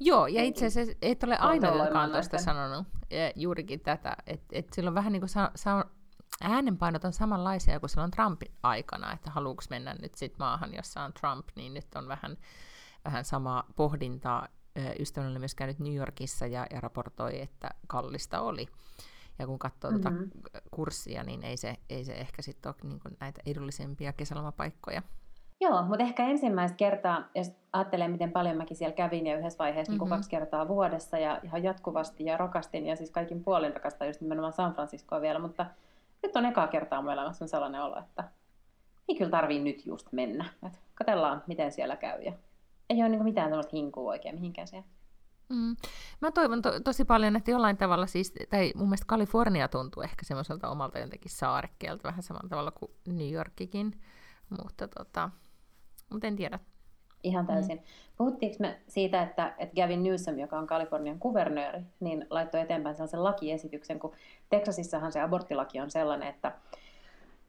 Joo, 0.00 0.26
ja 0.26 0.42
itse 0.42 0.66
asiassa 0.66 0.94
et 1.02 1.22
ole 1.22 1.36
ainoa, 1.36 1.84
joka 1.84 2.00
on 2.00 2.10
tuosta 2.10 2.38
sanonut 2.38 2.86
ja 3.10 3.32
juurikin 3.36 3.80
tätä, 3.80 4.16
että 4.26 4.46
et 4.52 4.72
silloin 4.72 4.94
vähän 4.94 5.12
niin 5.12 5.20
kuin 5.20 5.28
sa- 5.28 5.50
sa- 5.54 5.84
äänenpainot 6.40 7.04
on 7.04 7.12
samanlaisia 7.12 7.80
kuin 7.80 7.90
silloin 7.90 8.10
Trumpin 8.10 8.52
aikana, 8.62 9.12
että 9.12 9.30
haluuks 9.30 9.70
mennä 9.70 9.94
nyt 9.94 10.14
sit 10.14 10.38
maahan, 10.38 10.74
jossa 10.74 11.02
on 11.02 11.12
Trump, 11.12 11.48
niin 11.56 11.74
nyt 11.74 11.86
on 11.94 12.08
vähän, 12.08 12.36
vähän 13.04 13.24
sama 13.24 13.64
pohdintaa. 13.76 14.48
Ystäväni 14.98 15.30
oli 15.30 15.38
myös 15.38 15.54
käynyt 15.54 15.78
New 15.78 15.94
Yorkissa 15.94 16.46
ja, 16.46 16.66
ja 16.70 16.80
raportoi, 16.80 17.40
että 17.40 17.70
kallista 17.86 18.40
oli. 18.40 18.66
Ja 19.40 19.46
kun 19.46 19.58
katsoo 19.58 19.90
tuota 19.90 20.10
mm-hmm. 20.10 20.30
tuota 20.30 20.68
kurssia, 20.70 21.24
niin 21.24 21.44
ei 21.44 21.56
se, 21.56 21.76
ei 21.90 22.04
se 22.04 22.12
ehkä 22.12 22.42
sitten 22.42 22.68
ole 22.68 22.90
niin 22.90 23.16
näitä 23.20 23.40
edullisempia 23.46 24.12
kesälomapaikkoja. 24.12 25.02
Joo, 25.60 25.82
mutta 25.82 26.02
ehkä 26.04 26.26
ensimmäistä 26.26 26.76
kertaa, 26.76 27.28
jos 27.34 27.52
ajattelee, 27.72 28.08
miten 28.08 28.32
paljon 28.32 28.56
mäkin 28.56 28.76
siellä 28.76 28.94
kävin 28.94 29.26
ja 29.26 29.38
yhdessä 29.38 29.58
vaiheessa 29.58 29.92
mm-hmm. 29.92 30.04
niin 30.04 30.10
kaksi 30.10 30.30
kertaa 30.30 30.68
vuodessa 30.68 31.18
ja 31.18 31.40
ihan 31.42 31.62
jatkuvasti 31.62 32.24
ja 32.24 32.36
rakastin 32.36 32.86
ja 32.86 32.96
siis 32.96 33.10
kaikin 33.10 33.44
puolin 33.44 33.72
rakastan 33.72 34.06
just 34.06 34.20
nimenomaan 34.20 34.52
San 34.52 34.74
Franciscoa 34.74 35.20
vielä, 35.20 35.38
mutta 35.38 35.66
nyt 36.22 36.36
on 36.36 36.46
ekaa 36.46 36.66
kertaa 36.66 37.02
mun 37.02 37.12
elämässä 37.12 37.46
sellainen 37.46 37.82
olo, 37.82 37.98
että 37.98 38.24
ei 39.08 39.16
kyllä 39.16 39.30
tarvii 39.30 39.60
nyt 39.60 39.86
just 39.86 40.12
mennä. 40.12 40.44
Et 40.66 40.80
katsellaan, 40.94 41.42
miten 41.46 41.72
siellä 41.72 41.96
käy 41.96 42.22
ja 42.22 42.32
ei 42.90 43.00
ole 43.00 43.08
niin 43.08 43.24
mitään 43.24 43.48
sellaista 43.48 43.76
hinkua 43.76 44.10
oikein 44.10 44.34
mihinkään 44.34 44.68
siellä. 44.68 44.86
Mm. 45.50 45.76
Mä 46.20 46.30
toivon 46.30 46.62
to- 46.62 46.80
tosi 46.80 47.04
paljon, 47.04 47.36
että 47.36 47.50
jollain 47.50 47.76
tavalla 47.76 48.06
siis, 48.06 48.34
tai 48.50 48.72
mun 48.74 48.88
mielestä 48.88 49.06
Kalifornia 49.06 49.68
tuntuu 49.68 50.02
ehkä 50.02 50.24
semmoiselta 50.24 50.68
omalta 50.68 50.98
jotenkin 50.98 51.30
saarekkeelta, 51.30 52.02
vähän 52.04 52.22
samalla 52.22 52.48
tavalla 52.48 52.70
kuin 52.70 52.92
New 53.06 53.32
Yorkikin, 53.32 54.00
mutta 54.62 54.88
tota, 54.88 55.30
mutta 56.10 56.26
en 56.26 56.36
tiedä. 56.36 56.58
Ihan 57.22 57.46
täysin. 57.46 57.76
Mm. 57.76 57.82
Puhuttiinko 58.16 58.56
me 58.60 58.80
siitä, 58.88 59.22
että, 59.22 59.54
että 59.58 59.74
Gavin 59.74 60.02
Newsom, 60.02 60.38
joka 60.38 60.58
on 60.58 60.66
Kalifornian 60.66 61.18
kuvernööri, 61.18 61.82
niin 62.00 62.26
laittoi 62.30 62.60
eteenpäin 62.60 62.96
sellaisen 62.96 63.24
lakiesityksen, 63.24 63.98
kun 63.98 64.12
Texasissahan 64.50 65.12
se 65.12 65.20
aborttilaki 65.20 65.80
on 65.80 65.90
sellainen, 65.90 66.28
että, 66.28 66.52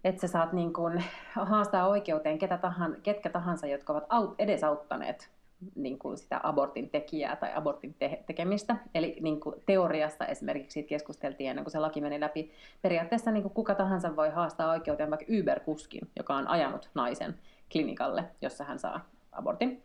että 0.03 0.21
sä 0.21 0.27
saat 0.27 0.53
niin 0.53 0.73
kuin 0.73 1.03
haastaa 1.33 1.87
oikeuteen 1.87 2.39
ketä 2.39 2.57
tahan, 2.57 2.97
ketkä 3.03 3.29
tahansa, 3.29 3.67
jotka 3.67 3.93
ovat 3.93 4.05
aut, 4.09 4.35
edesauttaneet 4.39 5.29
niin 5.76 6.00
kuin 6.00 6.17
sitä 6.17 6.39
abortin 6.43 6.89
tekijää 6.89 7.36
tai 7.36 7.52
abortin 7.56 7.93
te- 7.93 8.24
tekemistä. 8.26 8.76
Eli 8.95 9.17
niin 9.21 9.39
kuin 9.39 9.56
teoriassa 9.65 10.26
esimerkiksi 10.26 10.74
siitä 10.74 10.89
keskusteltiin 10.89 11.50
ennen 11.50 11.65
kuin 11.65 11.71
se 11.71 11.80
laki 11.80 12.02
meni 12.02 12.19
läpi. 12.19 12.52
Periaatteessa 12.82 13.32
niin 13.32 13.43
kuin 13.43 13.54
kuka 13.54 13.76
tahansa 13.76 14.15
voi 14.15 14.30
haastaa 14.30 14.71
oikeuteen 14.71 15.10
vaikka 15.10 15.26
Uber-kuskin, 15.26 16.10
joka 16.17 16.36
on 16.36 16.47
ajanut 16.47 16.89
naisen 16.93 17.36
klinikalle, 17.71 18.24
jossa 18.41 18.63
hän 18.63 18.80
saa 18.80 19.06
abortin. 19.32 19.84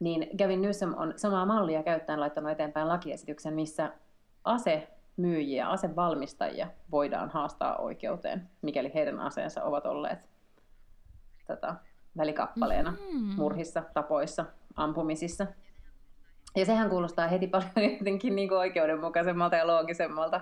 Niin 0.00 0.28
Gavin 0.38 0.62
Newsom 0.62 0.94
on 0.96 1.12
samaa 1.16 1.46
mallia 1.46 1.82
käyttäen 1.82 2.20
laittanut 2.20 2.50
eteenpäin 2.50 2.88
lakiesityksen, 2.88 3.54
missä 3.54 3.92
asemyyjiä, 4.44 5.68
asevalmistajia 5.68 6.68
voidaan 6.90 7.30
haastaa 7.30 7.76
oikeuteen, 7.76 8.48
mikäli 8.62 8.94
heidän 8.94 9.20
aseensa 9.20 9.64
ovat 9.64 9.86
olleet 9.86 10.18
tota, 11.46 11.74
välikappaleena 12.16 12.90
mm-hmm. 12.90 13.34
murhissa, 13.36 13.82
tapoissa, 13.94 14.44
ampumisissa. 14.76 15.46
Ja 16.56 16.64
sehän 16.64 16.90
kuulostaa 16.90 17.28
heti 17.28 17.46
paljon 17.46 17.90
jotenkin 17.98 18.36
niin 18.36 18.48
kuin 18.48 18.58
oikeudenmukaisemmalta 18.58 19.56
ja 19.56 19.66
loogisemmalta 19.66 20.40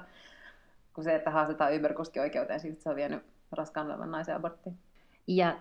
kuin 0.95 1.05
se, 1.05 1.15
että 1.15 1.31
haastetaan 1.31 1.73
Uber-kuski 1.73 2.21
oikeuteen 2.21 2.61
että 2.65 2.83
se 2.83 2.91
on 2.91 2.97
vienyt 2.97 3.23
raskaan 3.53 3.87
olevan 3.87 4.11
naisen 4.11 4.37
aborttiin. 4.37 4.79
Ja 5.27 5.59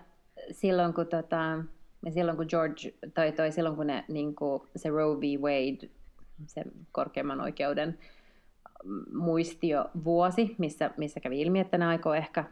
silloin 0.50 0.94
kun, 0.94 1.06
tota, 1.06 1.64
silloin 2.10 2.36
kun 2.36 2.46
George, 2.48 2.94
toi, 3.14 3.32
toi 3.32 3.52
silloin 3.52 3.76
kun 3.76 3.86
ne, 3.86 4.04
niin 4.08 4.34
kuin, 4.34 4.62
se 4.76 4.88
Roe 4.88 5.20
v. 5.20 5.40
Wade, 5.40 5.88
se 6.46 6.64
korkeimman 6.92 7.40
oikeuden 7.40 7.98
muistio 9.12 9.90
vuosi, 10.04 10.54
missä, 10.58 10.90
missä 10.96 11.20
kävi 11.20 11.40
ilmi, 11.40 11.60
että 11.60 11.78
ne 11.78 11.86
aikoo 11.86 12.14
ehkä 12.14 12.44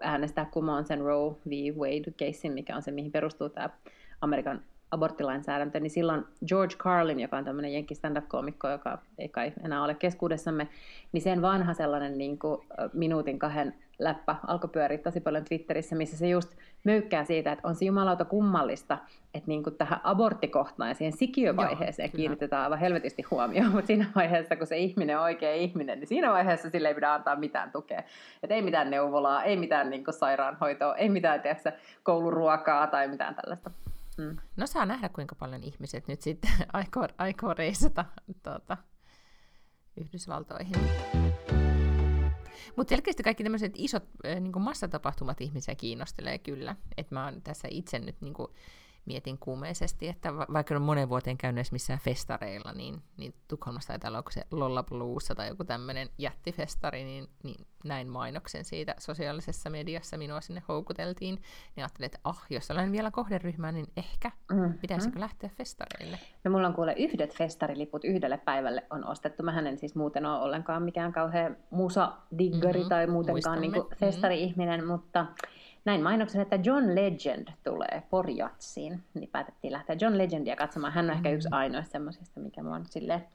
äänestää 0.00 0.44
kumoon 0.44 0.84
sen 0.84 1.00
Roe 1.00 1.34
v. 1.48 1.50
Wade-keissin, 1.76 2.52
mikä 2.52 2.76
on 2.76 2.82
se, 2.82 2.90
mihin 2.90 3.12
perustuu 3.12 3.48
tämä 3.48 3.70
Amerikan 4.20 4.62
aborttilainsäädäntö, 4.92 5.80
niin 5.80 5.90
silloin 5.90 6.24
George 6.48 6.74
Carlin, 6.76 7.20
joka 7.20 7.36
on 7.36 7.44
tämmöinen 7.44 7.72
jenkki 7.72 7.94
stand-up-koomikko, 7.94 8.68
joka 8.68 8.98
ei 9.18 9.28
kai 9.28 9.52
enää 9.64 9.82
ole 9.84 9.94
keskuudessamme, 9.94 10.68
niin 11.12 11.22
sen 11.22 11.42
vanha 11.42 11.74
sellainen 11.74 12.18
niin 12.18 12.38
kuin 12.38 12.60
minuutin 12.92 13.38
kahden 13.38 13.74
läppä 13.98 14.36
alkoi 14.46 14.70
pyöriä 14.70 14.98
tosi 14.98 15.20
paljon 15.20 15.44
Twitterissä, 15.44 15.96
missä 15.96 16.16
se 16.16 16.28
just 16.28 16.56
möykkää 16.84 17.24
siitä, 17.24 17.52
että 17.52 17.68
on 17.68 17.74
se 17.74 17.84
jumalauta 17.84 18.24
kummallista, 18.24 18.98
että 19.34 19.48
niin 19.48 19.62
kuin 19.62 19.76
tähän 19.76 20.00
aborttikohtaan 20.04 20.90
ja 20.90 20.94
siihen 20.94 21.12
sikiövaiheeseen 21.12 22.10
Joo, 22.12 22.16
kiinnitetään 22.16 22.62
aivan 22.62 22.78
helvetisti 22.78 23.22
huomioon, 23.30 23.72
mutta 23.72 23.86
siinä 23.86 24.06
vaiheessa, 24.14 24.56
kun 24.56 24.66
se 24.66 24.78
ihminen 24.78 25.18
on 25.18 25.24
oikea 25.24 25.54
ihminen, 25.54 25.98
niin 26.00 26.08
siinä 26.08 26.32
vaiheessa 26.32 26.70
sille 26.70 26.88
ei 26.88 26.94
pidä 26.94 27.14
antaa 27.14 27.36
mitään 27.36 27.72
tukea. 27.72 28.02
Että 28.42 28.54
ei 28.54 28.62
mitään 28.62 28.90
neuvolaa, 28.90 29.42
ei 29.42 29.56
mitään 29.56 29.90
niin 29.90 30.04
kuin 30.04 30.14
sairaanhoitoa, 30.14 30.96
ei 30.96 31.08
mitään 31.08 31.40
tiedätkö, 31.40 31.72
kouluruokaa 32.02 32.86
tai 32.86 33.08
mitään 33.08 33.34
tällaista. 33.34 33.70
Mm. 34.18 34.36
No 34.56 34.66
saa 34.66 34.86
nähdä, 34.86 35.08
kuinka 35.08 35.34
paljon 35.34 35.62
ihmiset 35.62 36.08
nyt 36.08 36.22
sitten 36.22 36.50
aikoo, 36.72 37.08
aikoo 37.18 37.54
reisata 37.54 38.04
tuota, 38.42 38.76
Yhdysvaltoihin. 39.96 40.76
Mutta 42.76 42.88
selkeästi 42.88 43.22
kaikki 43.22 43.42
tämmöiset 43.42 43.72
isot 43.76 44.04
äh, 44.26 44.40
niin 44.40 44.60
massatapahtumat 44.60 45.40
ihmisiä 45.40 45.74
kiinnostelee 45.74 46.38
kyllä. 46.38 46.76
Että 46.96 47.14
mä 47.14 47.24
oon 47.24 47.42
tässä 47.42 47.68
itse 47.70 47.98
nyt 47.98 48.20
niin 48.20 48.34
kuin, 48.34 48.48
mietin 49.04 49.38
kuumeisesti, 49.38 50.08
että 50.08 50.34
vaikka 50.34 50.74
on 50.74 50.82
monen 50.82 51.08
vuoteen 51.08 51.38
käynyt 51.38 51.72
missään 51.72 51.98
festareilla, 51.98 52.72
niin, 52.72 53.02
niin 53.16 53.34
Tukholmassa 53.48 53.88
taitaa 53.88 54.10
olla 54.10 54.22
se 54.30 54.46
Lollapalooza 54.50 55.34
tai 55.34 55.48
joku 55.48 55.64
tämmöinen 55.64 56.08
jättifestari, 56.18 57.04
niin, 57.04 57.28
niin 57.42 57.66
näin 57.84 58.08
mainoksen 58.08 58.64
siitä 58.64 58.94
sosiaalisessa 58.98 59.70
mediassa 59.70 60.16
minua 60.16 60.40
sinne 60.40 60.62
houkuteltiin. 60.68 61.34
Niin 61.34 61.84
ajattelin, 61.84 62.06
että 62.06 62.18
ah, 62.24 62.42
jos 62.50 62.70
olen 62.70 62.92
vielä 62.92 63.10
kohderyhmää, 63.10 63.72
niin 63.72 63.86
ehkä 63.96 64.30
mm-hmm. 64.52 64.78
pitäisikö 64.78 65.20
lähteä 65.20 65.50
festareille? 65.56 66.18
No 66.44 66.50
mulla 66.50 66.68
on 66.68 66.74
kuule 66.74 66.94
yhdet 66.98 67.36
festariliput 67.36 68.04
yhdelle 68.04 68.38
päivälle 68.38 68.86
on 68.90 69.06
ostettu. 69.06 69.42
Mähän 69.42 69.66
en 69.66 69.78
siis 69.78 69.94
muuten 69.94 70.26
ole 70.26 70.38
ollenkaan 70.38 70.82
mikään 70.82 71.12
kauhean 71.12 71.56
musa-diggari 71.70 72.78
mm-hmm, 72.78 72.88
tai 72.88 73.06
muutenkaan 73.06 73.60
niin 73.60 73.72
festari-ihminen, 73.96 74.80
mm-hmm. 74.80 74.92
mutta 74.92 75.26
näin 75.84 76.02
mainoksen, 76.02 76.40
että 76.40 76.58
John 76.64 76.94
Legend 76.94 77.48
tulee 77.64 78.02
Porjatsiin, 78.10 79.02
niin 79.14 79.28
päätettiin 79.30 79.72
lähteä 79.72 79.96
John 80.00 80.18
Legendia 80.18 80.56
katsomaan. 80.56 80.92
Hän 80.92 81.10
on 81.10 81.16
ehkä 81.16 81.30
yksi 81.30 81.48
mm. 81.48 81.54
ainoista 81.54 81.92
semmoisista, 81.92 82.40
mikä 82.40 82.62
mua 82.62 82.78
nyt 82.78 82.92
silleen 82.92 83.26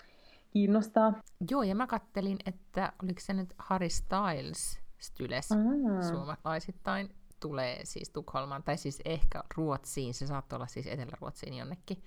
kiinnostaa. 0.52 1.14
Joo, 1.52 1.64
ja 1.64 1.76
mä 1.76 1.88
kattelin, 1.88 2.38
että 2.46 2.94
oliko 3.04 3.20
se 3.20 3.34
nyt 3.34 3.54
Harry 3.58 3.90
Styles 3.90 4.80
Styles 5.00 5.50
mm. 5.50 6.10
suomalaisittain 6.10 7.16
tulee 7.40 7.80
siis 7.84 8.10
Tukholmaan, 8.10 8.64
tai 8.64 8.78
siis 8.78 9.02
ehkä 9.06 9.44
Ruotsiin, 9.56 10.14
se 10.14 10.28
saattaa 10.28 10.58
olla 10.58 10.68
siis 10.68 10.88
Etelä-Ruotsiin 10.88 11.54
jonnekin. 11.54 12.04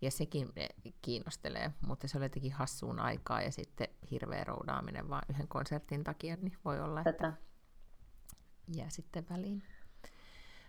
Ja 0.00 0.10
sekin 0.10 0.52
kiinnostelee, 1.02 1.70
mutta 1.86 2.08
se 2.08 2.18
oli 2.18 2.24
jotenkin 2.24 2.52
hassuun 2.52 3.00
aikaa 3.00 3.42
ja 3.42 3.52
sitten 3.52 3.88
hirveä 4.10 4.44
roudaaminen 4.44 5.08
vaan 5.08 5.22
yhden 5.30 5.48
konsertin 5.48 6.04
takia, 6.04 6.36
niin 6.36 6.58
voi 6.64 6.80
olla, 6.80 7.00
että 7.00 7.12
Tätä 7.12 7.32
jää 8.76 8.90
sitten 8.90 9.26
väliin. 9.30 9.62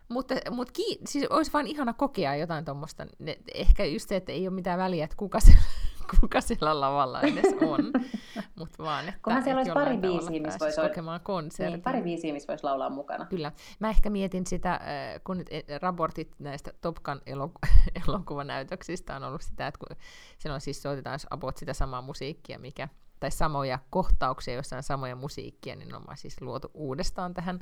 Mutta, 0.09 0.35
mutta 0.51 0.73
ki, 0.73 0.99
siis 1.05 1.27
olisi 1.29 1.53
vain 1.53 1.67
ihana 1.67 1.93
kokea 1.93 2.35
jotain 2.35 2.65
tuommoista. 2.65 3.07
Ehkä 3.53 3.85
just 3.85 4.09
se, 4.09 4.15
että 4.15 4.31
ei 4.31 4.47
ole 4.47 4.55
mitään 4.55 4.79
väliä, 4.79 5.03
että 5.03 5.17
kuka 5.17 5.39
siellä, 5.39 5.63
kuka 6.19 6.41
siellä 6.41 6.81
lavalla 6.81 7.21
edes 7.21 7.53
on. 7.61 7.91
Mutta 8.59 8.83
vaan, 8.83 9.07
että, 9.09 9.19
Kunhan 9.23 9.43
siellä 9.43 9.59
olisi 9.59 9.71
pari 9.71 9.97
biisiä, 9.97 10.41
missä 10.41 10.59
voisi 10.59 10.81
kokemaan 10.81 11.21
konsertin. 11.21 11.73
Niin, 11.73 11.83
pari 11.83 12.01
biisiä, 12.01 12.33
missä 12.33 12.47
voisi 12.47 12.63
laulaa 12.63 12.89
mukana. 12.89 13.25
Kyllä. 13.25 13.51
Mä 13.79 13.89
ehkä 13.89 14.09
mietin 14.09 14.47
sitä, 14.47 14.73
äh, 14.73 14.81
kun 15.23 15.37
nyt 15.37 15.47
eh, 15.51 15.63
raportit 15.81 16.31
näistä 16.39 16.73
Top 16.81 16.95
Gun 17.03 17.21
elokuvanäytöksistä 18.07 19.15
on 19.15 19.23
ollut 19.23 19.41
sitä, 19.41 19.67
että 19.67 19.79
kun 19.79 19.97
siellä 20.37 20.55
on 20.55 20.61
siis 20.61 20.81
soitetaan 20.81 21.19
about 21.29 21.57
sitä 21.57 21.73
samaa 21.73 22.01
musiikkia, 22.01 22.59
mikä 22.59 22.89
tai 23.19 23.31
samoja 23.31 23.79
kohtauksia, 23.89 24.53
joissa 24.53 24.77
on 24.77 24.83
samoja 24.83 25.15
musiikkia, 25.15 25.75
niin 25.75 25.95
on 25.95 26.03
siis 26.15 26.41
luotu 26.41 26.71
uudestaan 26.73 27.33
tähän, 27.33 27.59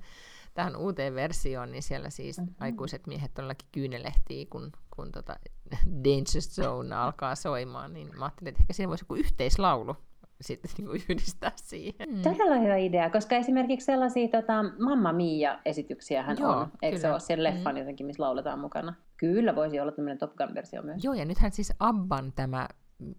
tähän 0.54 0.76
uuteen 0.76 1.16
versioon, 1.16 1.72
niin 1.72 1.84
siellä 1.84 2.10
siis 2.10 2.38
mm-hmm. 2.38 2.56
aikuiset 2.60 3.08
miehet 3.08 3.34
todellakin 3.34 3.68
kyynelehtii, 3.72 4.46
kun, 4.46 4.72
kun 4.96 5.12
tota 5.12 5.36
Danger 6.04 6.42
Zone 6.42 6.96
alkaa 6.96 7.36
soimaan, 7.36 7.94
niin 7.94 8.18
mä 8.18 8.26
ajattelin, 8.26 8.50
että 8.50 8.64
ehkä 8.64 8.74
siinä 8.74 8.90
voisi 8.90 9.04
joku 9.04 9.16
yhteislaulu 9.16 9.96
sitten 10.42 10.72
niin 10.78 10.88
kuin 10.88 11.02
yhdistää 11.10 11.52
siihen. 11.56 12.10
Mm. 12.10 12.22
Todella 12.22 12.56
hyvä 12.56 12.76
idea, 12.76 13.10
koska 13.10 13.36
esimerkiksi 13.36 13.86
sellaisia 13.86 14.28
tota, 14.28 14.64
Mamma 14.80 15.14
Mia-esityksiä 15.14 16.26
Joo, 16.40 16.52
on. 16.52 16.68
Eikö 16.82 16.98
kyllä. 16.98 17.02
se 17.02 17.12
ole 17.12 17.20
sen 17.20 17.44
leffan 17.44 17.76
mm. 17.76 17.80
jotenkin, 17.80 18.06
missä 18.06 18.24
lauletaan 18.24 18.60
mukana? 18.60 18.94
Kyllä 19.18 19.56
voisi 19.56 19.80
olla 19.80 19.92
tämmöinen 19.92 20.18
Top 20.18 20.36
Gun-versio 20.36 20.82
myös. 20.82 21.04
Joo, 21.04 21.14
ja 21.14 21.26
nythän 21.26 21.52
siis 21.52 21.74
Abban 21.80 22.34
tämä 22.36 22.68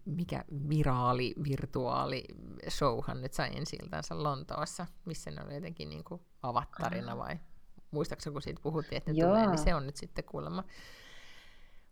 mikä 0.05 0.45
viraali, 0.69 1.35
virtuaali 1.51 2.25
showhan 2.69 3.21
nyt 3.21 3.33
sai 3.33 3.51
ensi 3.57 3.79
Lontoossa, 4.11 4.87
missä 5.05 5.31
ne 5.31 5.43
oli 5.47 5.55
jotenkin 5.55 5.89
niin 5.89 6.05
kuin 6.05 6.21
avattarina 6.43 7.19
vai 7.19 7.37
muistaakseni 7.91 8.33
kun 8.33 8.43
siitä 8.43 8.61
puhuttiin, 8.63 8.97
että 8.97 9.13
ne 9.13 9.19
Joo. 9.19 9.29
tulee, 9.29 9.47
niin 9.47 9.59
se 9.59 9.75
on 9.75 9.87
nyt 9.87 9.97
sitten 9.97 10.25
kuulemma 10.25 10.65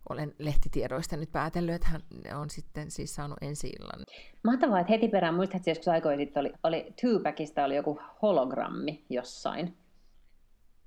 olen 0.09 0.35
lehtitiedoista 0.39 1.17
nyt 1.17 1.33
päätellyt, 1.33 1.75
että 1.75 1.89
hän 1.89 2.03
on 2.35 2.51
sitten 2.51 2.91
siis 2.91 3.15
saanut 3.15 3.39
ensi 3.41 3.69
illan. 3.81 4.05
Mahtavaa, 4.45 4.81
että 4.81 4.93
heti 4.93 5.09
perään 5.09 5.35
muistat, 5.35 5.57
että 5.57 5.71
joskus 5.71 5.89
aikoin 5.89 6.19
sitten 6.19 6.41
oli, 6.41 6.53
oli 6.63 6.95
Tupacista 7.01 7.65
oli 7.65 7.77
joku 7.77 8.01
hologrammi 8.23 9.05
jossain. 9.11 9.77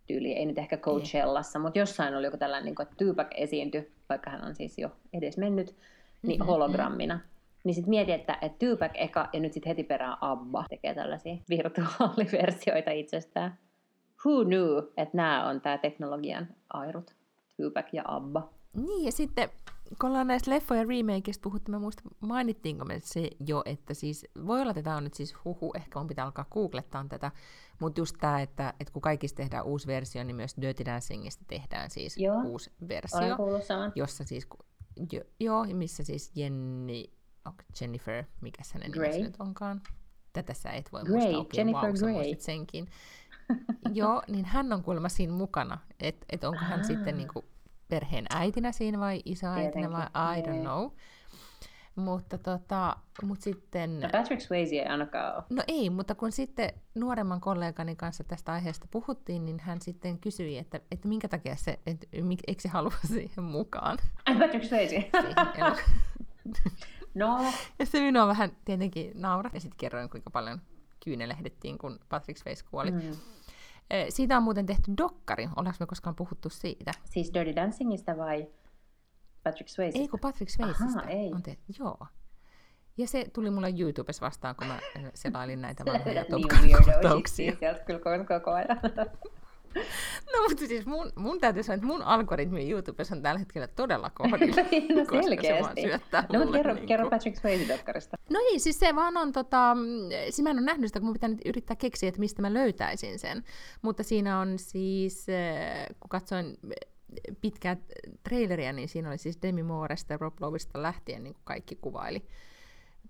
Tyyli, 0.08 0.34
ei 0.34 0.46
nyt 0.46 0.58
ehkä 0.58 0.78
Coachellassa, 0.78 1.60
mutta 1.60 1.80
jossain 1.80 2.16
oli 2.16 2.28
joku 2.28 2.38
tällainen, 2.38 2.66
niin 2.66 2.76
kuin, 2.76 2.88
että 2.88 3.06
Tupac 3.06 3.28
esiintyi, 3.36 3.94
vaikka 4.10 4.30
hän 4.30 4.46
on 4.46 4.56
siis 4.56 4.78
jo 4.78 4.90
edes 5.14 5.38
mennyt 5.38 5.76
niin 6.22 6.40
mm-hmm. 6.40 6.48
hologrammina. 6.48 7.20
Niin 7.64 7.76
sitten 7.76 7.90
mieti, 7.90 8.12
että, 8.12 8.38
että 8.42 8.66
Tupac 8.66 8.92
eka 8.94 9.30
ja 9.34 9.40
nyt 9.40 9.54
sitten 9.54 9.70
heti 9.70 9.84
perään 9.84 10.18
Abba 10.22 10.66
tekee 10.70 10.96
tällaisia 10.96 11.36
virtuaaliversioita 11.50 12.92
itsestään. 12.92 13.58
Who 14.26 14.46
knew, 14.46 14.78
että 14.98 15.18
nämä 15.18 15.48
on 15.48 15.62
tämä 15.62 15.78
teknologian 15.78 16.48
airut, 16.74 17.16
Tupac 17.62 17.88
ja 17.94 18.04
Abba. 18.08 18.50
Niin, 18.76 19.06
ja 19.06 19.12
sitten 19.12 19.50
kun 20.02 20.10
ollaan 20.10 20.28
näistä 20.28 20.52
leffoja 20.52 20.84
remakeista 20.84 21.42
puhuttu, 21.44 21.72
mä 21.72 21.80
muistan, 21.80 22.12
mainittiinko 22.20 22.86
me 22.86 23.00
se 23.04 23.30
jo, 23.48 23.62
että 23.66 23.94
siis, 23.94 24.26
voi 24.46 24.62
olla, 24.62 24.72
että 24.72 24.84
tämä 24.84 24.98
on 24.98 25.04
nyt 25.04 25.14
siis 25.14 25.36
huhu, 25.46 25.72
ehkä 25.76 26.00
mun 26.00 26.08
pitää 26.08 26.26
alkaa 26.26 26.46
googlettaa 26.52 27.06
tätä, 27.10 27.32
mutta 27.80 28.02
just 28.02 28.16
tämä, 28.20 28.42
että, 28.42 28.74
että 28.80 28.94
kun 28.94 29.02
kaikista 29.02 29.38
tehdään 29.38 29.66
uusi 29.66 29.88
versio, 29.88 30.24
niin 30.24 30.36
myös 30.36 30.56
Dirty 30.62 30.86
Dancingista 30.86 31.44
tehdään 31.48 31.90
siis 31.90 32.18
Joo, 32.18 32.42
uusi 32.46 32.72
versio, 32.90 33.38
jossa 33.96 34.24
siis 34.24 34.48
Jo, 35.12 35.22
joo, 35.40 35.66
missä 35.74 36.04
siis 36.04 36.32
Jenny, 36.36 37.04
oh, 37.46 37.54
Jennifer, 37.82 38.24
mikä 38.42 38.64
hänen 38.74 38.92
nimensä 38.92 39.20
nyt 39.20 39.36
onkaan. 39.40 39.82
Tätä 40.34 40.54
sä 40.54 40.70
et 40.70 40.92
voi 40.92 41.04
Grey, 41.04 41.16
muistaa. 41.16 41.42
Okay, 41.42 41.58
Jennifer 41.58 41.92
wow, 41.92 42.14
Grey. 42.14 42.36
senkin. 42.40 42.88
joo, 43.94 44.22
niin 44.28 44.46
hän 44.46 44.74
on 44.74 44.84
kuulemma 44.84 45.10
siinä 45.10 45.34
mukana. 45.34 45.78
Että 46.00 46.26
et 46.30 46.44
onko 46.44 46.60
hän 46.60 46.86
sitten 46.86 47.18
niinku 47.18 47.46
perheen 47.88 48.26
äitinä 48.30 48.72
siinä 48.72 49.00
vai 49.00 49.22
isääitinä 49.26 49.92
vai 49.92 50.08
I 50.40 50.42
don't 50.42 50.62
know. 50.62 50.92
Mutta 51.96 52.38
tota, 52.38 52.98
mut 53.24 53.42
sitten... 53.42 54.00
No 54.00 54.10
Patrick 54.12 54.42
Swayze 54.42 54.76
ei 54.76 54.86
ainakaan 54.86 55.36
ole. 55.36 55.44
No 55.50 55.64
ei, 55.68 55.90
mutta 55.90 56.16
kun 56.16 56.32
sitten 56.32 56.74
nuoremman 56.96 57.42
kollegani 57.42 57.96
kanssa 57.96 58.24
tästä 58.24 58.54
aiheesta 58.54 58.88
puhuttiin, 58.92 59.46
niin 59.46 59.60
hän 59.60 59.82
sitten 59.82 60.20
kysyi, 60.20 60.58
että, 60.58 60.80
että 60.92 61.08
minkä 61.08 61.28
takia 61.28 61.56
se, 61.56 61.80
että 61.86 62.08
eikö 62.48 62.62
se 62.62 62.70
halua 62.70 62.94
siihen 63.14 63.44
mukaan. 63.44 63.98
Ai 64.26 64.40
Patrick 64.40 64.66
Swayze. 64.66 65.10
no. 67.14 67.46
Ja 67.80 67.86
se 67.86 68.00
minua 68.00 68.28
vähän 68.28 68.52
tietenkin 68.66 69.12
nauraa. 69.16 69.52
Ja 69.54 69.60
sitten 69.60 69.78
kerroin, 69.78 70.10
kuinka 70.10 70.30
paljon 70.30 70.62
kyynelehdettiin, 71.04 71.78
kun 71.78 72.00
Patrick 72.10 72.38
Swayze 72.38 72.66
kuoli. 72.72 72.92
Mm. 72.92 73.02
Siitä 74.10 74.38
on 74.38 74.44
muuten 74.44 74.66
tehty 74.66 74.92
dokkari. 74.98 75.44
Ollaanko 75.56 75.78
me 75.80 75.86
koskaan 75.86 76.16
puhuttu 76.16 76.50
siitä? 76.50 76.92
Siis 77.04 77.34
Dirty 77.34 77.56
Dancingista 77.56 78.18
vai 78.18 78.48
Patrick 79.46 79.70
Swayze? 79.70 79.98
Ei 80.00 80.08
kun 80.08 80.20
Patrick 80.20 80.50
Swayzeista. 80.50 81.00
Aha, 81.00 81.10
ei. 81.10 81.32
On 81.34 81.44
te- 81.44 81.58
joo. 81.80 81.98
Ja 82.98 83.08
se 83.08 83.26
tuli 83.34 83.50
mulle 83.50 83.74
YouTubessa 83.80 84.26
vastaan, 84.26 84.56
kun 84.56 84.68
mä 84.68 84.80
selailin 85.14 85.62
näitä 85.62 85.86
vanhoja 85.94 86.26
Top 86.26 86.42
Gun-kohtauksia. 86.42 87.56
Sieltä 87.60 87.80
kyllä 87.80 88.00
koko 88.40 88.52
ajan. 88.52 88.80
No 90.34 90.44
mutta 90.50 90.68
siis 90.68 90.86
mun, 90.86 91.12
mun 91.16 91.40
täytyy 91.40 91.64
sanoa, 91.64 91.76
että 91.76 91.88
mun 91.88 92.02
algoritmi 92.02 92.70
YouTubessa 92.72 93.16
on 93.16 93.22
tällä 93.22 93.40
hetkellä 93.40 93.68
todella 93.68 94.10
kohdilla. 94.20 94.56
no 95.16 95.22
selkeästi. 95.24 95.82
No 96.34 96.40
mutta 96.40 96.58
kerro, 96.58 96.74
niin 96.74 96.86
kerro 96.88 97.10
Patrick 97.10 97.38
Swayze-dokkarista. 97.38 98.18
No 98.30 98.40
ei, 98.52 98.60
siis 98.60 98.80
se 98.80 98.96
vaan 98.96 99.18
on, 99.18 99.32
tota, 99.32 99.76
siis 100.24 100.42
mä 100.42 100.50
en 100.50 100.58
ole 100.58 100.66
nähnyt 100.66 100.88
sitä, 100.88 101.00
kun 101.00 101.06
mun 101.08 101.14
pitää 101.14 101.30
nyt 101.30 101.42
yrittää 101.46 101.76
keksiä, 101.76 102.10
että 102.10 102.20
mistä 102.20 102.42
mä 102.42 102.54
löytäisin 102.54 103.20
sen. 103.20 103.44
Mutta 103.82 104.04
siinä 104.04 104.40
on 104.40 104.60
siis, 104.60 105.30
eh, 105.30 105.86
kun 106.00 106.10
katsoin 106.10 106.58
pitkää 107.42 107.78
traileria, 108.24 108.74
niin 108.74 108.90
siinä 108.90 109.10
oli 109.10 109.18
siis 109.18 109.42
Demi 109.42 109.64
Mooresta 109.64 110.14
ja 110.14 110.18
Rob 110.18 110.34
Lovista 110.40 110.82
lähtien 110.82 111.24
niin 111.24 111.34
kuin 111.34 111.44
kaikki 111.46 111.76
kuvaili. 111.76 112.28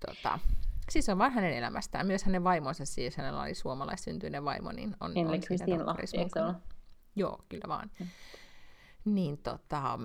Tota, 0.08 0.40
siis 0.90 1.10
on 1.10 1.18
vaan 1.18 1.32
hänen 1.32 1.54
elämästään. 1.54 2.08
Myös 2.08 2.24
hänen 2.24 2.44
vaimonsa, 2.44 2.86
siis 2.86 3.18
hänellä 3.18 3.42
oli 3.42 3.56
suomalaissyntyinen 3.56 4.46
vaimo, 4.46 4.72
niin 4.72 4.96
on, 5.00 5.12
on 5.18 5.42
siinä 5.58 5.86
Lahti, 5.86 6.08
Joo, 7.16 7.46
kyllä 7.50 7.68
vaan. 7.68 7.92
Mm. 8.00 8.08
Niin, 9.06 9.38
tota, 9.38 10.00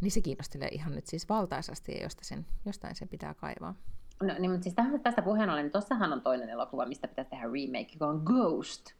niin 0.00 0.10
se 0.10 0.20
kiinnostelee 0.20 0.68
ihan 0.68 0.94
nyt 0.94 1.06
siis 1.06 1.28
valtaisasti, 1.28 1.92
ja 1.92 2.02
josta 2.02 2.24
sen, 2.24 2.46
jostain 2.66 2.94
sen 2.94 3.08
pitää 3.08 3.34
kaivaa. 3.34 3.74
No 4.22 4.34
niin, 4.38 4.50
mutta 4.50 4.62
siis 4.62 4.74
tästä 5.02 5.22
puheen 5.22 5.50
ollen, 5.50 5.64
niin 5.64 5.72
tossahan 5.72 6.12
on 6.12 6.20
toinen 6.20 6.48
elokuva, 6.48 6.86
mistä 6.86 7.08
pitäisi 7.08 7.30
tehdä 7.30 7.44
remake, 7.44 7.92
joka 7.92 8.06
on 8.06 8.22
Ghost. 8.24 8.97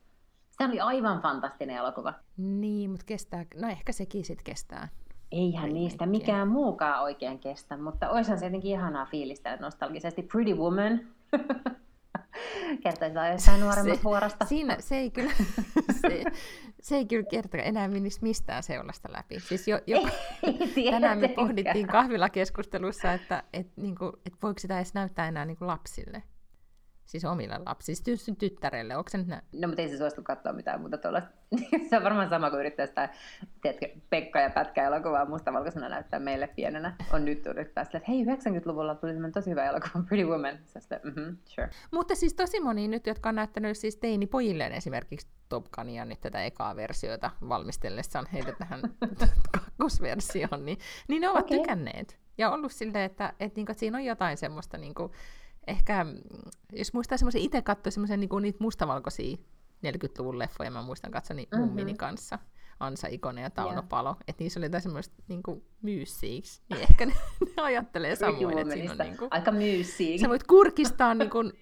Se 0.59 0.64
oli 0.64 0.81
aivan 0.81 1.21
fantastinen 1.21 1.77
elokuva. 1.77 2.14
Niin, 2.37 2.90
mutta 2.90 3.07
kestää, 3.07 3.44
no 3.55 3.68
ehkä 3.68 3.92
sekin 3.92 4.25
sitten 4.25 4.44
kestää. 4.44 4.88
Eihän 5.33 5.73
niistä 5.73 6.07
mikään 6.07 6.49
muukaan 6.49 7.03
oikein 7.03 7.38
kestä, 7.38 7.77
mutta 7.77 8.11
olisihan 8.11 8.38
se 8.38 8.47
jotenkin 8.47 8.71
ihanaa 8.71 9.07
fiilistä 9.07 9.57
nostalgisesti. 9.57 10.23
Pretty 10.23 10.55
Woman. 10.55 11.01
Kertoisi 12.83 13.14
vaan 13.14 13.33
jossain 13.33 13.61
nuoremmat 13.61 14.05
vuorosta. 14.05 14.44
Siinä 14.44 14.77
se 14.81 14.97
ei 14.97 15.11
kyllä, 15.11 15.33
se, 16.01 16.25
se 16.81 16.97
ei 16.97 17.07
kyllä 17.07 17.27
kerta 17.31 17.59
enää 17.59 17.88
menisi 17.88 18.18
mistään 18.23 18.62
seulasta 18.62 19.09
läpi. 19.12 19.40
Siis 19.40 19.68
jo, 19.68 19.81
jo, 19.87 20.09
tänään 20.90 21.18
me 21.18 21.29
pohdittiin 21.29 21.87
kahvilakeskustelussa, 21.87 23.12
että 23.12 23.42
et, 23.53 23.66
niinku, 23.77 24.12
et 24.27 24.33
voiko 24.42 24.59
sitä 24.59 24.77
edes 24.77 24.94
näyttää 24.94 25.29
enää 25.29 25.44
niinku 25.44 25.66
lapsille. 25.66 26.23
Siis 27.09 27.25
omille 27.25 27.59
lapsille, 27.66 28.16
siis 28.16 28.38
tyttärelle, 28.38 28.97
onko 28.97 29.11
se 29.11 29.18
nyt 29.18 29.27
nä- 29.27 29.42
No 29.53 29.68
mutta 29.68 29.83
ei 29.83 29.88
se 29.88 29.99
suostu 29.99 30.23
katsoa 30.23 30.53
mitään 30.53 30.81
muuta 30.81 30.99
tuolla. 30.99 31.23
se 31.90 31.97
on 31.97 32.03
varmaan 32.03 32.29
sama 32.29 32.51
kuin 32.51 32.61
yrittää 32.61 32.87
sitä, 32.87 33.09
tiedätkö, 33.62 33.88
Pekka 34.11 34.40
ja 34.40 34.51
Pätkä 34.51 34.87
elokuvaa 34.87 35.25
mustavalkoisena 35.25 35.88
näyttää 35.88 36.21
meille 36.21 36.47
pienenä. 36.47 36.97
On 37.12 37.25
nyt 37.25 37.47
yrittää 37.47 37.85
sille, 37.85 37.97
että 37.97 38.11
hei 38.11 38.25
90-luvulla 38.25 38.94
tuli 38.94 39.12
semmoinen 39.12 39.33
tosi 39.33 39.51
hyvä 39.51 39.64
elokuva, 39.64 40.05
Pretty 40.09 40.29
Woman. 40.29 40.59
Se 40.64 41.01
mm-hmm, 41.05 41.37
sure. 41.44 41.71
Mutta 41.90 42.14
siis 42.14 42.35
tosi 42.35 42.61
moni 42.61 42.88
nyt, 42.88 43.07
jotka 43.07 43.29
on 43.29 43.35
näyttänyt 43.35 43.79
siis 43.79 43.97
teini 43.97 44.27
pojilleen 44.27 44.73
esimerkiksi 44.73 45.29
Top 45.49 45.64
Gunia 45.73 46.05
nyt 46.05 46.21
tätä 46.21 46.44
ekaa 46.44 46.77
versiota 46.77 47.31
valmistellessaan 47.49 48.27
heitä 48.33 48.53
tähän 48.53 48.81
kakkosversioon, 49.59 50.64
niin, 50.64 50.79
niin 51.09 51.21
ne 51.21 51.29
ovat 51.29 51.44
okay. 51.44 51.59
tykänneet. 51.59 52.18
Ja 52.38 52.51
ollut 52.51 52.73
silleen, 52.73 53.05
että, 53.05 53.29
että, 53.29 53.44
että, 53.44 53.61
että 53.61 53.81
siinä 53.81 53.99
on 53.99 54.05
jotain 54.05 54.37
semmoista 54.37 54.79
niin 54.79 54.94
kuin, 54.94 55.12
ehkä, 55.69 56.07
jos 56.73 56.93
muistaa 56.93 57.19
semmoisen, 57.19 57.41
itse 57.41 57.63
katsoin 57.63 57.93
semmoisen 57.93 58.21
niin 58.21 58.43
niitä 58.43 58.59
mustavalkoisia 58.61 59.37
40-luvun 59.87 60.39
leffoja, 60.39 60.71
mä 60.71 60.83
muistan 60.83 61.11
katsoni 61.11 61.43
mm-hmm. 61.43 61.67
mummini 61.67 61.95
kanssa, 61.95 62.39
Ansa 62.81 63.09
Ikonen 63.09 63.43
ja 63.43 63.51
Tauno 63.51 63.73
yeah. 63.73 63.89
Palo, 63.89 64.17
että 64.29 64.45
niissä 64.45 64.61
oli 64.61 64.67
jotain 64.67 64.83
semmoista 64.83 65.15
niin 65.29 65.43
myyssiiksi, 65.83 66.63
niin 66.71 66.83
ehkä 66.83 67.07
ne, 67.07 67.13
ne 67.57 67.63
ajattelee 67.63 68.17
samoin, 68.17 68.59
että 68.59 68.75
siinä 68.75 68.93
on 68.93 68.99
niin 68.99 69.17
kuin, 69.17 69.29
Aika 69.31 69.51
myyssiiksi. 69.51 70.23
Sä 70.23 70.29
voit 70.29 70.47
kurkistaa 70.47 71.15
niin 71.15 71.31
kuin, 71.31 71.53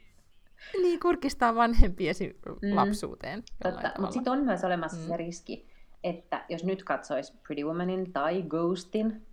niin, 0.83 1.01
kurkistaa 1.01 1.55
vanhempiesi 1.55 2.41
mm. 2.63 2.77
lapsuuteen. 2.77 3.43
Totta, 3.63 3.93
mutta 3.99 4.13
sitten 4.13 4.33
on 4.33 4.45
myös 4.45 4.65
olemassa 4.65 4.97
mm. 4.97 5.07
se 5.07 5.17
riski, 5.17 5.69
että 6.05 6.45
jos 6.49 6.65
nyt 6.65 6.85
katsoisi 6.85 7.33
Pretty 7.47 7.65
Womanin 7.65 8.13
tai 8.13 8.43
Ghostin, 8.43 9.27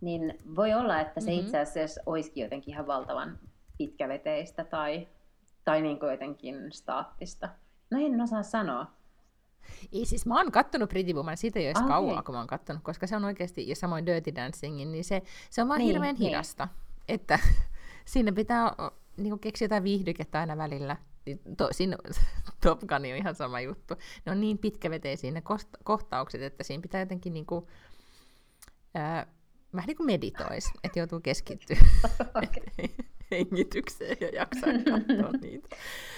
niin 0.00 0.38
voi 0.56 0.74
olla, 0.74 1.00
että 1.00 1.20
se 1.20 1.30
mm-hmm. 1.30 1.44
itse 1.44 1.58
asiassa 1.58 2.00
olisikin 2.06 2.42
jotenkin 2.42 2.74
ihan 2.74 2.86
valtavan 2.86 3.38
pitkäveteistä 3.78 4.64
tai, 4.64 5.08
tai 5.64 5.82
niin 5.82 5.98
kuin 5.98 6.10
jotenkin 6.10 6.72
staattista. 6.72 7.48
No 7.90 7.98
en 8.00 8.20
osaa 8.20 8.42
sanoa. 8.42 8.86
Ei, 9.92 10.04
siis 10.06 10.26
mä 10.26 10.36
oon 10.36 10.52
kattonut 10.52 10.90
Pretty 10.90 11.12
Woman, 11.12 11.36
siitä 11.36 11.58
ei 11.58 11.66
ole 11.66 11.88
kauan, 11.88 12.24
kun 12.24 12.34
mä 12.34 12.38
oon 12.38 12.46
kattonut, 12.46 12.82
koska 12.82 13.06
se 13.06 13.16
on 13.16 13.24
oikeasti, 13.24 13.68
ja 13.68 13.76
samoin 13.76 14.06
Dirty 14.06 14.34
Dancingin, 14.34 14.92
niin 14.92 15.04
se, 15.04 15.22
se 15.50 15.62
on 15.62 15.68
vaan 15.68 15.78
niin, 15.78 15.92
hirveän 15.92 16.14
niin. 16.14 16.28
hidasta. 16.28 16.68
Että 17.08 17.38
siinä 18.04 18.32
pitää 18.32 18.72
niin 19.16 19.30
kuin 19.30 19.40
keksiä 19.40 19.64
jotain 19.64 19.84
viihdykettä 19.84 20.40
aina 20.40 20.56
välillä. 20.56 20.96
To, 21.56 21.68
siinä, 21.72 21.96
Top 22.62 22.80
Gun 22.80 22.96
on 22.96 23.04
ihan 23.04 23.34
sama 23.34 23.60
juttu. 23.60 23.94
Ne 24.26 24.32
on 24.32 24.40
niin 24.40 24.58
pitkäveteisiä 24.58 25.30
ne 25.30 25.42
kohtaukset, 25.84 26.42
että 26.42 26.64
siinä 26.64 26.82
pitää 26.82 27.00
jotenkin 27.00 27.32
niin 27.34 27.46
kuin, 27.46 27.66
ää, 28.94 29.26
vähän 29.74 29.86
niin 29.86 29.96
kuin 29.96 30.06
meditoisi, 30.06 30.70
että 30.84 30.98
joutuu 30.98 31.20
keskittyä. 31.20 31.76
okay 32.44 32.88
hengitykseen 33.30 34.16
ja 34.20 34.28
jaksaa 34.28 34.72
katsoa 34.72 35.32
niitä. 35.42 35.68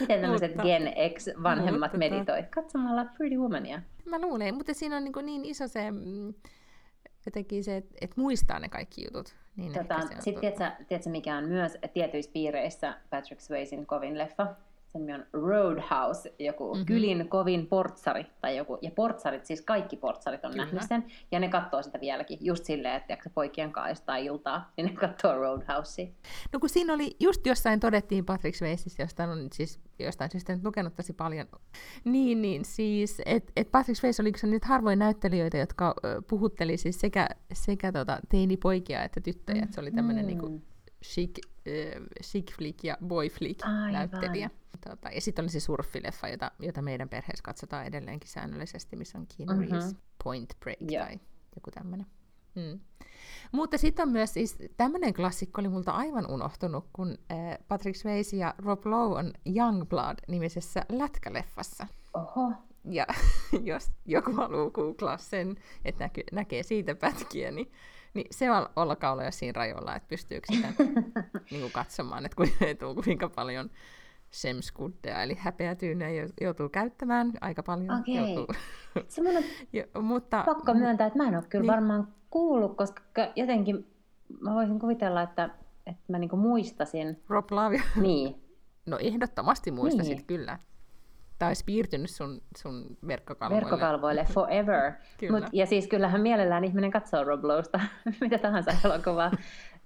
Miten 0.01 0.21
tämmöiset 0.21 0.51
mutta, 0.51 0.63
Gen 0.63 0.93
X-vanhemmat 1.15 1.93
mutta, 1.93 1.99
meditoi? 1.99 2.43
Katsomalla 2.43 3.05
Pretty 3.05 3.37
Womania. 3.37 3.83
Mä 4.05 4.21
luulen, 4.21 4.55
mutta 4.55 4.75
siinä 4.75 4.97
on 4.97 5.05
niin, 5.05 5.27
niin 5.27 5.45
iso 5.45 5.69
se, 5.69 5.91
mm, 5.91 6.35
jotenkin 7.27 7.65
se, 7.65 7.77
että 7.77 7.95
et 8.01 8.17
muistaa 8.17 8.59
ne 8.59 8.69
kaikki 8.69 9.05
jutut. 9.05 9.37
Niin 9.57 9.73
tota, 9.73 10.01
Sitten 10.01 10.41
tiedätkö, 10.41 10.85
tiedätkö, 10.89 11.11
mikä 11.11 11.37
on 11.37 11.45
myös 11.45 11.79
tietyissä 11.93 12.31
piireissä 12.33 12.95
Patrick 13.11 13.41
Swayzin 13.41 13.87
kovin 13.87 14.19
leffa? 14.19 14.47
Sen 14.93 15.07
nimi 15.07 15.15
on 15.15 15.27
Roadhouse, 15.33 16.35
joku 16.39 16.75
mm-hmm. 16.75 16.87
kylin 16.87 17.29
kovin 17.29 17.67
portsari, 17.67 18.27
tai 18.41 18.57
joku, 18.57 18.79
ja 18.83 18.91
portsarit, 18.91 19.47
siis 19.47 19.63
kaikki 19.63 19.97
portsarit 19.97 20.45
on 20.45 20.51
Kyllä. 20.51 20.65
nähnyt 20.65 20.83
sen, 20.89 21.05
ja 21.33 21.41
ne 21.41 21.49
katsoo 21.49 21.83
sitä 21.83 22.01
vieläkin, 22.01 22.39
just 22.41 22.65
silleen, 22.65 22.97
että 22.97 23.17
se 23.25 23.31
poikien 23.31 23.73
kanssa 23.73 24.17
iltaa, 24.17 24.73
niin 24.77 24.87
ne 24.87 24.93
katsoo 24.93 25.39
Roadhousea. 25.39 26.07
No 26.53 26.61
kun 26.61 26.69
siinä 26.69 26.95
oli, 26.95 27.17
just 27.21 27.47
jossain 27.47 27.81
todettiin 27.81 28.25
Patrick 28.25 28.57
Swayzista, 28.57 29.03
josta 29.03 29.25
on 29.25 29.49
siis 29.53 29.81
jostain 29.99 30.31
syystä 30.31 30.55
nyt 30.55 30.65
lukenut 30.65 30.95
tosi 30.95 31.13
paljon, 31.13 31.47
niin, 32.05 32.43
niin 32.43 32.65
siis, 32.65 33.23
että 33.27 33.53
et 33.57 33.71
Patrick 33.71 34.01
Swayze 34.01 34.23
oli 34.23 34.29
yksi 34.29 34.47
niitä 34.47 34.67
harvoin 34.67 34.99
näyttelijöitä, 34.99 35.59
jotka 35.59 35.95
puhutteli 36.29 36.77
siis 36.77 37.01
sekä, 37.01 37.29
sekä 37.53 37.93
tota, 37.93 38.19
teinipoikia 38.29 39.03
että 39.03 39.21
tyttöjä, 39.21 39.59
mm. 39.59 39.63
että 39.65 39.75
se 39.75 39.81
oli 39.81 39.91
tämmöinen 39.91 40.25
mm. 40.25 40.41
niin 40.41 40.63
chic, 41.05 41.39
äh, 41.69 42.03
chic 42.23 42.53
flick 42.57 42.85
ja 42.85 42.97
boy 43.07 43.29
flick 43.29 43.67
Aivan. 43.67 43.93
näyttelijä. 43.93 44.51
Tota, 44.81 45.09
ja 45.09 45.21
sitten 45.21 45.43
oli 45.43 45.51
se 45.51 45.61
surffileffa, 45.61 46.29
jota, 46.29 46.51
jota 46.59 46.83
meidän 46.83 47.09
perheessä 47.09 47.43
katsotaan 47.43 47.87
edelleenkin 47.87 48.31
säännöllisesti, 48.31 48.97
missä 48.97 49.19
on 49.19 49.27
Keanu 49.37 49.53
mm-hmm. 49.53 49.71
Reeves, 49.73 49.97
Point 50.25 50.61
Break 50.61 50.93
yeah. 50.93 51.07
tai 51.07 51.21
joku 51.57 51.71
tämmöinen. 51.71 52.07
Mm. 52.55 52.81
Mutta 53.53 53.79
sitten 53.79 54.03
on 54.03 54.13
myös 54.13 54.35
siis 54.35 54.59
tämmöinen 54.77 55.15
klassikko 55.15 55.61
oli 55.61 55.69
multa 55.69 55.93
aivan 55.93 56.31
unohtunut, 56.31 56.87
kun 56.93 57.19
äh, 57.33 57.59
Patrick 57.69 57.97
Swayze 57.97 58.37
ja 58.37 58.55
Rob 58.59 58.87
Lowe 58.87 59.19
on 59.19 59.33
Youngblood-nimisessä 59.57 60.85
lätkäleffassa. 60.89 61.87
Oho. 62.15 62.53
Ja 62.85 63.07
jos 63.63 63.91
joku 64.07 64.33
haluaa 64.33 64.71
googlaa 64.71 65.19
sen, 65.19 65.57
että 65.85 66.05
näky, 66.05 66.23
näkee 66.33 66.63
siitä 66.63 66.95
pätkiä, 66.95 67.51
niin 67.51 67.73
niin 68.15 68.27
se 68.31 68.51
on 68.51 68.69
olla 68.77 68.97
olla 69.13 69.25
jo 69.25 69.31
siinä 69.31 69.53
rajoilla, 69.53 69.97
että 69.97 70.09
pystyykö 70.09 70.47
sitä 70.53 70.69
niin 71.51 71.61
kuin 71.61 71.73
katsomaan, 71.73 72.27
että 72.27 72.37
kuinka 73.05 73.29
paljon 73.29 73.71
semskuddeja, 74.31 75.23
eli 75.23 75.37
häpeätyynejä 75.39 76.29
joutuu 76.41 76.69
käyttämään 76.69 77.33
aika 77.41 77.63
paljon. 77.63 78.01
Okei. 78.01 78.17
Joutuu. 78.17 78.47
on 79.37 79.45
jo, 79.73 80.03
mutta, 80.03 80.43
pakko 80.47 80.75
myöntää, 80.75 81.07
että 81.07 81.19
mä 81.19 81.29
en 81.29 81.35
ole 81.35 81.45
kyllä 81.49 81.63
niin. 81.63 81.73
varmaan 81.73 82.09
kuullut, 82.31 82.77
koska 82.77 83.03
jotenkin 83.37 83.87
mä 84.41 84.55
voisin 84.55 84.79
kuvitella, 84.79 85.23
että, 85.23 85.51
että 85.87 86.03
mä 86.09 86.19
niinku 86.19 86.37
muistasin. 86.37 87.23
Rob 87.29 87.51
Lavia. 87.51 87.83
Niin. 88.01 88.43
No 88.87 88.99
ehdottomasti 89.01 89.71
muistasit 89.71 90.17
niin. 90.17 90.27
kyllä. 90.27 90.59
Tai 91.39 91.49
olisi 91.49 91.65
piirtynyt 91.65 92.11
sun, 92.11 92.41
sun 92.57 92.97
verkkokalvoille. 93.07 93.65
Verkkokalvoille 93.65 94.25
forever. 94.25 94.93
Mut, 95.31 95.45
ja 95.53 95.67
siis 95.67 95.87
kyllähän 95.87 96.21
mielellään 96.21 96.65
ihminen 96.65 96.91
katsoo 96.91 97.25
Rob 97.25 97.45
Lowsta, 97.45 97.81
mitä 98.21 98.39
tahansa 98.39 98.73
elokuvaa. 98.85 99.31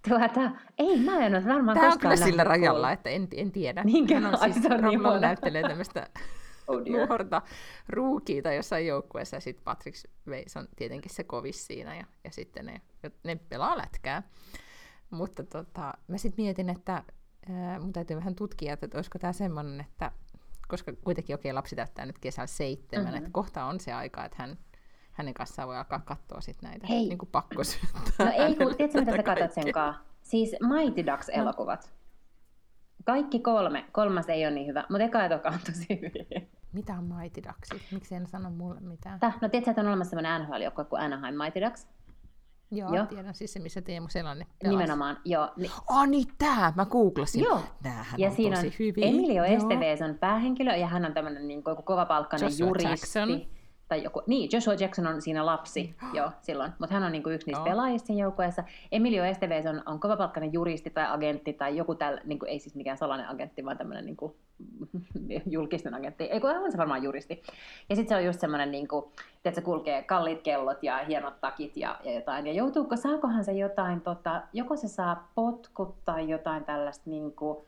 Tuota, 0.08 0.50
ei, 0.78 1.00
mä 1.00 1.26
en 1.26 1.34
ole 1.34 1.44
varmaan 1.44 1.78
Tämä 1.78 1.92
on 1.92 1.98
kyllä 1.98 2.16
sillä 2.16 2.44
rajalla, 2.44 2.92
että 2.92 3.10
en, 3.10 3.28
en 3.36 3.52
tiedä. 3.52 3.84
Niinkö? 3.84 4.14
Hän 4.14 4.26
on 4.26 4.38
siis, 4.38 4.68
niin 4.82 5.02
Lowe 5.02 5.20
näyttelee 5.20 5.62
tämmöistä 5.62 6.08
oh 6.68 6.80
nuorta 6.86 7.42
ruukiita 7.88 8.52
jossain 8.52 8.86
joukkueessa, 8.86 9.36
ja 9.36 9.40
sitten 9.40 9.64
Patrick 9.64 9.98
Weiss 10.28 10.56
on 10.56 10.68
tietenkin 10.76 11.14
se 11.14 11.24
kovis 11.24 11.66
siinä, 11.66 11.96
ja, 11.96 12.04
ja 12.24 12.30
sitten 12.30 12.66
ne, 12.66 12.80
ne 13.24 13.36
pelaa 13.48 13.78
lätkää. 13.78 14.22
Mutta 15.10 15.44
tota, 15.44 15.94
mä 16.08 16.18
sitten 16.18 16.44
mietin, 16.44 16.68
että 16.68 16.94
äh, 17.50 17.80
mun 17.80 17.92
täytyy 17.92 18.16
vähän 18.16 18.34
tutkia, 18.34 18.72
että 18.72 18.88
olisiko 18.94 19.18
tämä 19.18 19.32
semmoinen, 19.32 19.80
että 19.80 20.10
koska 20.68 20.92
kuitenkin 21.04 21.34
okei, 21.34 21.50
okay, 21.50 21.54
lapsi 21.54 21.76
täyttää 21.76 22.06
nyt 22.06 22.18
kesällä 22.18 22.46
seitsemän, 22.46 23.06
mm-hmm. 23.06 23.18
että 23.18 23.30
kohta 23.32 23.64
on 23.64 23.80
se 23.80 23.92
aika, 23.92 24.24
että 24.24 24.36
hän 24.40 24.58
hänen 25.12 25.34
kanssaan 25.34 25.68
voi 25.68 25.76
alkaa 25.76 25.98
katsoa 26.04 26.40
sit 26.40 26.62
näitä 26.62 26.86
Hei. 26.86 27.08
Niin 27.08 27.18
kuin 27.18 27.28
No 28.18 28.30
ei, 28.34 28.56
kun 28.56 28.76
tiedätkö 28.76 29.00
mitä 29.00 29.16
sä 29.16 29.22
katsot 29.22 29.52
sen 29.52 29.72
kanssa? 29.72 30.02
Siis 30.22 30.56
Mighty 30.60 31.06
Ducks-elokuvat. 31.06 31.82
No. 31.82 31.92
Kaikki 33.04 33.38
kolme. 33.40 33.84
Kolmas 33.92 34.28
ei 34.28 34.46
ole 34.46 34.54
niin 34.54 34.66
hyvä, 34.66 34.84
mutta 34.88 35.04
eka 35.04 35.22
ja 35.22 35.28
toka 35.28 35.48
on 35.48 35.58
tosi 35.66 35.86
hyviä. 35.90 36.48
Mitä 36.72 36.92
on 36.92 37.04
Mighty 37.04 37.42
Ducks? 37.42 37.92
Miksi 37.92 38.14
en 38.14 38.26
sano 38.26 38.50
mulle 38.50 38.80
mitään? 38.80 39.20
Täh, 39.20 39.38
no 39.40 39.48
tiedätkö, 39.48 39.70
että 39.70 39.80
on 39.80 39.88
olemassa 39.88 40.10
sellainen 40.10 40.42
NHL-joukkue 40.42 40.84
kuin 40.84 41.02
Anaheim 41.02 41.34
Mighty 41.34 41.60
Ducks? 41.60 41.86
Joo, 42.70 42.94
Joo, 42.94 43.06
tiedän 43.06 43.34
siis 43.34 43.52
se, 43.52 43.60
missä 43.60 43.82
Teemu 43.82 44.08
Selanne 44.08 44.46
pelasi. 44.62 44.76
Nimenomaan, 44.76 45.18
joo. 45.24 45.52
Ni- 45.56 45.70
oh, 45.90 46.06
niin 46.06 46.26
tää, 46.38 46.72
mä 46.76 46.86
googlasin. 46.86 47.44
Joo. 47.44 47.60
Näähän 47.84 48.20
ja 48.20 48.28
on 48.28 48.34
siinä 48.36 48.56
tosi 48.56 48.66
on 48.66 48.72
hyviä. 48.78 49.06
Emilio 49.06 49.44
Joo. 49.44 49.56
Estevez 49.56 50.00
on 50.02 50.18
päähenkilö, 50.18 50.76
ja 50.76 50.86
hän 50.86 51.04
on 51.04 51.14
tämmöinen 51.14 51.48
niin 51.48 51.64
kuin 51.64 51.76
kovapalkkainen 51.76 52.46
Joshua 52.46 52.66
juristi. 52.66 52.90
Jackson. 52.90 53.28
Tai 53.92 54.04
joku, 54.04 54.22
niin, 54.26 54.48
Joshua 54.52 54.74
Jackson 54.74 55.06
on 55.06 55.22
siinä 55.22 55.46
lapsi 55.46 55.96
jo 56.18 56.32
silloin, 56.40 56.72
mutta 56.78 56.94
hän 56.94 57.02
on 57.02 57.12
niin 57.12 57.22
kuin 57.22 57.34
yksi 57.34 57.46
niistä 57.46 57.60
Joo. 57.60 57.70
pelaajista 57.70 58.06
siinä 58.06 58.22
joukkueessa. 58.22 58.64
Emilio 58.92 59.24
Estevez 59.24 59.66
on, 59.66 59.82
on 59.86 60.00
kovapalkkainen 60.00 60.52
juristi 60.52 60.90
tai 60.90 61.06
agentti 61.08 61.52
tai 61.52 61.76
joku 61.76 61.94
tällä, 61.94 62.20
niin 62.24 62.38
kuin, 62.38 62.48
ei 62.48 62.58
siis 62.58 62.74
mikään 62.74 62.98
salainen 62.98 63.28
agentti, 63.28 63.64
vaan 63.64 63.78
tämmöinen 63.78 64.06
niin 64.06 64.16
kuin, 64.16 64.34
julkisten 65.46 65.94
agentti. 65.94 66.24
Ei 66.24 66.40
kun 66.40 66.50
on 66.50 66.72
se 66.72 66.78
varmaan 66.78 67.02
juristi. 67.02 67.42
Ja 67.88 67.96
sitten 67.96 68.08
se 68.08 68.20
on 68.20 68.24
just 68.24 68.40
semmoinen, 68.40 68.70
niin 68.70 68.88
kuin, 68.88 69.04
että 69.44 69.54
se 69.60 69.60
kulkee 69.60 70.02
kalliit 70.02 70.42
kellot 70.42 70.82
ja 70.82 71.04
hienot 71.08 71.40
takit 71.40 71.76
ja, 71.76 72.00
ja 72.04 72.14
jotain. 72.14 72.46
Ja 72.46 72.52
joutuuko, 72.52 72.96
saakohan 72.96 73.44
se 73.44 73.52
jotain, 73.52 74.00
tota, 74.00 74.42
joko 74.52 74.76
se 74.76 74.88
saa 74.88 75.28
potkut 75.34 76.04
tai 76.04 76.28
jotain 76.28 76.64
tällaista 76.64 77.10
niin 77.10 77.32
kuin, 77.32 77.58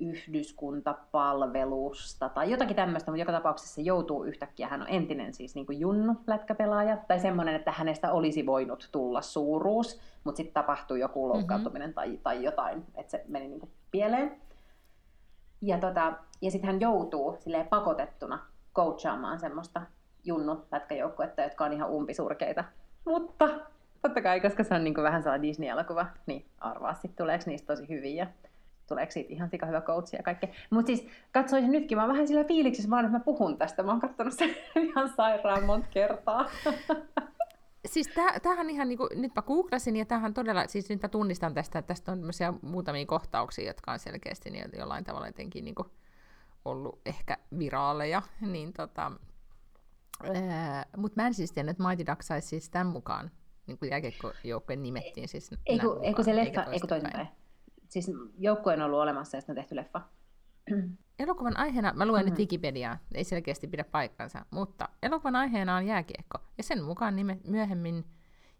yhdyskuntapalvelusta 0.00 2.28
tai 2.28 2.50
jotakin 2.50 2.76
tämmöistä, 2.76 3.10
mutta 3.10 3.20
joka 3.20 3.32
tapauksessa 3.32 3.74
se 3.74 3.82
joutuu 3.82 4.24
yhtäkkiä. 4.24 4.68
Hän 4.68 4.82
on 4.82 4.88
entinen 4.88 5.34
siis 5.34 5.54
niin 5.54 5.66
kuin 5.66 5.80
Junnu 5.80 6.16
lätkäpelaaja 6.26 6.96
tai 6.96 7.20
semmoinen, 7.20 7.54
että 7.54 7.72
hänestä 7.72 8.12
olisi 8.12 8.46
voinut 8.46 8.88
tulla 8.92 9.22
suuruus, 9.22 10.00
mutta 10.24 10.36
sitten 10.36 10.54
tapahtui 10.54 11.00
joku 11.00 11.28
loukkaantuminen 11.28 11.88
mm-hmm. 11.88 11.94
tai, 11.94 12.18
tai 12.22 12.44
jotain, 12.44 12.84
että 12.94 13.10
se 13.10 13.24
meni 13.28 13.48
niin 13.48 13.60
kuin 13.60 13.70
pieleen. 13.90 14.40
Ja, 15.62 15.78
tota, 15.78 16.12
ja 16.42 16.50
sitten 16.50 16.70
hän 16.70 16.80
joutuu 16.80 17.36
silleen 17.38 17.68
pakotettuna 17.68 18.46
coachaamaan 18.74 19.40
semmoista 19.40 19.82
Junnu 20.24 20.66
lätkäjoukkuetta, 20.72 21.42
jotka 21.42 21.64
on 21.64 21.72
ihan 21.72 21.90
umpisurkeita. 21.90 22.64
Mutta 23.04 23.48
totta 24.02 24.22
kai, 24.22 24.40
koska 24.40 24.64
se 24.64 24.74
on 24.74 24.84
niin 24.84 24.94
kuin 24.94 25.04
vähän 25.04 25.22
sellainen 25.22 25.48
Disney-elokuva, 25.48 26.06
niin 26.26 26.46
arvaa 26.58 26.94
sitten 26.94 27.16
tuleeko 27.16 27.44
niistä 27.46 27.66
tosi 27.66 27.88
hyviä 27.88 28.26
tuleeko 28.90 29.12
siitä 29.12 29.32
ihan 29.32 29.50
sika 29.50 29.66
hyvä 29.66 29.80
coach 29.80 30.14
ja 30.14 30.22
kaikkea. 30.22 30.50
Mutta 30.70 30.86
siis 30.86 31.06
katsoisin 31.32 31.70
nytkin, 31.70 31.98
mä 31.98 32.08
vähän 32.08 32.28
sillä 32.28 32.44
fiiliksissä 32.44 32.90
vaan, 32.90 33.04
että 33.04 33.18
mä 33.18 33.24
puhun 33.24 33.58
tästä. 33.58 33.82
Mä 33.82 33.90
oon 33.90 34.00
katsonut 34.00 34.34
sen 34.34 34.50
ihan 34.88 35.08
sairaan 35.16 35.64
monta 35.64 35.88
kertaa. 35.90 36.46
Siis 37.86 38.08
täh, 38.08 38.40
tämähän 38.42 38.70
ihan 38.70 38.88
niinku, 38.88 39.08
nyt 39.14 39.32
mä 39.36 39.42
googlasin 39.42 39.96
ja 39.96 40.04
tämähän 40.04 40.34
todella, 40.34 40.66
siis 40.66 40.88
nyt 40.88 41.02
mä 41.02 41.08
tunnistan 41.08 41.54
tästä, 41.54 41.78
että 41.78 41.88
tästä 41.88 42.12
on 42.12 42.18
tämmöisiä 42.18 42.54
muutamia 42.62 43.06
kohtauksia, 43.06 43.66
jotka 43.66 43.92
on 43.92 43.98
selkeästi 43.98 44.50
niin 44.50 44.64
jollain 44.78 45.04
tavalla 45.04 45.26
jotenkin 45.26 45.64
niinku 45.64 45.86
ollut 46.64 47.00
ehkä 47.06 47.36
viraaleja, 47.58 48.22
niin 48.40 48.72
tota, 48.72 49.12
mutta 50.96 51.22
mä 51.22 51.26
en 51.26 51.34
siis 51.34 51.52
tiennyt, 51.52 51.70
että 51.70 51.88
Mighty 51.88 52.06
Ducks 52.06 52.26
saisi 52.26 52.48
siis 52.48 52.70
tämän 52.70 52.86
mukaan, 52.86 53.30
niin 53.66 53.78
kuin 53.78 53.90
jääkiekkojoukkojen 53.90 54.82
nimettiin 54.82 55.28
siis 55.28 55.50
Eiku, 55.66 55.98
eiku 56.02 56.22
se 56.22 56.36
leffa, 56.36 56.64
eiku 56.64 56.86
toisinpäin. 56.86 57.28
Siis 57.90 58.10
joukkue 58.38 58.72
on 58.74 58.82
ollut 58.82 58.98
olemassa 59.00 59.36
ja 59.36 59.40
sitten 59.40 59.52
on 59.52 59.56
tehty 59.56 59.76
leffa. 59.76 60.00
Elokuvan 61.18 61.56
aiheena, 61.56 61.92
mä 61.96 62.06
luen 62.06 62.22
mm. 62.22 62.24
nyt 62.24 62.34
Mhm. 62.34 62.38
Wikipediaa, 62.40 62.98
ei 63.14 63.24
selkeästi 63.24 63.66
pidä 63.68 63.84
paikkansa, 63.84 64.44
mutta 64.50 64.88
elokuvan 65.02 65.36
aiheena 65.36 65.76
on 65.76 65.86
jääkiekko, 65.86 66.38
ja 66.58 66.62
sen 66.64 66.84
mukaan, 66.84 67.16
nime, 67.16 67.38
myöhemmin, 67.46 68.04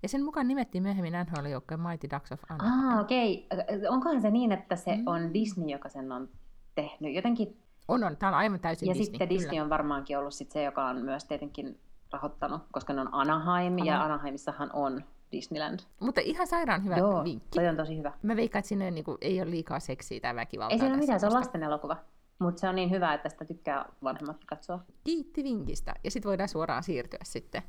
ja 0.02 0.08
sen 0.08 0.24
mukaan 0.24 0.48
nimettiin 0.48 0.82
myöhemmin 0.82 1.12
NHL-joukkojen 1.14 1.80
Mighty 1.80 2.08
Ducks 2.14 2.32
of 2.32 2.40
Anaheim. 2.48 2.88
Ah, 2.88 3.00
okei. 3.00 3.48
Onkohan 3.88 4.20
se 4.20 4.30
niin, 4.30 4.52
että 4.52 4.76
se 4.76 4.96
Mm. 4.96 5.02
on 5.06 5.34
Disney, 5.34 5.68
joka 5.70 5.88
sen 5.88 6.12
on 6.12 6.28
tehnyt? 6.74 7.14
Jotenkin 7.14 7.56
On, 7.88 8.04
on, 8.04 8.16
tää 8.16 8.28
on 8.28 8.34
aivan 8.34 8.60
täysin 8.60 8.86
Ja 8.88 8.94
Disney, 8.94 9.04
sitten 9.04 9.28
kyllä. 9.28 9.40
Disney 9.40 9.60
on 9.60 9.70
varmaankin 9.70 10.18
ollut 10.18 10.34
sit 10.34 10.50
se, 10.50 10.62
joka 10.62 10.86
on 10.86 10.96
myös 11.02 11.24
tietenkin 11.24 11.80
rahoittanut, 12.12 12.62
koska 12.72 12.92
ne 12.92 13.00
on 13.00 13.14
Anaheim, 13.14 13.78
ja 13.78 13.94
Aha. 13.96 14.04
Anaheimissahan 14.04 14.70
on 14.72 15.04
Disneyland. 15.32 15.80
Mutta 16.00 16.20
ihan 16.24 16.46
sairaan 16.46 16.84
hyvä 16.84 16.96
Joo, 16.96 17.24
vinkki. 17.24 17.48
toi 17.54 17.68
on 17.68 17.76
tosi 17.76 17.98
hyvä. 17.98 18.12
Mä 18.22 18.36
veikkaan, 18.36 18.60
että 18.60 18.68
sinne 18.68 18.90
niinku, 18.90 19.18
ei 19.20 19.42
ole 19.42 19.50
liikaa 19.50 19.80
seksiä 19.80 20.20
tai 20.20 20.34
väkivaltaa. 20.34 20.74
Ei 20.74 20.78
siinä 20.78 20.94
ole 20.94 21.00
mitään, 21.00 21.20
se 21.20 21.26
on 21.26 21.34
lasten 21.34 21.62
elokuva. 21.62 21.96
Mutta 22.38 22.60
se 22.60 22.68
on 22.68 22.74
niin 22.74 22.90
hyvä, 22.90 23.14
että 23.14 23.28
sitä 23.28 23.44
tykkää 23.44 23.84
vanhemmat 24.02 24.44
katsoa. 24.44 24.80
Kiitti 25.04 25.44
vinkistä. 25.44 25.94
Ja 26.04 26.10
sitten 26.10 26.28
voidaan 26.28 26.48
suoraan 26.48 26.82
siirtyä 26.82 27.18
sitten 27.24 27.62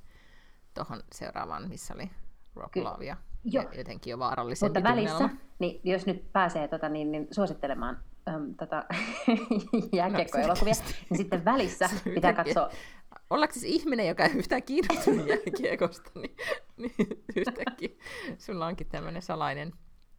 tuohon 0.74 1.04
seuraavaan, 1.14 1.70
missä 1.70 1.94
oli 1.94 2.10
Rock 2.56 2.72
Kyllä. 2.72 2.90
Love 2.94 3.06
ja 3.06 3.18
Joo. 3.44 3.64
ja 3.64 3.78
jotenkin 3.78 4.12
jo 4.12 4.20
vaarallisempi 4.20 4.80
Mutta 4.80 4.90
välissä, 4.90 5.18
tunnelma. 5.18 5.42
niin 5.60 5.82
jos 5.84 6.06
nyt 6.06 6.32
pääsee 6.34 6.68
tota, 6.68 6.90
niin, 6.90 7.12
niin 7.12 7.28
suosittelemaan 7.32 8.00
äm, 8.30 8.56
tota, 8.56 8.84
jääkiekkoelokuvia, 9.94 10.74
selkeästi. 10.74 11.06
niin 11.10 11.18
sitten 11.18 11.46
välissä 11.46 11.90
pitää 12.16 12.34
katsoa 12.34 12.70
Ollaanko 13.32 13.54
siis 13.54 13.66
ihminen, 13.66 14.08
joka 14.08 14.26
ei 14.26 14.32
yhtään 14.38 14.64
kiinnostunut 14.64 15.28
jääkiekosta, 15.28 16.12
niin, 16.16 16.36
niin 16.78 16.94
yhtäkkiä 17.36 17.90
sulla 18.38 18.66
onkin 18.68 18.88
tämmöinen 18.88 19.22
salainen 19.22 19.72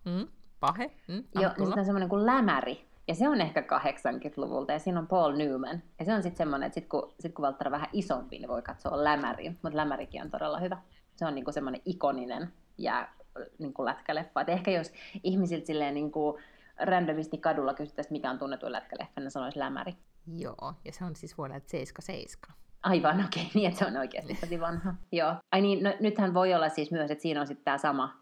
mm, 0.05 0.29
pahe. 0.61 0.91
Mm, 1.09 1.15
Joo, 1.15 1.25
niin 1.35 1.67
sitten 1.67 1.79
on 1.79 1.85
semmoinen 1.85 2.09
kuin 2.09 2.27
Lämäri. 2.27 2.87
Ja 3.09 3.15
se 3.15 3.29
on 3.29 3.41
ehkä 3.41 3.61
80-luvulta 3.61 4.73
ja 4.73 4.79
siinä 4.79 4.99
on 4.99 5.07
Paul 5.07 5.33
Newman. 5.33 5.83
Ja 5.99 6.05
se 6.05 6.15
on 6.15 6.23
sitten 6.23 6.39
semmoinen, 6.39 6.67
että 6.67 6.75
sit 6.75 6.89
kun, 6.89 7.15
sit 7.21 7.35
kun 7.35 7.43
Valtteri 7.43 7.69
on 7.69 7.73
vähän 7.73 7.89
isompi, 7.93 8.39
niin 8.39 8.49
voi 8.49 8.63
katsoa 8.63 9.05
Lämäriä. 9.05 9.55
Mutta 9.63 9.77
Lämärikin 9.77 10.23
on 10.23 10.31
todella 10.31 10.61
hyvä. 10.61 10.77
Se 11.17 11.27
on 11.27 11.35
niinku 11.35 11.53
semmoinen 11.53 11.83
ikoninen 11.85 12.53
ja 12.79 13.09
niinku 13.59 13.85
lätkäleffa. 13.85 14.41
Et 14.41 14.49
ehkä 14.49 14.71
jos 14.71 14.93
ihmisiltä 15.23 15.67
silleen 15.67 15.95
niinku 15.95 16.39
randomisti 16.81 17.39
kadulla 17.39 17.75
kysyttäisiin, 17.75 18.13
mikä 18.13 18.31
on 18.31 18.39
tunnetuin 18.39 18.73
lätkäleffa, 18.73 19.21
niin 19.21 19.31
sanoisi 19.31 19.59
Lämäri. 19.59 19.97
Joo, 20.27 20.75
ja 20.85 20.93
se 20.93 21.05
on 21.05 21.17
siis 21.17 21.39
vuodelta 21.39 21.69
77. 21.69 22.62
Aivan, 22.83 23.25
okei, 23.27 23.51
niin 23.55 23.69
että 23.69 23.79
se 23.79 23.87
on 23.87 23.97
oikeasti 23.97 24.35
tosi 24.35 24.61
vanha. 24.61 24.95
Joo. 25.13 25.35
Ai 25.53 25.61
niin, 25.61 25.83
no, 25.83 25.95
nythän 26.01 26.35
voi 26.35 26.55
olla 26.55 26.69
siis 26.69 26.91
myös, 26.91 27.11
että 27.11 27.23
siinä 27.23 27.41
on 27.41 27.47
sitten 27.47 27.65
tämä 27.65 27.79
sama 27.79 28.21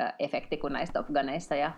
ö, 0.00 0.04
efekti 0.18 0.56
kuin 0.56 0.72
näissä 0.72 0.92
Top 0.92 1.06
Gunneissa 1.06 1.54
ja 1.54 1.72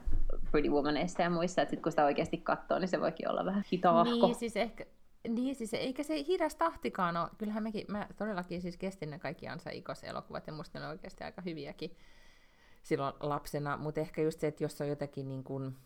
Pretty 0.51 0.71
Womanissa 0.71 1.23
ja 1.23 1.31
muissa, 1.31 1.63
että 1.63 1.71
sit 1.71 1.83
kun 1.83 1.93
sitä 1.93 2.05
oikeasti 2.05 2.37
katsoo, 2.37 2.79
niin 2.79 2.89
se 2.89 3.01
voikin 3.01 3.31
olla 3.31 3.45
vähän 3.45 3.65
hitaahko. 3.73 4.27
Niin, 4.27 4.35
siis 4.35 4.57
ehkä, 4.57 4.85
niin, 5.29 5.55
siis 5.55 5.75
eikä 5.75 6.03
se 6.03 6.25
hidas 6.29 6.55
tahtikaan 6.55 7.17
ole. 7.17 7.29
Kyllähän 7.39 7.63
mekin, 7.63 7.85
mä 7.89 8.09
todellakin 8.17 8.63
siis 8.63 8.77
kestin 8.77 9.11
ne 9.11 9.19
kaikki 9.19 9.49
Ansa 9.49 9.71
Ikos-elokuvat, 9.71 10.47
ja 10.47 10.53
musta 10.53 10.79
ne 10.79 10.85
on 10.85 10.91
oikeasti 10.91 11.25
aika 11.25 11.43
hyviäkin 11.43 11.97
silloin 12.83 13.15
lapsena, 13.21 13.77
mutta 13.77 14.01
ehkä 14.01 14.23
just 14.23 14.41
se, 14.41 14.47
että 14.47 14.65
jos 14.65 14.81
on 14.81 14.89
jotakin 14.89 15.29
niin 15.29 15.45
kuin, 15.45 15.77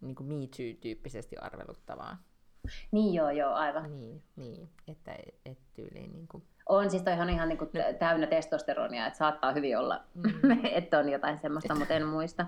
niin 0.00 0.14
kuin 0.14 0.26
Me 0.26 0.34
Too-tyyppisesti 0.34 1.36
arveluttavaa, 1.36 2.22
Niin 2.92 3.14
joo, 3.14 3.30
joo, 3.30 3.52
aivan. 3.52 3.90
niin, 3.90 4.22
niin 4.36 4.68
että 4.88 5.12
et 5.46 5.58
tyyliin 5.74 6.12
niin 6.12 6.28
kuin, 6.28 6.42
On 6.68 6.90
siis 6.90 7.02
toihan 7.02 7.30
ihan 7.30 7.48
niin 7.48 7.58
kuin 7.58 7.70
täynnä 7.98 8.26
testosteronia, 8.26 9.06
että 9.06 9.18
saattaa 9.18 9.52
hyvin 9.52 9.78
olla, 9.78 10.00
mm. 10.14 10.58
että 10.78 10.98
on 10.98 11.08
jotain 11.08 11.38
semmoista, 11.38 11.74
mutta 11.74 11.94
en 11.94 12.06
muista. 12.06 12.46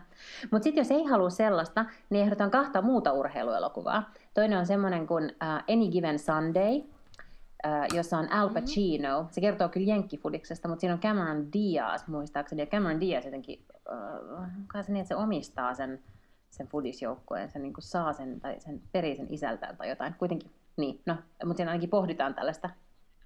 Mutta 0.51 0.65
sitten 0.65 0.81
jos 0.81 0.91
ei 0.91 1.05
halua 1.05 1.31
sellaista, 1.31 1.85
niin 2.11 2.25
ehdotan 2.25 2.51
kahta 2.51 2.83
muuta 2.83 3.13
urheiluelokuvaa. 3.13 4.11
Toinen 4.35 4.59
on 4.59 4.67
semmoinen 4.67 5.07
kuin 5.07 5.25
uh, 5.25 5.75
Any 5.75 5.91
Given 5.91 6.19
Sunday, 6.19 6.77
uh, 6.77 7.95
jossa 7.95 8.19
on 8.19 8.33
Al 8.33 8.49
Pacino. 8.51 9.19
Mm-hmm. 9.19 9.33
Se 9.33 9.41
kertoo 9.41 9.69
kyllä 9.69 9.87
jenkkifudiksesta, 9.87 10.69
mutta 10.69 10.81
siinä 10.81 10.95
on 10.95 11.01
Cameron 11.01 11.53
Diaz 11.53 12.07
muistaakseni. 12.07 12.63
Ja 12.63 12.67
Cameron 12.67 13.01
Diaz 13.01 13.25
jotenkin, 13.25 13.65
uh, 13.91 14.47
kai 14.67 14.85
se 14.85 14.93
niin, 14.93 15.01
että 15.01 15.09
se 15.09 15.17
omistaa 15.17 15.75
sen, 15.75 16.03
sen 16.51 16.69
fudisjoukkueen, 16.69 17.51
se 17.51 17.59
niin 17.59 17.73
kuin 17.73 17.85
saa 17.85 18.13
sen, 18.13 18.41
tai 18.41 18.61
sen 18.61 18.83
perii 18.93 19.17
sen 19.17 19.27
isältään 19.31 19.77
tai 19.77 19.89
jotain. 19.89 20.15
Kuitenkin, 20.15 20.51
niin, 20.77 21.01
no, 21.07 21.17
mutta 21.45 21.57
siinä 21.57 21.71
ainakin 21.71 21.91
pohditaan 21.91 22.35
tällaista 22.35 22.71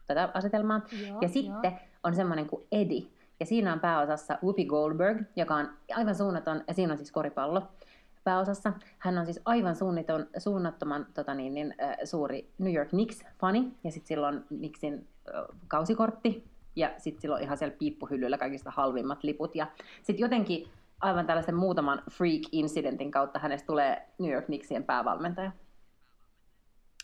tätä 0.06 0.30
asetelmaa. 0.34 0.80
Joo, 1.08 1.18
ja 1.20 1.28
sitten 1.28 1.72
on 2.04 2.14
semmoinen 2.14 2.46
kuin 2.46 2.66
Eddie. 2.72 3.06
Ja 3.40 3.46
siinä 3.46 3.72
on 3.72 3.80
pääosassa 3.80 4.38
Whoopi 4.42 4.64
Goldberg, 4.64 5.22
joka 5.36 5.54
on 5.54 5.68
aivan 5.96 6.14
suunnaton, 6.14 6.64
ja 6.68 6.74
siinä 6.74 6.92
on 6.92 6.98
siis 6.98 7.12
koripallo 7.12 7.62
pääosassa. 8.24 8.72
Hän 8.98 9.18
on 9.18 9.24
siis 9.24 9.40
aivan 9.44 9.76
suunniton, 9.76 10.26
suunnattoman 10.38 11.06
tota 11.14 11.34
niin, 11.34 11.54
niin, 11.54 11.74
äh, 11.82 11.96
suuri 12.04 12.50
New 12.58 12.74
York 12.74 12.88
Knicks-fani, 12.88 13.72
ja 13.84 13.90
sitten 13.90 14.08
sillä 14.08 14.28
on 14.28 14.44
Knicksin 14.48 15.08
äh, 15.34 15.44
kausikortti, 15.68 16.44
ja 16.76 16.94
sitten 16.98 17.22
sillä 17.22 17.34
on 17.34 17.42
ihan 17.42 17.58
siellä 17.58 17.76
piippuhyllyllä 17.78 18.38
kaikista 18.38 18.70
halvimmat 18.70 19.24
liput. 19.24 19.56
Ja 19.56 19.66
sitten 20.02 20.24
jotenkin 20.24 20.68
aivan 21.00 21.26
tällaisen 21.26 21.54
muutaman 21.54 22.02
freak-incidentin 22.10 23.10
kautta 23.10 23.38
hänestä 23.38 23.66
tulee 23.66 24.08
New 24.18 24.32
York 24.32 24.46
Knicksien 24.46 24.84
päävalmentaja. 24.84 25.52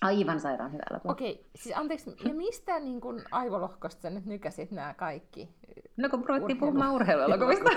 Aivan 0.03 0.41
sairaan 0.41 0.73
hyvä 0.73 0.83
elokuva. 0.91 1.13
Okei, 1.13 1.51
siis 1.57 1.77
anteeksi, 1.79 2.17
ja 2.25 2.35
mistä 2.35 2.81
niin 2.81 3.01
kun 3.01 3.23
aivolohkosta 3.31 4.03
sä 4.03 4.11
nyt 4.11 4.27
nykäsit 4.27 4.71
nämä 4.71 4.95
kaikki? 4.95 5.55
No 5.97 6.09
kun 6.09 6.25
ruvettiin 6.29 6.59
puhumaan 6.59 6.95
urheiluelokuvista. 6.95 7.71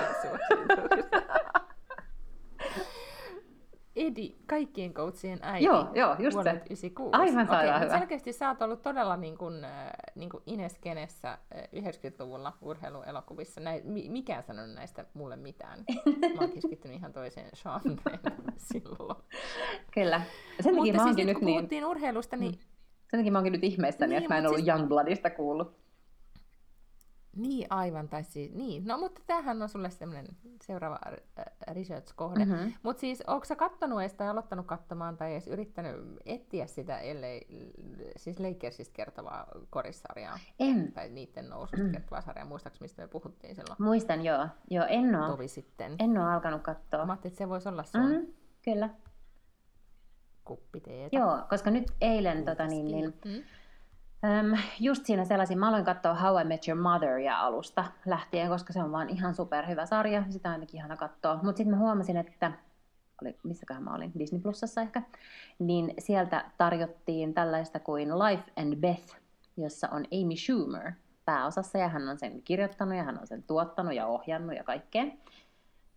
Edi, 3.96 4.36
kaikkien 4.46 4.94
coachien 4.94 5.40
äiti. 5.42 5.66
Joo, 5.66 5.88
joo, 5.94 6.16
just 6.20 6.32
se. 6.32 6.34
vuodelta 6.34 6.66
96. 6.66 7.10
Aivan 7.14 7.48
sairaan 7.48 7.78
Okei, 7.78 7.88
hyvä. 7.88 8.00
Selkeästi 8.00 8.34
sä 8.34 8.50
oot 8.50 8.62
ollut 8.62 8.82
todella 8.82 9.18
niin 9.18 9.38
kuin, 9.38 9.64
äh, 9.64 9.92
niin 10.16 10.30
kuin 10.30 10.44
Ines-kenessä 10.46 11.32
äh, 11.32 11.40
90-luvulla 11.76 12.54
urheiluelokuvissa. 12.62 13.62
Näin, 13.62 13.82
mi- 13.86 14.10
mikään 14.10 14.40
ei 14.40 14.44
sanonut 14.44 14.76
näistä 14.76 15.06
mulle 15.14 15.36
mitään. 15.36 15.80
Mä 16.36 16.42
oon 16.42 16.52
keskittynyt 16.52 16.98
ihan 16.98 17.14
toiseen 17.14 17.52
genreen 17.84 18.20
silloin. 18.74 19.24
Kyllä. 19.94 20.22
Sen 20.62 20.76
takia 20.76 20.94
Mutta 20.94 21.08
mä 21.08 21.14
siis 21.14 21.28
nyt 21.28 21.38
kun 21.38 21.46
niin... 21.46 21.58
puhuttiin 21.58 21.86
urheilusta, 21.86 22.38
niin 22.38 22.60
Sen 23.12 23.32
mä 23.32 23.38
oonkin 23.38 23.54
nyt 23.54 23.64
ihmeissäni, 23.64 24.10
niin, 24.10 24.18
että 24.18 24.34
mä 24.34 24.38
en 24.38 24.46
ollut 24.46 24.60
siis... 24.60 24.68
Youngbloodista 24.68 25.30
kuullut. 25.30 25.84
Niin, 27.36 27.68
aivan. 27.70 28.10
Tai 28.10 28.24
siis, 28.24 28.52
niin. 28.52 28.86
No, 28.86 28.98
mutta 28.98 29.22
tämähän 29.28 29.62
on 29.62 29.70
sulle 29.70 29.90
semmoinen 29.90 30.28
seuraava 30.62 31.00
äh, 31.08 31.46
research-kohde. 31.68 32.46
Mm-hmm. 32.46 32.74
Mutta 32.84 33.00
siis, 33.00 33.24
onko 33.28 33.46
sä 33.46 33.56
kattonut 33.56 34.02
edes 34.02 34.14
tai 34.14 34.28
aloittanut 34.28 34.66
katsomaan 34.66 35.18
tai 35.18 35.32
edes 35.32 35.48
yrittänyt 35.48 35.96
etsiä 36.26 36.68
sitä, 36.68 37.00
ellei 37.00 37.48
siis 38.18 38.40
Lakersista 38.40 38.94
kertovaa 38.96 39.48
korissarjaa? 39.70 40.40
En. 40.60 40.92
Tai 40.92 41.10
niiden 41.10 41.50
noususta 41.50 41.84
mm. 41.84 41.92
kertovaa 41.92 42.22
sarjaa. 42.22 42.46
Muistaaks, 42.46 42.82
mistä 42.82 43.02
me 43.02 43.08
puhuttiin 43.08 43.56
silloin? 43.56 43.84
Muistan, 43.84 44.26
joo. 44.26 44.48
Joo, 44.70 44.86
en 44.90 45.16
oo. 45.16 45.28
Tovi 45.28 45.48
sitten. 45.48 45.96
En 46.00 46.18
oo 46.18 46.30
alkanut 46.30 46.62
katsoa. 46.62 47.06
Mä 47.06 47.14
että 47.14 47.30
se 47.30 47.50
voisi 47.50 47.70
olla 47.70 47.84
sun. 47.84 48.12
Mm, 48.12 48.28
kyllä. 48.66 48.90
Kuppiteetä. 50.44 51.18
Joo, 51.18 51.40
koska 51.50 51.72
nyt 51.72 51.92
eilen 52.02 52.46
tota, 52.46 52.68
niin, 52.68 52.86
niin, 52.86 53.14
mm 53.26 53.44
Öm, 54.26 54.58
just 54.80 55.06
siinä 55.06 55.26
sellaisin, 55.26 55.60
mä 55.60 55.70
aloin 55.70 55.86
katsoa 55.86 56.16
How 56.16 56.42
I 56.42 56.44
Met 56.44 56.68
Your 56.68 56.82
Mother 56.82 57.18
ja 57.18 57.40
alusta 57.40 57.86
lähtien, 58.06 58.50
koska 58.50 58.74
se 58.74 58.84
on 58.84 58.92
vaan 58.92 59.10
ihan 59.10 59.36
superhyvä 59.36 59.86
sarja, 59.86 60.24
sitä 60.30 60.50
on 60.50 60.54
ainakin 60.54 60.78
ihana 60.78 60.98
katsoa. 60.98 61.40
Mutta 61.44 61.58
sitten 61.58 61.76
mä 61.76 61.80
huomasin, 61.80 62.18
että 62.18 62.52
oli, 63.22 63.38
missäköhän 63.44 63.84
mä 63.84 63.96
olin, 63.96 64.12
Disney 64.20 64.42
Plusassa 64.42 64.82
ehkä, 64.82 65.02
niin 65.60 65.94
sieltä 66.00 66.46
tarjottiin 66.58 67.34
tällaista 67.34 67.80
kuin 67.80 68.20
Life 68.20 68.44
and 68.56 68.76
Beth, 68.76 69.16
jossa 69.58 69.88
on 69.92 70.06
Amy 70.12 70.36
Schumer 70.36 70.92
pääosassa, 71.26 71.78
ja 71.78 71.90
hän 71.90 72.10
on 72.10 72.20
sen 72.20 72.42
kirjoittanut, 72.42 72.98
ja 72.98 73.04
hän 73.04 73.20
on 73.20 73.28
sen 73.28 73.44
tuottanut 73.44 73.94
ja 73.94 74.08
ohjannut 74.08 74.56
ja 74.56 74.64
kaikkea, 74.64 75.04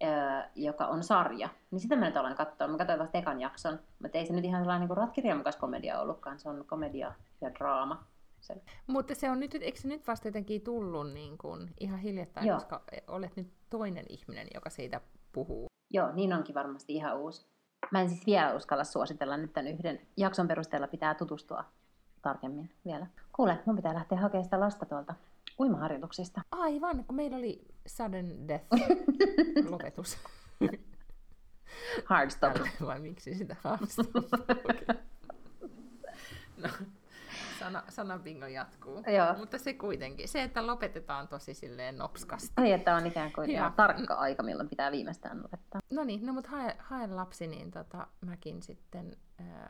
öö, 0.02 0.42
joka 0.54 0.86
on 0.86 1.02
sarja. 1.02 1.48
Niin 1.70 1.80
sitä 1.80 1.96
mä 1.96 2.06
nyt 2.06 2.16
aloin 2.16 2.36
katsoa. 2.36 2.68
Mä 2.68 2.78
katsoin 2.78 2.98
vasta 2.98 3.18
ekan 3.18 3.40
jakson, 3.40 3.80
mutta 4.02 4.18
ei 4.18 4.26
se 4.26 4.32
nyt 4.32 4.44
ihan 4.44 4.62
sellainen 4.62 4.88
niin 4.88 4.96
ratkirjamakas 4.96 5.56
komedia 5.56 6.00
ollutkaan, 6.00 6.38
se 6.38 6.48
on 6.48 6.64
komedia 6.66 7.12
ja 7.40 7.54
draama 7.54 8.04
sen. 8.46 8.62
Mutta 8.86 9.14
se 9.14 9.30
on 9.30 9.40
nyt, 9.40 9.54
eikö 9.54 9.80
se 9.80 9.88
nyt 9.88 10.06
vasta 10.06 10.28
jotenkin 10.28 10.62
tullut 10.62 11.12
niin 11.12 11.38
kuin 11.38 11.74
ihan 11.80 11.98
hiljattain, 11.98 12.46
Joo. 12.46 12.56
koska 12.56 12.82
olet 13.06 13.36
nyt 13.36 13.52
toinen 13.70 14.04
ihminen, 14.08 14.46
joka 14.54 14.70
siitä 14.70 15.00
puhuu. 15.32 15.66
Joo, 15.90 16.12
niin 16.12 16.32
onkin 16.32 16.54
varmasti 16.54 16.94
ihan 16.94 17.18
uusi. 17.18 17.46
Mä 17.90 18.00
en 18.00 18.08
siis 18.08 18.26
vielä 18.26 18.54
uskalla 18.54 18.84
suositella 18.84 19.36
nyt 19.36 19.52
tämän 19.52 19.72
yhden 19.72 20.00
jakson 20.16 20.48
perusteella 20.48 20.88
pitää 20.88 21.14
tutustua 21.14 21.64
tarkemmin 22.22 22.70
vielä. 22.84 23.06
Kuule, 23.32 23.58
mun 23.66 23.76
pitää 23.76 23.94
lähteä 23.94 24.18
hakemaan 24.18 24.44
sitä 24.44 24.60
lasta 24.60 24.86
tuolta 24.86 25.14
uimaharjoituksista. 25.58 26.40
Aivan, 26.50 27.04
kun 27.04 27.16
meillä 27.16 27.36
oli 27.36 27.64
sudden 27.86 28.48
death 28.48 28.66
lopetus. 29.70 30.18
Hard 32.04 32.30
stop. 32.30 32.52
Vai 32.86 33.00
miksi 33.00 33.34
sitä 33.34 33.56
hard 33.64 33.86
stop? 33.86 34.16
okay. 34.16 34.96
no, 36.56 36.68
sana, 37.66 37.82
sanabingo 37.88 38.46
jatkuu. 38.46 39.02
Joo. 39.16 39.38
Mutta 39.38 39.58
se 39.58 39.74
kuitenkin, 39.74 40.28
se, 40.28 40.42
että 40.42 40.66
lopetetaan 40.66 41.28
tosi 41.28 41.54
silleen 41.54 41.98
nopskasti. 41.98 42.52
Ai, 42.56 42.72
että 42.72 42.94
on 42.94 43.06
ikään 43.06 43.32
kuin 43.32 43.50
ihan 43.50 43.72
tarkka 43.72 44.14
aika, 44.14 44.42
milloin 44.42 44.68
pitää 44.68 44.92
viimeistään 44.92 45.42
lopettaa. 45.42 45.80
No 45.90 46.04
niin, 46.04 46.26
no 46.26 46.32
mutta 46.32 46.50
hae, 46.50 46.76
hae 46.78 47.06
lapsi, 47.06 47.46
niin 47.46 47.70
tota, 47.70 48.06
mäkin 48.20 48.62
sitten, 48.62 49.16
äh, 49.40 49.68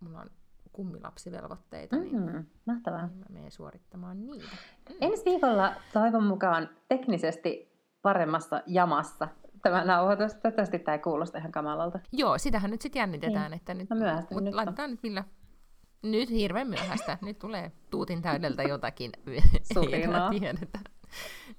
mulla 0.00 0.20
on 0.20 0.30
kummilapsivelvoitteita, 0.72 1.96
mm-hmm. 1.96 2.26
niin, 2.26 2.50
mahtavaa. 2.66 3.06
niin 3.06 3.18
mä 3.18 3.24
menen 3.30 3.50
suorittamaan 3.50 4.26
niitä. 4.26 4.56
Mm. 4.90 4.96
Ensi 5.00 5.24
viikolla 5.24 5.74
toivon 5.92 6.24
mukaan 6.24 6.68
teknisesti 6.88 7.72
paremmassa 8.02 8.62
jamassa 8.66 9.28
tämä 9.62 9.84
nauhoitus. 9.84 10.34
Toivottavasti 10.34 10.78
tämä 10.78 10.94
ei 10.94 10.98
kuulosta 10.98 11.38
ihan 11.38 11.52
kamalalta. 11.52 12.00
Joo, 12.12 12.38
sitähän 12.38 12.70
nyt 12.70 12.82
sitten 12.82 13.00
jännitetään. 13.00 13.50
Niin. 13.50 13.58
Että 13.58 13.74
nyt, 13.74 13.90
no 13.90 13.96
myöhästyn 13.96 14.44
nyt. 14.44 14.54
Laitetaan 14.54 14.90
nyt 14.90 15.02
millä 15.02 15.24
nyt 16.02 16.30
hirveän 16.30 16.68
myöhäistä. 16.68 17.18
Nyt 17.22 17.38
tulee 17.38 17.72
tuutin 17.90 18.22
täydeltä 18.22 18.62
jotakin. 18.62 19.12
Surinaa. 19.74 20.30
tiedetä. 20.30 20.78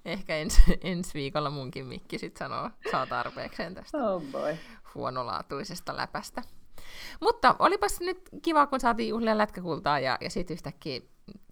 Ehkä 0.06 0.38
ensi, 0.38 0.62
ensi 0.82 1.14
viikolla 1.14 1.50
munkin 1.50 1.86
mikki 1.86 2.18
sit 2.18 2.38
sanoo, 2.38 2.70
saa 2.92 3.08
tarpeekseen 3.08 3.76
tästä 3.76 3.98
oh 3.98 4.24
boy. 4.32 4.56
huonolaatuisesta 4.96 5.98
läpästä. 5.98 6.42
Mutta 7.22 7.56
olipas 7.60 8.00
nyt 8.00 8.30
kiva, 8.42 8.68
kun 8.68 8.80
saatiin 8.80 9.10
juhlia 9.10 9.38
lätkäkultaa 9.38 10.00
ja, 10.00 10.18
ja 10.22 10.30
sitten 10.30 10.56
yhtäkkiä 10.56 11.02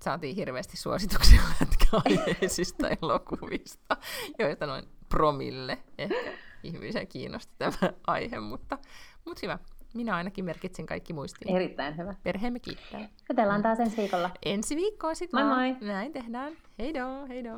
saatiin 0.02 0.36
hirveästi 0.36 0.78
suosituksia 0.78 1.42
lätkäaiheisista 1.60 2.90
elokuvista, 2.90 3.98
joita 4.40 4.66
noin 4.66 4.86
promille 5.10 5.78
ehkä 5.98 6.32
ihmisiä 6.64 7.06
kiinnosti 7.06 7.54
tämä 7.58 7.94
aihe, 8.08 8.40
mutta, 8.40 8.78
mutta 9.26 9.40
hyvä. 9.44 9.60
Minä 9.94 10.16
ainakin 10.16 10.46
merkitsin 10.46 10.86
kaikki 10.86 11.14
muistiin. 11.14 11.56
Erittäin 11.56 11.98
hyvä. 11.98 12.16
Perheemme 12.24 12.60
kiittää. 12.60 13.10
Jutellaan 13.30 13.62
taas 13.62 13.80
ensi 13.80 13.98
viikolla. 13.98 14.30
Ensi 14.46 14.76
viikkoa 14.76 15.16
sitten 15.16 15.46
Moi 15.48 15.56
moi. 15.56 15.88
Näin 15.88 16.12
tehdään. 16.12 16.54
Heidoo, 16.80 17.28
heidoo. 17.28 17.58